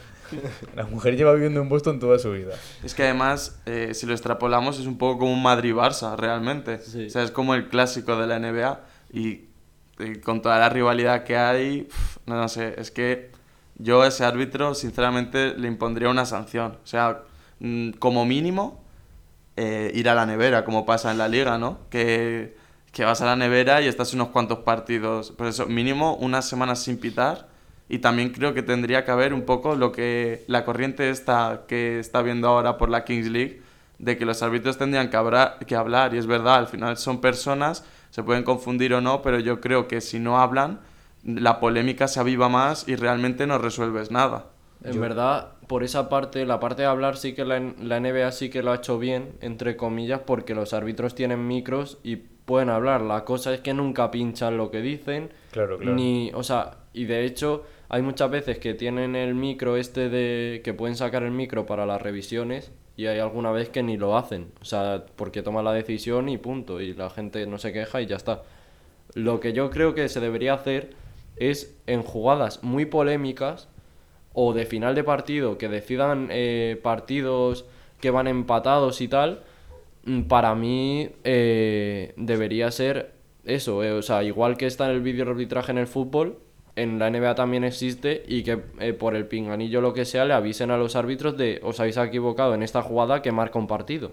La 0.75 0.83
mujer 0.85 1.15
lleva 1.15 1.33
viviendo 1.33 1.61
en 1.61 1.69
Boston 1.69 1.99
toda 1.99 2.19
su 2.19 2.31
vida. 2.31 2.55
Es 2.83 2.93
que 2.95 3.03
además, 3.03 3.61
eh, 3.65 3.93
si 3.93 4.05
lo 4.05 4.11
extrapolamos, 4.13 4.79
es 4.79 4.87
un 4.87 4.97
poco 4.97 5.19
como 5.19 5.31
un 5.33 5.41
Madrid-Barça, 5.43 6.17
realmente. 6.17 6.79
Sí. 6.79 7.05
O 7.05 7.09
sea, 7.09 7.23
es 7.23 7.31
como 7.31 7.53
el 7.55 7.69
clásico 7.69 8.17
de 8.17 8.27
la 8.27 8.39
NBA. 8.39 8.81
Y, 9.13 9.45
y 9.99 10.15
con 10.21 10.41
toda 10.41 10.59
la 10.59 10.67
rivalidad 10.67 11.23
que 11.23 11.37
hay, 11.37 11.87
no, 12.25 12.35
no 12.35 12.49
sé, 12.49 12.73
es 12.77 12.91
que 12.91 13.29
yo 13.77 14.01
a 14.01 14.07
ese 14.07 14.25
árbitro, 14.25 14.73
sinceramente, 14.75 15.53
le 15.55 15.67
impondría 15.69 16.09
una 16.09 16.25
sanción. 16.25 16.77
O 16.83 16.87
sea, 16.87 17.11
mm, 17.11 17.17
como 17.99 18.25
mínimo, 18.25 18.83
eh, 19.57 19.91
ir 19.95 20.09
a 20.09 20.15
la 20.15 20.25
nevera, 20.25 20.65
como 20.65 20.85
pasa 20.85 21.11
en 21.11 21.17
la 21.17 21.27
liga, 21.27 21.57
¿no? 21.57 21.79
Que, 21.89 22.55
que 22.91 23.05
vas 23.05 23.21
a 23.21 23.25
la 23.25 23.35
nevera 23.35 23.81
y 23.81 23.87
estás 23.87 24.13
unos 24.13 24.29
cuantos 24.29 24.59
partidos. 24.59 25.31
Por 25.31 25.47
eso, 25.47 25.65
mínimo 25.65 26.15
unas 26.15 26.47
semanas 26.47 26.83
sin 26.83 26.97
pitar. 26.97 27.47
Y 27.87 27.99
también 27.99 28.29
creo 28.31 28.53
que 28.53 28.63
tendría 28.63 29.05
que 29.05 29.11
haber 29.11 29.33
un 29.33 29.43
poco 29.43 29.75
lo 29.75 29.91
que 29.91 30.43
la 30.47 30.65
corriente 30.65 31.09
esta 31.09 31.65
que 31.67 31.99
está 31.99 32.21
viendo 32.21 32.47
ahora 32.47 32.77
por 32.77 32.89
la 32.89 33.03
Kings 33.05 33.27
League, 33.27 33.61
de 33.99 34.17
que 34.17 34.25
los 34.25 34.41
árbitros 34.41 34.77
tendrían 34.77 35.09
que, 35.09 35.17
hablar, 35.17 35.59
que 35.65 35.75
hablar. 35.75 36.15
Y 36.15 36.17
es 36.17 36.25
verdad, 36.25 36.55
al 36.55 36.67
final 36.67 36.97
son 36.97 37.21
personas, 37.21 37.83
se 38.09 38.23
pueden 38.23 38.43
confundir 38.43 38.93
o 38.93 39.01
no, 39.01 39.21
pero 39.21 39.39
yo 39.39 39.61
creo 39.61 39.87
que 39.87 40.01
si 40.01 40.19
no 40.19 40.39
hablan, 40.39 40.79
la 41.23 41.59
polémica 41.59 42.07
se 42.07 42.19
aviva 42.19 42.49
más 42.49 42.87
y 42.87 42.95
realmente 42.95 43.45
no 43.45 43.57
resuelves 43.57 44.09
nada. 44.09 44.47
En 44.83 44.99
verdad, 44.99 45.53
por 45.67 45.84
esa 45.84 46.10
parte, 46.10 46.45
la 46.45 46.60
parte 46.60 46.84
de 46.84 46.88
hablar 46.88 47.17
sí 47.17 47.34
que 47.34 47.45
la, 47.45 47.60
la 47.82 47.99
NBA 47.99 48.32
sí 48.32 48.49
que 48.49 48.63
lo 48.63 48.71
ha 48.71 48.75
hecho 48.75 48.99
bien, 48.99 49.34
entre 49.41 49.75
comillas, 49.75 50.21
porque 50.25 50.54
los 50.54 50.73
árbitros 50.73 51.15
tienen 51.15 51.47
micros 51.47 51.97
y 52.04 52.17
pueden 52.17 52.69
hablar. 52.69 53.01
La 53.01 53.25
cosa 53.25 53.54
es 53.54 53.62
que 53.62 53.73
nunca 53.73 54.12
pinchan 54.12 54.58
lo 54.58 54.71
que 54.71 54.82
dicen. 54.82 55.30
Claro, 55.51 55.78
claro. 55.78 55.95
Ni, 55.95 56.32
o 56.34 56.43
sea, 56.43 56.78
y 56.93 57.06
de 57.06 57.25
hecho 57.25 57.63
hay 57.89 58.01
muchas 58.01 58.30
veces 58.30 58.60
que 58.60 58.73
tienen 58.73 59.15
el 59.15 59.36
micro 59.36 59.78
este 59.78 60.10
de 60.10 60.62
que 60.63 60.73
pueden 60.73 60.95
sacar 60.95 61.23
el 61.23 61.32
micro 61.32 61.65
para 61.65 61.86
las 61.86 62.01
revisiones 62.01 62.71
y 62.97 63.08
hay 63.08 63.19
alguna 63.19 63.51
vez 63.51 63.69
que 63.69 63.84
ni 63.84 63.97
lo 63.97 64.17
hacen. 64.17 64.51
O 64.62 64.65
sea, 64.65 65.06
porque 65.15 65.41
toman 65.41 65.65
la 65.65 65.73
decisión 65.73 66.30
y 66.30 66.38
punto. 66.38 66.80
Y 66.80 66.93
la 66.93 67.10
gente 67.10 67.45
no 67.47 67.58
se 67.58 67.73
queja 67.73 68.01
y 68.01 68.06
ya 68.06 68.15
está. 68.15 68.43
Lo 69.13 69.39
que 69.39 69.54
yo 69.54 69.69
creo 69.69 69.93
que 69.93 70.08
se 70.10 70.19
debería 70.19 70.54
hacer 70.54 70.93
es 71.36 71.75
en 71.88 72.01
jugadas 72.04 72.63
muy 72.63 72.86
polémicas 72.86 73.67
o 74.35 74.53
de 74.53 74.65
final 74.65 74.93
de 74.93 75.03
partido 75.03 75.57
que 75.57 75.69
decidan 75.69 76.27
eh, 76.29 76.79
partidos 76.83 77.65
que 78.01 78.11
van 78.11 78.27
empatados 78.27 79.01
y 79.01 79.07
tal, 79.07 79.43
mm, 80.03 80.23
para 80.23 80.53
mí 80.53 81.09
eh, 81.23 82.13
debería 82.17 82.69
ser 82.69 83.13
eso, 83.45 83.83
eh, 83.83 83.93
o 83.93 84.01
sea, 84.01 84.23
igual 84.23 84.57
que 84.57 84.67
está 84.67 84.85
en 84.85 84.91
el 84.91 85.01
vídeo 85.01 85.27
arbitraje 85.27 85.71
en 85.71 85.77
el 85.77 85.87
fútbol, 85.87 86.37
en 86.75 86.99
la 86.99 87.09
NBA 87.09 87.35
también 87.35 87.63
existe 87.63 88.23
y 88.27 88.43
que 88.43 88.57
por 88.99 89.15
el 89.15 89.27
pinganillo 89.27 89.79
lo 89.79 89.93
que 89.93 90.03
sea 90.03 90.25
le 90.25 90.33
avisen 90.33 90.71
a 90.71 90.77
los 90.77 90.97
árbitros 90.97 91.37
de 91.37 91.61
os 91.63 91.79
habéis 91.79 91.95
equivocado 91.95 92.53
en 92.53 92.63
esta 92.63 92.81
jugada 92.81 93.21
que 93.21 93.31
marca 93.31 93.57
un 93.57 93.67
partido. 93.67 94.11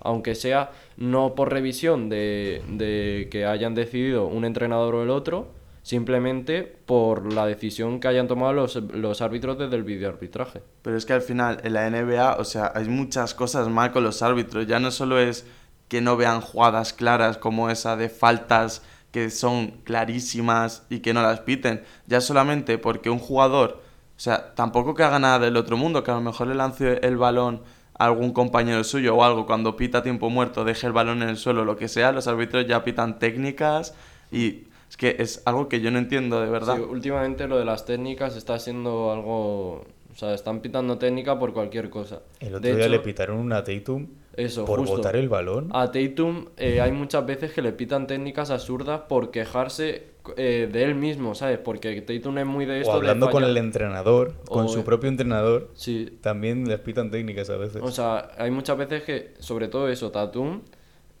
Aunque 0.00 0.34
sea 0.34 0.72
no 0.98 1.34
por 1.34 1.50
revisión 1.50 2.10
de, 2.10 2.62
de 2.68 3.28
que 3.30 3.46
hayan 3.46 3.74
decidido 3.74 4.26
un 4.26 4.44
entrenador 4.44 4.96
o 4.96 5.02
el 5.04 5.10
otro, 5.10 5.48
simplemente 5.82 6.62
por 6.62 7.32
la 7.32 7.46
decisión 7.46 8.00
que 8.00 8.08
hayan 8.08 8.28
tomado 8.28 8.52
los, 8.52 8.76
los 8.76 9.20
árbitros 9.20 9.58
desde 9.58 9.76
el 9.76 9.82
videoarbitraje. 9.82 10.62
Pero 10.82 10.96
es 10.96 11.04
que 11.04 11.12
al 11.12 11.22
final 11.22 11.60
en 11.64 11.72
la 11.74 11.90
NBA, 11.90 12.36
o 12.38 12.44
sea, 12.44 12.72
hay 12.74 12.88
muchas 12.88 13.34
cosas 13.34 13.68
mal 13.68 13.92
con 13.92 14.04
los 14.04 14.22
árbitros. 14.22 14.66
Ya 14.66 14.78
no 14.78 14.90
solo 14.90 15.18
es 15.18 15.44
que 15.88 16.00
no 16.00 16.16
vean 16.16 16.40
jugadas 16.40 16.92
claras 16.92 17.36
como 17.36 17.68
esa 17.68 17.96
de 17.96 18.08
faltas 18.08 18.82
que 19.10 19.28
son 19.28 19.82
clarísimas 19.84 20.86
y 20.88 21.00
que 21.00 21.12
no 21.12 21.22
las 21.22 21.40
piten. 21.40 21.82
Ya 22.06 22.20
solamente 22.20 22.78
porque 22.78 23.10
un 23.10 23.18
jugador, 23.18 23.82
o 24.16 24.20
sea, 24.20 24.54
tampoco 24.54 24.94
que 24.94 25.02
haga 25.02 25.18
nada 25.18 25.38
del 25.40 25.56
otro 25.56 25.76
mundo, 25.76 26.02
que 26.02 26.10
a 26.10 26.14
lo 26.14 26.22
mejor 26.22 26.46
le 26.46 26.54
lance 26.54 26.98
el 27.06 27.18
balón 27.18 27.62
a 27.98 28.06
algún 28.06 28.32
compañero 28.32 28.82
suyo 28.84 29.16
o 29.16 29.22
algo, 29.22 29.44
cuando 29.44 29.76
pita 29.76 30.02
tiempo 30.02 30.30
muerto, 30.30 30.64
deje 30.64 30.86
el 30.86 30.94
balón 30.94 31.22
en 31.22 31.28
el 31.28 31.36
suelo, 31.36 31.64
lo 31.64 31.76
que 31.76 31.88
sea, 31.88 32.10
los 32.12 32.26
árbitros 32.26 32.66
ya 32.66 32.84
pitan 32.84 33.18
técnicas 33.18 33.94
y 34.30 34.64
es 34.92 34.96
que 34.98 35.16
es 35.18 35.40
algo 35.46 35.68
que 35.70 35.80
yo 35.80 35.90
no 35.90 35.98
entiendo 35.98 36.38
de 36.40 36.50
verdad. 36.50 36.76
Sí, 36.76 36.82
últimamente 36.82 37.48
lo 37.48 37.58
de 37.58 37.64
las 37.64 37.86
técnicas 37.86 38.36
está 38.36 38.58
siendo 38.58 39.10
algo... 39.10 39.84
O 40.12 40.14
sea, 40.14 40.34
están 40.34 40.60
pitando 40.60 40.98
técnica 40.98 41.38
por 41.38 41.54
cualquier 41.54 41.88
cosa. 41.88 42.20
El 42.40 42.48
otro 42.56 42.60
De 42.60 42.74
día 42.76 42.84
hecho, 42.84 42.90
le 42.92 42.98
pitaron 42.98 43.38
una 43.38 43.64
Tatum 43.64 44.06
Eso, 44.36 44.66
por 44.66 44.80
justo. 44.80 44.96
botar 44.96 45.16
el 45.16 45.30
balón. 45.30 45.70
A 45.72 45.90
Tatum 45.90 46.48
eh, 46.58 46.82
hay 46.82 46.92
muchas 46.92 47.24
veces 47.24 47.52
que 47.52 47.62
le 47.62 47.72
pitan 47.72 48.06
técnicas 48.06 48.50
absurdas 48.50 49.00
por 49.08 49.30
quejarse 49.30 50.12
eh, 50.36 50.68
de 50.70 50.84
él 50.84 50.94
mismo, 50.96 51.34
¿sabes? 51.34 51.58
Porque 51.60 52.02
Tatum 52.02 52.36
es 52.36 52.44
muy 52.46 52.66
de 52.66 52.80
esto 52.80 52.92
o 52.92 52.96
hablando 52.96 53.24
de 53.28 53.32
con 53.32 53.42
el 53.44 53.56
entrenador, 53.56 54.34
con 54.44 54.66
O- 54.66 54.68
su 54.68 54.84
propio 54.84 55.08
entrenador, 55.08 55.70
Sí, 55.72 56.18
también 56.20 56.68
les 56.68 56.78
pitan 56.80 57.10
técnicas 57.10 57.48
a 57.48 57.56
veces. 57.56 57.80
o 57.82 57.90
sea, 57.90 58.32
hay 58.36 58.50
muchas 58.50 58.76
veces 58.76 59.04
que, 59.04 59.32
sobre 59.38 59.68
todo 59.68 59.88
eso, 59.88 60.10
Tatum 60.10 60.60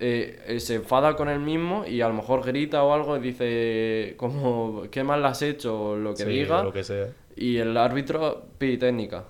eh, 0.04 0.42
eh, 0.48 0.60
se 0.60 0.74
enfada 0.74 1.14
con 1.14 1.28
él 1.28 1.38
mismo 1.38 1.84
y 1.86 2.00
a 2.00 2.08
lo 2.08 2.14
mejor 2.14 2.44
grita 2.44 2.82
o 2.82 2.92
algo 2.92 3.16
y 3.16 3.20
dice 3.20 4.14
como, 4.16 4.82
¿qué 4.90 5.04
mal 5.04 5.24
has 5.24 5.42
hecho? 5.42 5.80
O 5.80 5.96
lo 5.96 6.14
que 6.14 6.24
Sí, 6.24 6.30
diga. 6.30 6.60
o 6.60 6.64
lo 6.64 6.72
que 6.72 6.82
sea. 6.82 7.08
Y 7.36 7.58
el 7.58 7.76
árbitro 7.76 8.44
pide 8.58 8.78
técnica. 8.78 9.24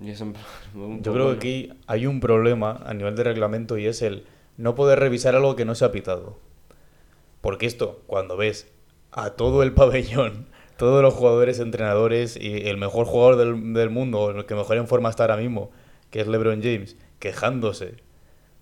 Y 0.00 0.10
es 0.10 0.20
en 0.20 0.32
plan, 0.32 0.44
un 0.76 1.02
Yo 1.02 1.12
creo 1.12 1.30
que 1.30 1.36
aquí 1.36 1.72
hay 1.88 2.06
un 2.06 2.20
problema 2.20 2.80
a 2.86 2.94
nivel 2.94 3.16
de 3.16 3.24
reglamento 3.24 3.78
y 3.78 3.86
es 3.86 4.00
el 4.00 4.24
no 4.56 4.74
poder 4.76 5.00
revisar 5.00 5.34
algo 5.34 5.56
que 5.56 5.64
no 5.64 5.74
se 5.74 5.84
ha 5.84 5.90
pitado. 5.92 6.38
Porque 7.40 7.66
esto, 7.66 8.00
cuando 8.06 8.36
ves 8.36 8.70
a 9.10 9.30
todo 9.30 9.64
el 9.64 9.72
pabellón, 9.74 10.46
todos 10.76 11.02
los 11.02 11.14
jugadores, 11.14 11.58
entrenadores 11.58 12.36
y 12.36 12.68
el 12.68 12.76
mejor 12.76 13.06
jugador 13.06 13.36
del, 13.36 13.72
del 13.74 13.90
mundo, 13.90 14.30
el 14.30 14.46
que 14.46 14.54
mejor 14.54 14.76
en 14.76 14.86
forma 14.86 15.10
está 15.10 15.24
ahora 15.24 15.36
mismo, 15.36 15.72
que 16.10 16.20
es 16.20 16.28
LeBron 16.28 16.62
James, 16.62 16.96
quejándose 17.18 17.96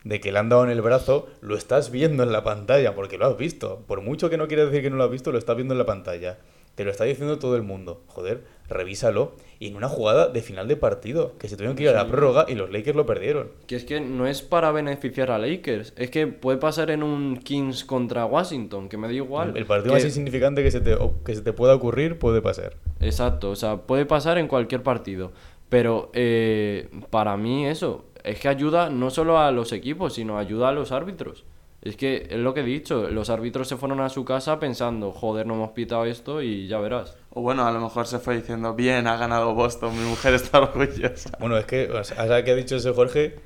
de 0.04 0.20
que 0.20 0.32
le 0.32 0.38
han 0.38 0.48
dado 0.48 0.64
en 0.64 0.70
el 0.70 0.80
brazo, 0.82 1.28
lo 1.40 1.56
estás 1.56 1.90
viendo 1.90 2.22
en 2.22 2.32
la 2.32 2.42
pantalla, 2.44 2.94
porque 2.94 3.18
lo 3.18 3.26
has 3.26 3.36
visto. 3.36 3.82
Por 3.86 4.00
mucho 4.00 4.30
que 4.30 4.36
no 4.38 4.48
quiera 4.48 4.64
decir 4.64 4.82
que 4.82 4.90
no 4.90 4.96
lo 4.96 5.04
has 5.04 5.10
visto, 5.10 5.32
lo 5.32 5.38
estás 5.38 5.56
viendo 5.56 5.74
en 5.74 5.78
la 5.78 5.86
pantalla. 5.86 6.38
Te 6.76 6.84
lo 6.84 6.90
está 6.92 7.04
diciendo 7.04 7.38
todo 7.38 7.56
el 7.56 7.62
mundo. 7.62 8.00
Joder, 8.06 8.42
revísalo. 8.68 9.32
Y 9.58 9.66
en 9.66 9.76
una 9.76 9.88
jugada 9.88 10.28
de 10.28 10.40
final 10.40 10.68
de 10.68 10.76
partido, 10.76 11.36
que 11.38 11.48
se 11.48 11.56
tuvieron 11.56 11.76
que 11.76 11.82
ir 11.82 11.88
a 11.90 11.92
la 11.92 12.06
prórroga 12.06 12.46
y 12.48 12.54
los 12.54 12.70
Lakers 12.70 12.96
lo 12.96 13.04
perdieron. 13.04 13.50
Que 13.66 13.76
es 13.76 13.84
que 13.84 14.00
no 14.00 14.26
es 14.26 14.40
para 14.40 14.72
beneficiar 14.72 15.30
a 15.30 15.38
Lakers, 15.38 15.92
es 15.98 16.10
que 16.10 16.26
puede 16.28 16.56
pasar 16.56 16.90
en 16.90 17.02
un 17.02 17.36
Kings 17.36 17.84
contra 17.84 18.24
Washington, 18.24 18.88
que 18.88 18.96
me 18.96 19.08
da 19.08 19.12
igual. 19.12 19.54
El 19.54 19.66
partido 19.66 19.88
que- 19.92 19.96
más 19.98 20.04
insignificante 20.04 20.62
que 20.62 20.70
se, 20.70 20.80
te, 20.80 20.96
que 21.26 21.34
se 21.34 21.42
te 21.42 21.52
pueda 21.52 21.74
ocurrir 21.74 22.18
puede 22.18 22.40
pasar. 22.40 22.76
Exacto, 23.00 23.50
o 23.50 23.56
sea, 23.56 23.76
puede 23.82 24.06
pasar 24.06 24.38
en 24.38 24.48
cualquier 24.48 24.82
partido. 24.82 25.32
Pero 25.68 26.10
eh, 26.14 26.88
para 27.10 27.36
mí 27.36 27.66
eso, 27.66 28.04
es 28.24 28.40
que 28.40 28.48
ayuda 28.48 28.90
no 28.90 29.11
solo 29.11 29.38
a 29.38 29.50
los 29.50 29.72
equipos, 29.72 30.14
sino 30.14 30.38
ayuda 30.38 30.68
a 30.68 30.72
los 30.72 30.92
árbitros. 30.92 31.44
Es 31.83 31.96
que 31.96 32.28
es 32.30 32.37
lo 32.37 32.52
que 32.52 32.61
he 32.61 32.64
dicho, 32.64 33.09
los 33.09 33.30
árbitros 33.30 33.66
se 33.66 33.76
fueron 33.76 34.00
a 34.00 34.11
su 34.11 34.24
casa 34.24 34.61
pensando, 34.61 35.12
joder, 35.12 35.46
no 35.46 35.54
hemos 35.54 35.70
pitado 35.70 36.04
esto 36.04 36.42
y 36.42 36.66
ya 36.66 36.78
verás. 36.78 37.16
O 37.30 37.40
bueno, 37.40 37.66
a 37.66 37.72
lo 37.72 37.80
mejor 37.80 38.06
se 38.06 38.18
fue 38.18 38.37
diciendo, 38.37 38.74
bien, 38.74 39.06
ha 39.06 39.16
ganado 39.16 39.54
Boston, 39.54 39.98
mi 39.98 40.06
mujer 40.06 40.35
está 40.35 40.61
orgullosa. 40.62 41.30
Bueno, 41.40 41.56
es 41.56 41.64
que, 41.64 41.90
ahora 42.18 42.44
que 42.44 42.50
ha 42.50 42.54
dicho 42.54 42.76
ese 42.76 42.92
Jorge, 42.92 43.37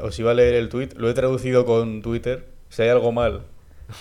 os 0.00 0.18
iba 0.18 0.32
a 0.32 0.34
leer 0.34 0.54
el 0.54 0.68
tweet, 0.68 0.90
lo 0.96 1.08
he 1.08 1.14
traducido 1.14 1.64
con 1.64 2.02
Twitter. 2.02 2.46
Si 2.68 2.82
hay 2.82 2.90
algo 2.90 3.10
mal, 3.10 3.44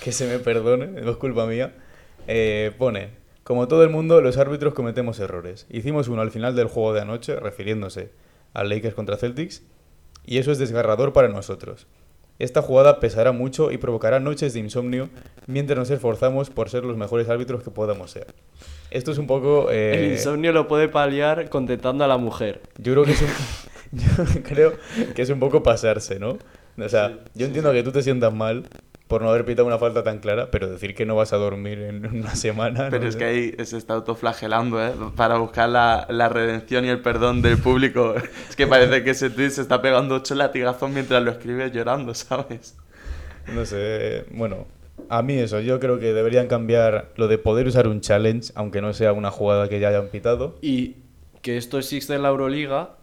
que 0.03 0.11
se 0.11 0.27
me 0.27 0.39
perdone, 0.39 0.87
no 1.01 1.11
es 1.11 1.17
culpa 1.17 1.45
mía. 1.45 1.73
Eh, 2.27 2.73
pone, 2.77 3.11
como 3.43 3.69
todo 3.69 3.83
el 3.83 3.89
mundo, 3.89 4.19
los 4.19 4.37
árbitros 4.37 4.73
cometemos 4.73 5.17
errores. 5.21 5.65
Hicimos 5.69 6.09
uno 6.09 6.21
al 6.21 6.31
final 6.31 6.57
del 6.57 6.67
juego 6.67 6.93
de 6.93 6.99
anoche, 6.99 7.37
refiriéndose 7.37 8.11
al 8.53 8.67
Lakers 8.67 8.95
contra 8.95 9.15
Celtics, 9.15 9.63
y 10.27 10.37
eso 10.37 10.51
es 10.51 10.59
desgarrador 10.59 11.11
para 11.13 11.27
nosotros. 11.29 11.87
Esta 12.37 12.61
jugada 12.61 12.99
pesará 12.99 13.31
mucho 13.31 13.71
y 13.71 13.79
provocará 13.79 14.19
noches 14.19 14.53
de 14.53 14.59
insomnio 14.59 15.09
mientras 15.47 15.79
nos 15.79 15.89
esforzamos 15.89 16.51
por 16.51 16.69
ser 16.69 16.83
los 16.85 16.95
mejores 16.95 17.27
árbitros 17.29 17.63
que 17.63 17.71
podamos 17.71 18.11
ser. 18.11 18.27
Esto 18.91 19.11
es 19.11 19.17
un 19.17 19.25
poco... 19.25 19.71
eh, 19.71 20.05
El 20.05 20.11
insomnio 20.11 20.51
lo 20.51 20.67
puede 20.67 20.87
paliar 20.87 21.49
contentando 21.49 22.03
a 22.03 22.07
la 22.07 22.17
mujer. 22.17 22.61
yo 22.77 22.93
creo 22.93 23.05
que 23.05 23.11
es 23.13 23.21
un, 23.23 23.27
yo 24.37 24.43
creo 24.43 24.73
que 25.15 25.21
es 25.23 25.29
un 25.31 25.39
poco 25.39 25.63
pasarse, 25.63 26.19
¿no? 26.19 26.37
O 26.79 26.89
sea, 26.89 27.17
yo 27.33 27.47
entiendo 27.47 27.71
que 27.71 27.81
tú 27.81 27.91
te 27.91 28.03
sientas 28.03 28.31
mal 28.31 28.65
por 29.07 29.21
no 29.21 29.29
haber 29.29 29.45
pitado 29.45 29.67
una 29.67 29.77
falta 29.77 30.03
tan 30.03 30.19
clara, 30.19 30.51
pero 30.51 30.69
decir 30.69 30.93
que 30.93 31.05
no 31.05 31.15
vas 31.15 31.33
a 31.33 31.37
dormir 31.37 31.79
en 31.79 32.05
una 32.17 32.35
semana. 32.35 32.87
Pero 32.89 33.03
no 33.03 33.09
es 33.09 33.15
que 33.15 33.23
ahí 33.23 33.55
se 33.65 33.77
está 33.77 33.93
autoflagelando, 33.93 34.85
¿eh? 34.85 34.93
Para 35.15 35.37
buscar 35.37 35.69
la, 35.69 36.07
la 36.09 36.29
redención 36.29 36.85
y 36.85 36.89
el 36.89 37.01
perdón 37.01 37.41
del 37.41 37.57
público. 37.57 38.15
Es 38.49 38.55
que 38.55 38.67
parece 38.67 39.03
que 39.03 39.11
ese 39.11 39.29
tweet 39.29 39.49
se 39.51 39.61
está 39.61 39.81
pegando 39.81 40.15
ocho 40.15 40.35
latigazos 40.35 40.89
mientras 40.89 41.23
lo 41.23 41.31
escribe 41.31 41.71
llorando, 41.71 42.13
¿sabes? 42.13 42.77
No 43.53 43.65
sé, 43.65 44.25
bueno, 44.31 44.67
a 45.09 45.21
mí 45.21 45.33
eso, 45.33 45.59
yo 45.61 45.79
creo 45.79 45.99
que 45.99 46.13
deberían 46.13 46.47
cambiar 46.47 47.09
lo 47.15 47.27
de 47.27 47.37
poder 47.37 47.67
usar 47.67 47.87
un 47.87 48.01
challenge, 48.01 48.51
aunque 48.55 48.81
no 48.81 48.93
sea 48.93 49.13
una 49.13 49.31
jugada 49.31 49.69
que 49.69 49.79
ya 49.79 49.89
hayan 49.89 50.07
pitado. 50.07 50.57
Y 50.61 50.97
que 51.41 51.57
esto 51.57 51.77
existe 51.77 52.15
en 52.15 52.23
la 52.23 52.29
Euroliga, 52.29 52.96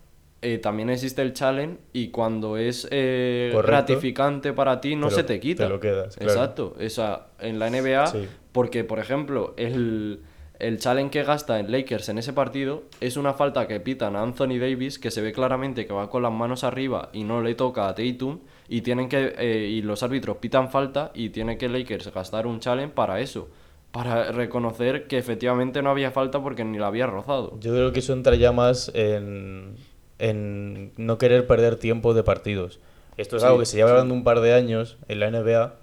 eh, 0.45 0.59
también 0.59 0.91
existe 0.91 1.23
el 1.23 1.33
challenge 1.33 1.79
y 1.93 2.09
cuando 2.09 2.57
es 2.57 2.87
eh, 2.91 3.53
gratificante 3.65 4.53
para 4.53 4.81
ti 4.81 4.95
no 4.97 5.11
se 5.11 5.25
te 5.25 5.41
quita. 5.41 5.65
te 5.65 5.69
lo 5.71 5.81
quedas, 5.81 6.17
claro. 6.17 6.33
Exacto. 6.33 6.77
O 6.79 6.89
sea, 6.89 7.27
en 7.41 7.59
la 7.59 7.71
NBA, 7.71 8.07
Sí. 8.09 8.29
porque 8.53 8.85
por 8.85 8.99
ejemplo, 8.99 9.55
el, 9.57 10.21
el 10.59 10.79
challenge 10.79 11.11
que 11.11 11.23
gasta 11.25 11.59
en 11.59 11.73
Lakers 11.73 12.09
en 12.11 12.19
ese 12.19 12.33
partido 12.33 12.85
es 13.01 13.17
una 13.17 13.33
falta 13.35 13.67
que 13.67 13.81
pitan 13.81 14.17
a 14.17 14.23
Anthony 14.23 14.59
Davis, 14.61 14.99
que 14.99 15.11
se 15.11 15.21
ve 15.23 15.33
claramente 15.33 15.87
que 15.87 15.93
va 15.93 16.09
con 16.11 16.23
las 16.23 16.33
manos 16.33 16.63
arriba 16.63 17.09
y 17.13 17.25
no 17.25 17.41
le 17.43 17.55
toca 17.55 17.89
a 17.89 17.95
Tatum, 17.95 18.41
y 18.69 18.83
tienen 18.83 19.09
que 19.09 19.35
eh, 19.39 19.69
y 19.69 19.83
los 19.83 20.03
árbitros 20.03 20.37
pitan 20.39 20.71
falta 20.71 21.11
y 21.15 21.31
tiene 21.31 21.59
que 21.59 21.69
Lakers 21.69 22.13
gastar 22.13 22.47
un 22.47 22.61
challenge 22.61 22.95
para 22.95 23.21
eso. 23.21 23.49
Para 23.91 24.33
reconocer 24.33 25.07
que 25.07 25.19
efectivamente 25.19 25.81
no 25.81 25.89
había 25.91 26.11
falta 26.11 26.43
porque 26.43 26.65
ni 26.65 26.79
la 26.79 26.89
había 26.89 27.07
rozado. 27.07 27.57
Yo 27.61 27.73
creo 27.73 27.93
que 27.93 28.01
eso 28.01 28.13
entra 28.13 28.35
ya 28.35 28.51
más 28.51 28.91
en, 28.93 29.77
en 30.18 30.92
no 30.96 31.18
querer 31.18 31.46
perder 31.46 31.77
tiempo 31.77 32.14
de 32.14 32.22
partidos. 32.22 32.81
Esto 33.16 33.37
es 33.37 33.42
Sí, 33.42 33.46
algo 33.46 33.59
que 33.61 33.66
se 33.66 33.77
lleva 33.77 33.90
sí. 33.90 33.92
hablando 33.92 34.14
un 34.14 34.24
par 34.24 34.40
de 34.40 34.55
años 34.55 34.96
en 35.09 35.20
la 35.20 35.31
NBA 35.31 35.74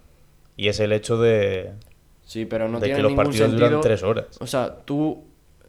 y 0.57 0.67
es 0.67 0.79
el 0.79 0.91
hecho 0.93 1.17
de, 1.17 1.71
Sí, 2.23 2.45
pero 2.45 2.67
no 2.69 2.79
de 2.79 2.85
tiene 2.85 2.97
que 2.97 3.03
los 3.03 3.13
partidos 3.13 3.49
sentido. 3.49 3.67
duran 3.67 3.81
tres 3.81 4.03
horas. 4.03 4.25
O 4.39 4.47
sea, 4.47 4.77
tú 4.85 5.23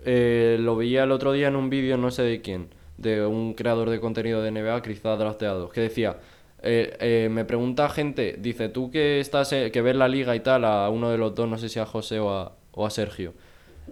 eh, 0.05 0.57
lo 0.61 0.77
veía 0.77 1.05
el 1.05 1.13
otro 1.13 1.33
día 1.33 1.49
en 1.49 1.57
un 1.57 1.71
vídeo, 1.71 1.97
no 1.97 2.11
sé 2.11 2.23
de 2.23 2.41
quién, 2.41 2.69
de 2.99 3.25
un 3.27 3.55
creador 3.55 3.91
de 3.91 4.01
contenido 4.01 4.43
de 4.43 4.51
NBA, 4.51 4.83
Cristal 4.83 5.19
Drafteados, 5.19 5.73
que 5.73 5.81
decía, 5.81 6.19
eh, 6.63 6.97
eh, 7.01 7.29
me 7.31 7.45
pregunta 7.45 7.89
gente, 7.89 8.37
dice, 8.39 8.69
tú 8.69 8.91
que 8.91 9.19
estás, 9.21 9.53
eh, 9.53 9.71
que 9.73 9.83
ves 9.83 9.97
la 9.97 10.09
liga 10.09 10.37
y 10.37 10.41
tal, 10.41 10.65
a 10.65 10.89
uno 10.91 11.11
de 11.11 11.19
los 11.19 11.35
dos, 11.35 11.49
no 11.49 11.59
sé 11.59 11.69
si 11.69 11.79
a 11.81 11.87
José 11.87 12.21
o 12.21 12.31
a, 12.31 12.53
o 12.73 12.87
a 12.87 12.91
Sergio, 12.91 13.35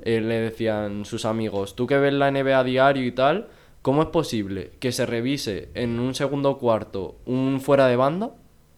le 0.05 0.21
decían 0.41 1.05
sus 1.05 1.25
amigos, 1.25 1.75
tú 1.75 1.87
que 1.87 1.99
ves 1.99 2.13
la 2.13 2.31
NBA 2.31 2.63
diario 2.65 3.05
y 3.07 3.13
tal, 3.13 3.49
¿cómo 3.83 4.03
es 4.03 4.09
posible 4.09 4.73
que 4.81 4.93
se 4.93 5.07
revise 5.07 5.69
en 5.75 5.99
un 6.01 6.15
segundo 6.15 6.59
cuarto 6.59 7.17
un 7.27 7.61
fuera 7.61 7.87
de 7.87 7.97
banda 7.97 8.31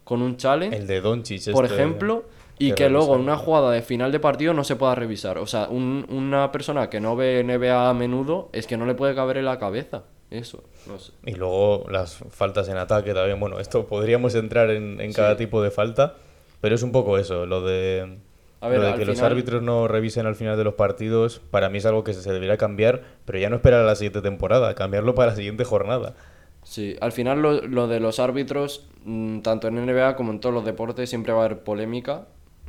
con 0.04 0.22
un 0.22 0.36
challenge? 0.36 0.76
El 0.76 0.86
de 0.86 1.00
Doncic. 1.00 1.50
por 1.52 1.64
este, 1.64 1.76
ejemplo, 1.76 2.24
y 2.58 2.68
que 2.70 2.74
que 2.74 2.88
luego 2.90 3.14
en 3.16 3.22
una 3.22 3.36
jugada 3.36 3.70
de 3.72 3.82
final 3.82 4.12
de 4.12 4.20
partido 4.20 4.54
no 4.54 4.62
se 4.64 4.76
pueda 4.76 4.94
revisar. 4.94 5.38
O 5.38 5.46
sea, 5.46 5.68
un- 5.68 6.06
una 6.10 6.52
persona 6.52 6.88
que 6.90 7.00
no 7.00 7.16
ve 7.16 7.40
NBA 7.44 7.88
a 7.90 7.94
menudo 7.94 8.48
es 8.52 8.66
que 8.66 8.76
no 8.76 8.86
le 8.86 8.94
puede 8.94 9.14
caber 9.14 9.38
en 9.38 9.46
la 9.46 9.58
cabeza. 9.58 10.04
Eso, 10.30 10.62
no 10.86 10.98
sé. 10.98 11.12
Y 11.26 11.32
luego 11.34 11.84
las 11.90 12.14
faltas 12.30 12.68
en 12.68 12.76
ataque 12.78 13.12
también. 13.12 13.38
Bueno, 13.38 13.58
esto 13.58 13.86
podríamos 13.86 14.34
entrar 14.34 14.70
en, 14.70 15.00
en 15.00 15.10
Sí. 15.12 15.16
cada 15.16 15.36
tipo 15.36 15.60
de 15.62 15.70
falta, 15.70 16.14
pero 16.62 16.74
es 16.74 16.82
un 16.82 16.90
poco 16.92 17.18
eso, 17.18 17.44
lo 17.44 17.60
de, 17.62 18.18
A 18.62 18.68
ver, 18.68 18.80
lo 18.80 18.86
de 18.86 18.94
que 18.94 19.04
los 19.04 19.16
final- 19.16 19.32
árbitros 19.32 19.62
no 19.62 19.88
revisen 19.88 20.24
al 20.26 20.34
final 20.36 20.56
de 20.56 20.64
los 20.64 20.74
partidos. 20.74 21.40
Para 21.50 21.68
mí 21.68 21.78
es 21.78 21.86
algo 21.86 22.04
que 22.04 22.14
se 22.14 22.32
debería 22.32 22.56
cambiar, 22.56 23.02
pero 23.24 23.38
ya 23.38 23.50
no 23.50 23.56
esperar 23.56 23.80
a 23.80 23.84
la 23.86 23.96
siguiente 23.96 24.22
temporada, 24.22 24.74
cambiarlo 24.74 25.14
para 25.14 25.32
la 25.32 25.36
siguiente 25.36 25.64
jornada. 25.64 26.14
Sí, 26.62 26.96
al 27.00 27.10
final 27.12 27.42
lo, 27.42 27.60
lo 27.62 27.88
de 27.88 27.98
los 27.98 28.20
árbitros, 28.20 28.86
mm, 29.04 29.40
tanto 29.40 29.66
en 29.68 29.74
NBA 29.84 30.14
como 30.14 30.30
en 30.30 30.38
todos 30.40 30.54
los 30.54 30.64
deportes, 30.64 31.10
siempre 31.10 31.32
va 31.32 31.42
a 31.42 31.44
haber 31.46 31.58
polémica. 31.64 32.26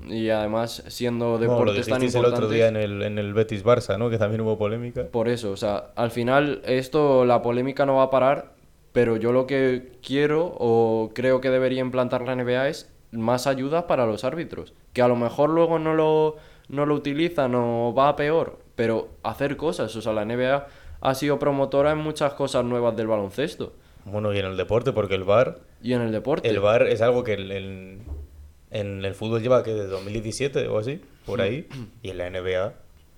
Y 0.08 0.30
además, 0.32 0.84
siendo 0.88 1.26
No, 1.26 1.32
lo 1.34 1.38
deportes 1.38 1.88
tan 1.88 2.00
dijisteis 2.00 2.16
el 2.16 2.20
importantes... 2.32 2.40
otro 2.46 2.50
día 2.50 2.68
en 2.68 2.76
el, 2.76 3.04
en 3.04 3.20
el 3.20 3.34
Betis 3.36 3.64
Barça, 3.64 3.98
¿no? 4.00 4.10
Que 4.10 4.18
también 4.18 4.42
hubo 4.42 4.58
polémica. 4.58 5.06
Por 5.06 5.30
eso, 5.30 5.52
o 5.52 5.58
sea, 5.58 5.92
al 5.96 6.10
final 6.10 6.62
esto, 6.66 7.24
la 7.24 7.42
polémica 7.44 7.86
no 7.86 7.98
va 7.98 8.04
a 8.04 8.10
parar, 8.10 8.54
pero 8.92 9.16
yo 9.18 9.32
lo 9.32 9.46
que 9.48 9.92
quiero 10.06 10.56
o 10.58 11.12
creo 11.14 11.40
que 11.40 11.52
debería 11.52 11.82
implantar 11.82 12.24
la 12.24 12.36
NBA 12.36 12.68
es 12.70 12.92
más 13.14 13.48
ayuda 13.48 13.88
para 13.88 14.06
los 14.06 14.24
árbitros, 14.24 14.74
que 14.94 15.02
a 15.02 15.08
lo 15.08 15.16
mejor 15.16 15.50
luego 15.50 15.80
no 15.80 15.94
lo, 15.94 16.36
no 16.70 16.86
lo 16.86 16.96
utilizan 16.96 17.56
o 17.56 17.94
va 17.94 18.10
a 18.10 18.16
peor, 18.16 18.60
pero 18.76 19.10
hacer 19.24 19.56
cosas, 19.58 19.96
o 19.96 20.02
sea, 20.02 20.14
la 20.14 20.26
NBA 20.26 20.68
ha 21.02 21.16
sido 21.16 21.40
promotora 21.40 21.92
en 21.92 21.98
muchas 22.00 22.34
cosas 22.34 22.64
nuevas 22.66 22.96
del 22.96 23.08
baloncesto 23.08 23.74
Bueno, 24.06 24.34
y 24.34 24.40
en 24.40 24.46
el 24.46 24.58
deporte, 24.58 24.92
porque 24.94 25.16
el 25.16 25.24
VAR, 25.24 25.60
y 25.82 25.94
en 25.94 26.02
el 26.02 26.12
deporte. 26.12 26.48
el 26.50 26.60
VAR 26.60 26.88
es 26.88 27.02
algo 27.02 27.24
que 27.24 27.34
el- 27.34 27.52
el- 27.52 28.00
En 28.72 29.06
el 29.06 29.14
fútbol 29.14 29.40
lleva 29.44 29.62
que 29.62 29.72
desde 29.72 29.88
2017 29.90 30.68
o 30.68 30.80
así, 30.80 31.00
por 31.28 31.42
ahí. 31.42 31.68
Y 32.02 32.10
en 32.10 32.18
la 32.18 32.26
NBA. 32.32 32.74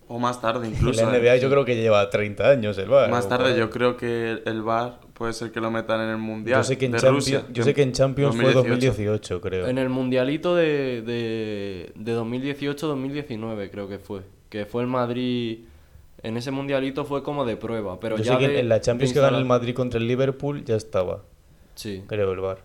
O 0.09 0.19
más 0.19 0.41
tarde 0.41 0.67
En 0.67 0.73
incluso. 0.73 1.01
la 1.09 1.15
¿eh? 1.15 1.21
NBA 1.21 1.37
yo 1.37 1.49
creo 1.49 1.63
que 1.63 1.77
lleva 1.77 2.09
30 2.09 2.49
años 2.49 2.77
el 2.77 2.89
VAR. 2.89 3.09
Más 3.09 3.29
tarde 3.29 3.57
yo 3.57 3.69
creo 3.69 3.95
que 3.95 4.41
el 4.45 4.61
VAR 4.63 4.99
puede 5.15 5.33
ser 5.33 5.51
que 5.51 5.59
lo 5.59 5.71
metan 5.71 6.01
en 6.01 6.09
el 6.09 6.17
Mundial 6.17 6.59
Yo 6.59 6.63
sé 6.63 6.77
que 6.77 6.85
en, 6.85 6.91
de 6.91 6.99
Champions, 6.99 7.25
Rusia. 7.25 7.45
yo 7.51 7.63
sé 7.63 7.73
que 7.73 7.81
en 7.81 7.91
Champions 7.93 8.35
fue 8.35 8.53
2018, 8.53 9.41
creo. 9.41 9.67
En 9.67 9.77
el 9.79 9.89
mundialito 9.89 10.55
de, 10.55 11.01
de, 11.01 11.91
de 11.95 12.15
2018-2019 12.17 13.69
creo 13.71 13.87
que 13.87 13.99
fue. 13.99 14.21
Que 14.49 14.65
fue 14.65 14.81
el 14.83 14.87
Madrid... 14.87 15.59
En 16.23 16.37
ese 16.37 16.49
mundialito 16.49 17.05
fue 17.05 17.21
como 17.21 17.45
de 17.45 17.55
prueba, 17.55 17.99
pero 17.99 18.17
Yo 18.17 18.23
ya 18.23 18.33
sé 18.33 18.39
que 18.39 18.47
de- 18.47 18.59
en 18.61 18.69
la 18.69 18.81
Champions 18.81 19.13
que 19.13 19.19
gana 19.19 19.37
el 19.37 19.45
Madrid 19.45 19.75
contra 19.75 19.99
el 19.99 20.07
Liverpool 20.07 20.63
ya 20.65 20.75
estaba, 20.75 21.21
Sí. 21.75 22.03
creo, 22.07 22.31
el 22.31 22.39
VAR. 22.39 22.57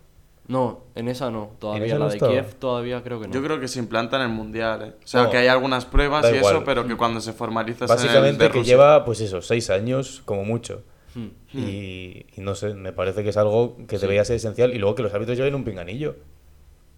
No, 0.49 0.81
en 0.95 1.09
esa 1.09 1.31
no. 1.31 1.51
Todavía 1.59 1.85
esa 1.87 1.99
la 1.99 2.05
no 2.07 2.09
de 2.09 2.17
estaba? 2.17 2.33
Kiev 2.33 2.55
todavía 2.55 3.03
creo 3.03 3.21
que 3.21 3.29
no. 3.29 3.35
Yo 3.35 3.43
creo 3.43 3.61
que 3.61 3.69
se 3.69 3.79
implanta 3.79 4.17
en 4.17 4.23
el 4.23 4.29
Mundial, 4.31 4.83
¿eh? 4.83 4.93
O 5.05 5.07
sea, 5.07 5.25
No, 5.25 5.31
que 5.31 5.37
hay 5.37 5.49
algunas 5.49 5.85
pruebas 5.85 6.25
y 6.33 6.37
igual. 6.37 6.57
eso, 6.57 6.65
pero 6.65 6.87
que 6.87 6.97
cuando 6.97 7.21
se 7.21 7.35
formaliza 7.35 7.85
es 7.85 7.91
en 7.91 7.99
el 7.99 8.03
Básicamente 8.05 8.45
de 8.45 8.51
que 8.51 8.59
Rusia. 8.61 8.73
lleva, 8.73 9.05
pues 9.05 9.21
eso, 9.21 9.43
seis 9.43 9.69
años 9.69 10.23
como 10.25 10.43
mucho. 10.45 10.83
Hmm. 11.15 11.29
Y, 11.53 12.27
y 12.37 12.41
no 12.41 12.55
sé, 12.55 12.75
me 12.75 12.93
parece 12.93 13.23
que 13.23 13.31
es 13.31 13.37
algo 13.37 13.77
que 13.89 13.99
debería 13.99 14.25
ser 14.25 14.37
esencial. 14.37 14.75
Y 14.75 14.79
luego 14.79 14.95
que 14.95 15.03
los 15.03 15.13
árbitros 15.15 15.37
lleven 15.39 15.55
un 15.55 15.65
pinganillo. 15.65 16.17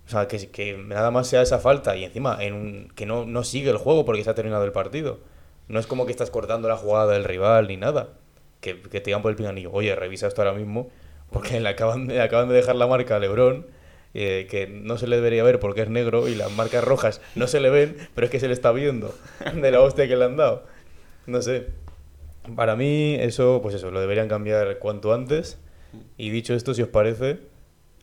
O 0.06 0.10
sea, 0.10 0.26
que, 0.28 0.48
que 0.50 0.76
nada 0.76 1.10
más 1.10 1.28
sea 1.28 1.42
esa 1.42 1.58
falta 1.58 1.96
y 1.96 2.04
encima 2.04 2.36
en 2.42 2.54
un- 2.54 2.88
que 2.94 3.06
no, 3.06 3.24
no 3.24 3.44
sigue 3.44 3.70
el 3.70 3.76
juego 3.78 4.04
porque 4.04 4.24
se 4.24 4.30
ha 4.30 4.34
terminado 4.34 4.64
el 4.64 4.72
partido. 4.72 5.20
No 5.68 5.78
es 5.80 5.86
como 5.86 6.06
que 6.06 6.12
estás 6.12 6.30
cortando 6.30 6.68
la 6.68 6.76
jugada 6.76 7.12
del 7.12 7.24
rival 7.24 7.68
ni 7.68 7.76
nada. 7.76 8.10
Que, 8.60 8.80
que 8.80 9.00
te 9.00 9.06
digan 9.06 9.22
por 9.22 9.30
el 9.30 9.36
pinganillo, 9.36 9.70
oye, 9.72 9.94
revisa 9.96 10.26
esto 10.28 10.42
ahora 10.42 10.54
mismo 10.54 10.90
porque 11.32 11.58
le 11.60 11.68
acaban 11.68 12.06
de, 12.08 12.20
acaban 12.20 12.48
de 12.48 12.54
dejar 12.56 12.76
la 12.76 12.86
marca 12.86 13.16
a 13.16 13.18
Lebron. 13.18 13.66
eh, 14.14 14.46
que 14.50 14.66
no 14.66 14.98
se 14.98 15.06
le 15.06 15.16
debería 15.16 15.42
ver 15.42 15.58
porque 15.58 15.82
es 15.82 15.88
negro 15.88 16.28
y 16.28 16.34
las 16.34 16.52
marcas 16.52 16.84
rojas 16.84 17.20
no 17.34 17.46
se 17.46 17.60
le 17.60 17.70
ven, 17.70 17.96
pero 18.14 18.26
es 18.26 18.30
que 18.30 18.38
se 18.40 18.46
le 18.48 18.52
está 18.52 18.70
viendo 18.72 19.14
de 19.54 19.70
la 19.70 19.80
hostia 19.80 20.06
que 20.08 20.16
le 20.16 20.24
han 20.26 20.36
dado. 20.36 20.64
No 21.26 21.40
sé. 21.42 21.68
Para 22.56 22.76
mí, 22.76 23.14
eso, 23.14 23.60
pues 23.62 23.74
eso, 23.74 23.90
lo 23.90 24.00
deberían 24.00 24.28
cambiar 24.28 24.78
cuanto 24.78 25.12
antes. 25.14 25.58
Y 26.16 26.30
dicho 26.30 26.54
esto, 26.54 26.74
si 26.74 26.82
os 26.82 26.88
parece, 26.88 27.38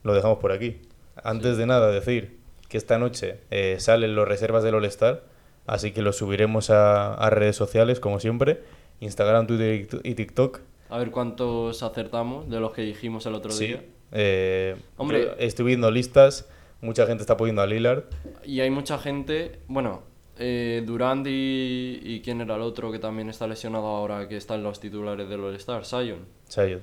lo 0.04 0.14
dejamos 0.14 0.38
por 0.40 0.52
aquí. 0.52 0.82
Antes 1.24 1.58
de 1.58 1.66
nada, 1.66 1.92
decir 1.92 2.38
que 2.70 2.78
esta 2.78 2.98
noche 2.98 3.40
eh, 3.52 3.78
salen 3.80 4.16
los 4.16 4.28
reservas 4.28 4.64
del 4.64 4.76
All-Star, 4.76 5.24
así 5.66 5.92
que 5.92 6.02
los 6.02 6.18
subiremos 6.18 6.70
a, 6.70 7.14
a 7.16 7.30
redes 7.30 7.56
sociales, 7.56 8.00
como 8.00 8.20
siempre: 8.20 8.62
Instagram, 9.02 9.48
Twitter 9.48 9.74
y 9.82 9.86
Tik- 9.88 10.02
y 10.04 10.16
TikTok. 10.16 10.60
A 10.90 10.98
ver 10.98 11.12
cuántos 11.12 11.84
acertamos 11.84 12.50
de 12.50 12.60
los 12.60 12.72
que 12.72 12.82
dijimos 12.84 13.26
el 13.26 13.36
otro 13.36 13.52
Sí. 13.52 13.68
día. 13.68 13.84
Eh, 14.12 14.76
Hombre. 14.98 15.34
estoy 15.40 15.66
viendo 15.66 15.92
listas, 15.92 16.48
mucha 16.82 17.06
gente 17.06 17.22
está 17.22 17.38
poniendo 17.38 17.62
a 17.62 17.68
Lillard. 17.68 18.04
Y 18.46 18.62
hay 18.62 18.70
mucha 18.72 18.98
gente, 18.98 19.60
bueno, 19.68 20.02
eh, 20.40 20.84
Durand 20.86 21.28
y, 21.28 22.00
y 22.04 22.22
quién 22.22 22.42
era 22.42 22.56
el 22.56 22.62
otro 22.62 22.92
que 22.92 23.00
también 23.00 23.30
está 23.30 23.48
lesionado 23.48 23.86
ahora, 23.86 24.28
que 24.28 24.38
está 24.38 24.56
en 24.56 24.64
los 24.64 24.80
titulares 24.80 25.30
del 25.30 25.42
All-Star, 25.44 25.86
Sion. 25.86 26.26
Zion. 26.50 26.82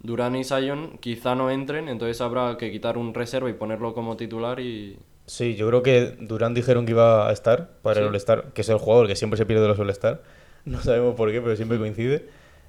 Durant 0.00 0.36
y 0.36 0.44
Sion 0.44 0.98
quizá 0.98 1.34
no 1.34 1.50
entren, 1.50 1.88
entonces 1.88 2.20
habrá 2.20 2.56
que 2.56 2.70
quitar 2.70 2.96
un 2.96 3.14
reserva 3.14 3.50
y 3.50 3.54
ponerlo 3.54 3.94
como 3.94 4.16
titular 4.16 4.60
y... 4.60 4.98
Sí, 5.26 5.54
yo 5.54 5.68
creo 5.68 5.82
que 5.82 6.16
Durán 6.20 6.54
dijeron 6.54 6.84
que 6.84 6.92
iba 6.92 7.28
a 7.28 7.32
estar 7.32 7.70
para 7.82 8.00
el. 8.00 8.06
All-Star, 8.06 8.52
que 8.52 8.62
es 8.62 8.68
el 8.68 8.78
jugador 8.78 9.06
que 9.06 9.14
siempre 9.14 9.36
se 9.36 9.46
pierde 9.46 9.62
de 9.62 9.68
los 9.68 9.78
All-Star. 9.78 10.22
No 10.64 10.80
sabemos 10.80 11.16
por 11.16 11.32
qué, 11.32 11.40
pero 11.40 11.56
siempre 11.56 11.76
coincide. 11.76 12.28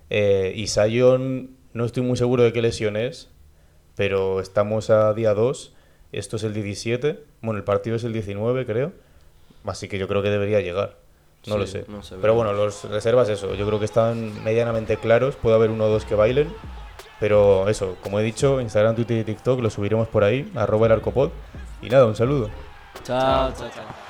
Eh, 0.09 0.53
y 0.55 0.65
Sion, 0.65 1.51
no 1.73 1.85
estoy 1.85 2.01
muy 2.01 2.17
seguro 2.17 2.41
de 2.41 2.51
qué 2.51 2.61
lesión 2.61 2.97
es, 2.97 3.29
pero 3.95 4.39
estamos 4.39 4.89
a 4.89 5.13
día 5.13 5.35
2. 5.35 5.75
Esto 6.11 6.37
es 6.37 6.43
el 6.43 6.55
17. 6.55 7.19
Bueno, 7.41 7.59
el 7.59 7.63
partido 7.63 7.95
es 7.95 8.03
el 8.03 8.13
19, 8.13 8.65
creo. 8.65 8.93
Así 9.65 9.87
que 9.87 9.97
yo 9.97 10.07
creo 10.07 10.21
que 10.21 10.29
debería 10.29 10.59
llegar. 10.61 10.97
No 11.45 11.55
Sí, 11.55 11.59
lo 11.59 11.67
sé. 11.67 11.85
no 11.89 12.01
sé, 12.03 12.15
pero 12.21 12.35
bueno, 12.35 12.53
los 12.53 12.85
reservas, 12.85 13.27
eso. 13.29 13.53
Yo 13.55 13.65
creo 13.67 13.77
que 13.79 13.85
están 13.85 14.43
medianamente 14.43 14.95
claros. 14.97 15.35
Puede 15.35 15.55
haber 15.55 15.71
uno 15.71 15.85
o 15.85 15.89
dos 15.89 16.05
que 16.05 16.15
bailen. 16.15 16.53
Pero 17.19 17.67
eso, 17.69 17.95
como 18.01 18.19
he 18.19 18.23
dicho, 18.23 18.59
Instagram, 18.61 18.95
Twitter 18.95 19.17
y 19.19 19.23
TikTok 19.23 19.59
lo 19.61 19.69
subiremos 19.69 20.07
por 20.07 20.23
ahí, 20.23 20.51
arroba 20.55 20.87
el 20.87 20.93
arcopod. 20.93 21.29
Y 21.81 21.89
nada, 21.89 22.05
un 22.05 22.15
saludo. 22.15 22.49
Chao, 23.03 23.51
chao, 23.53 23.69
chao. 23.73 24.02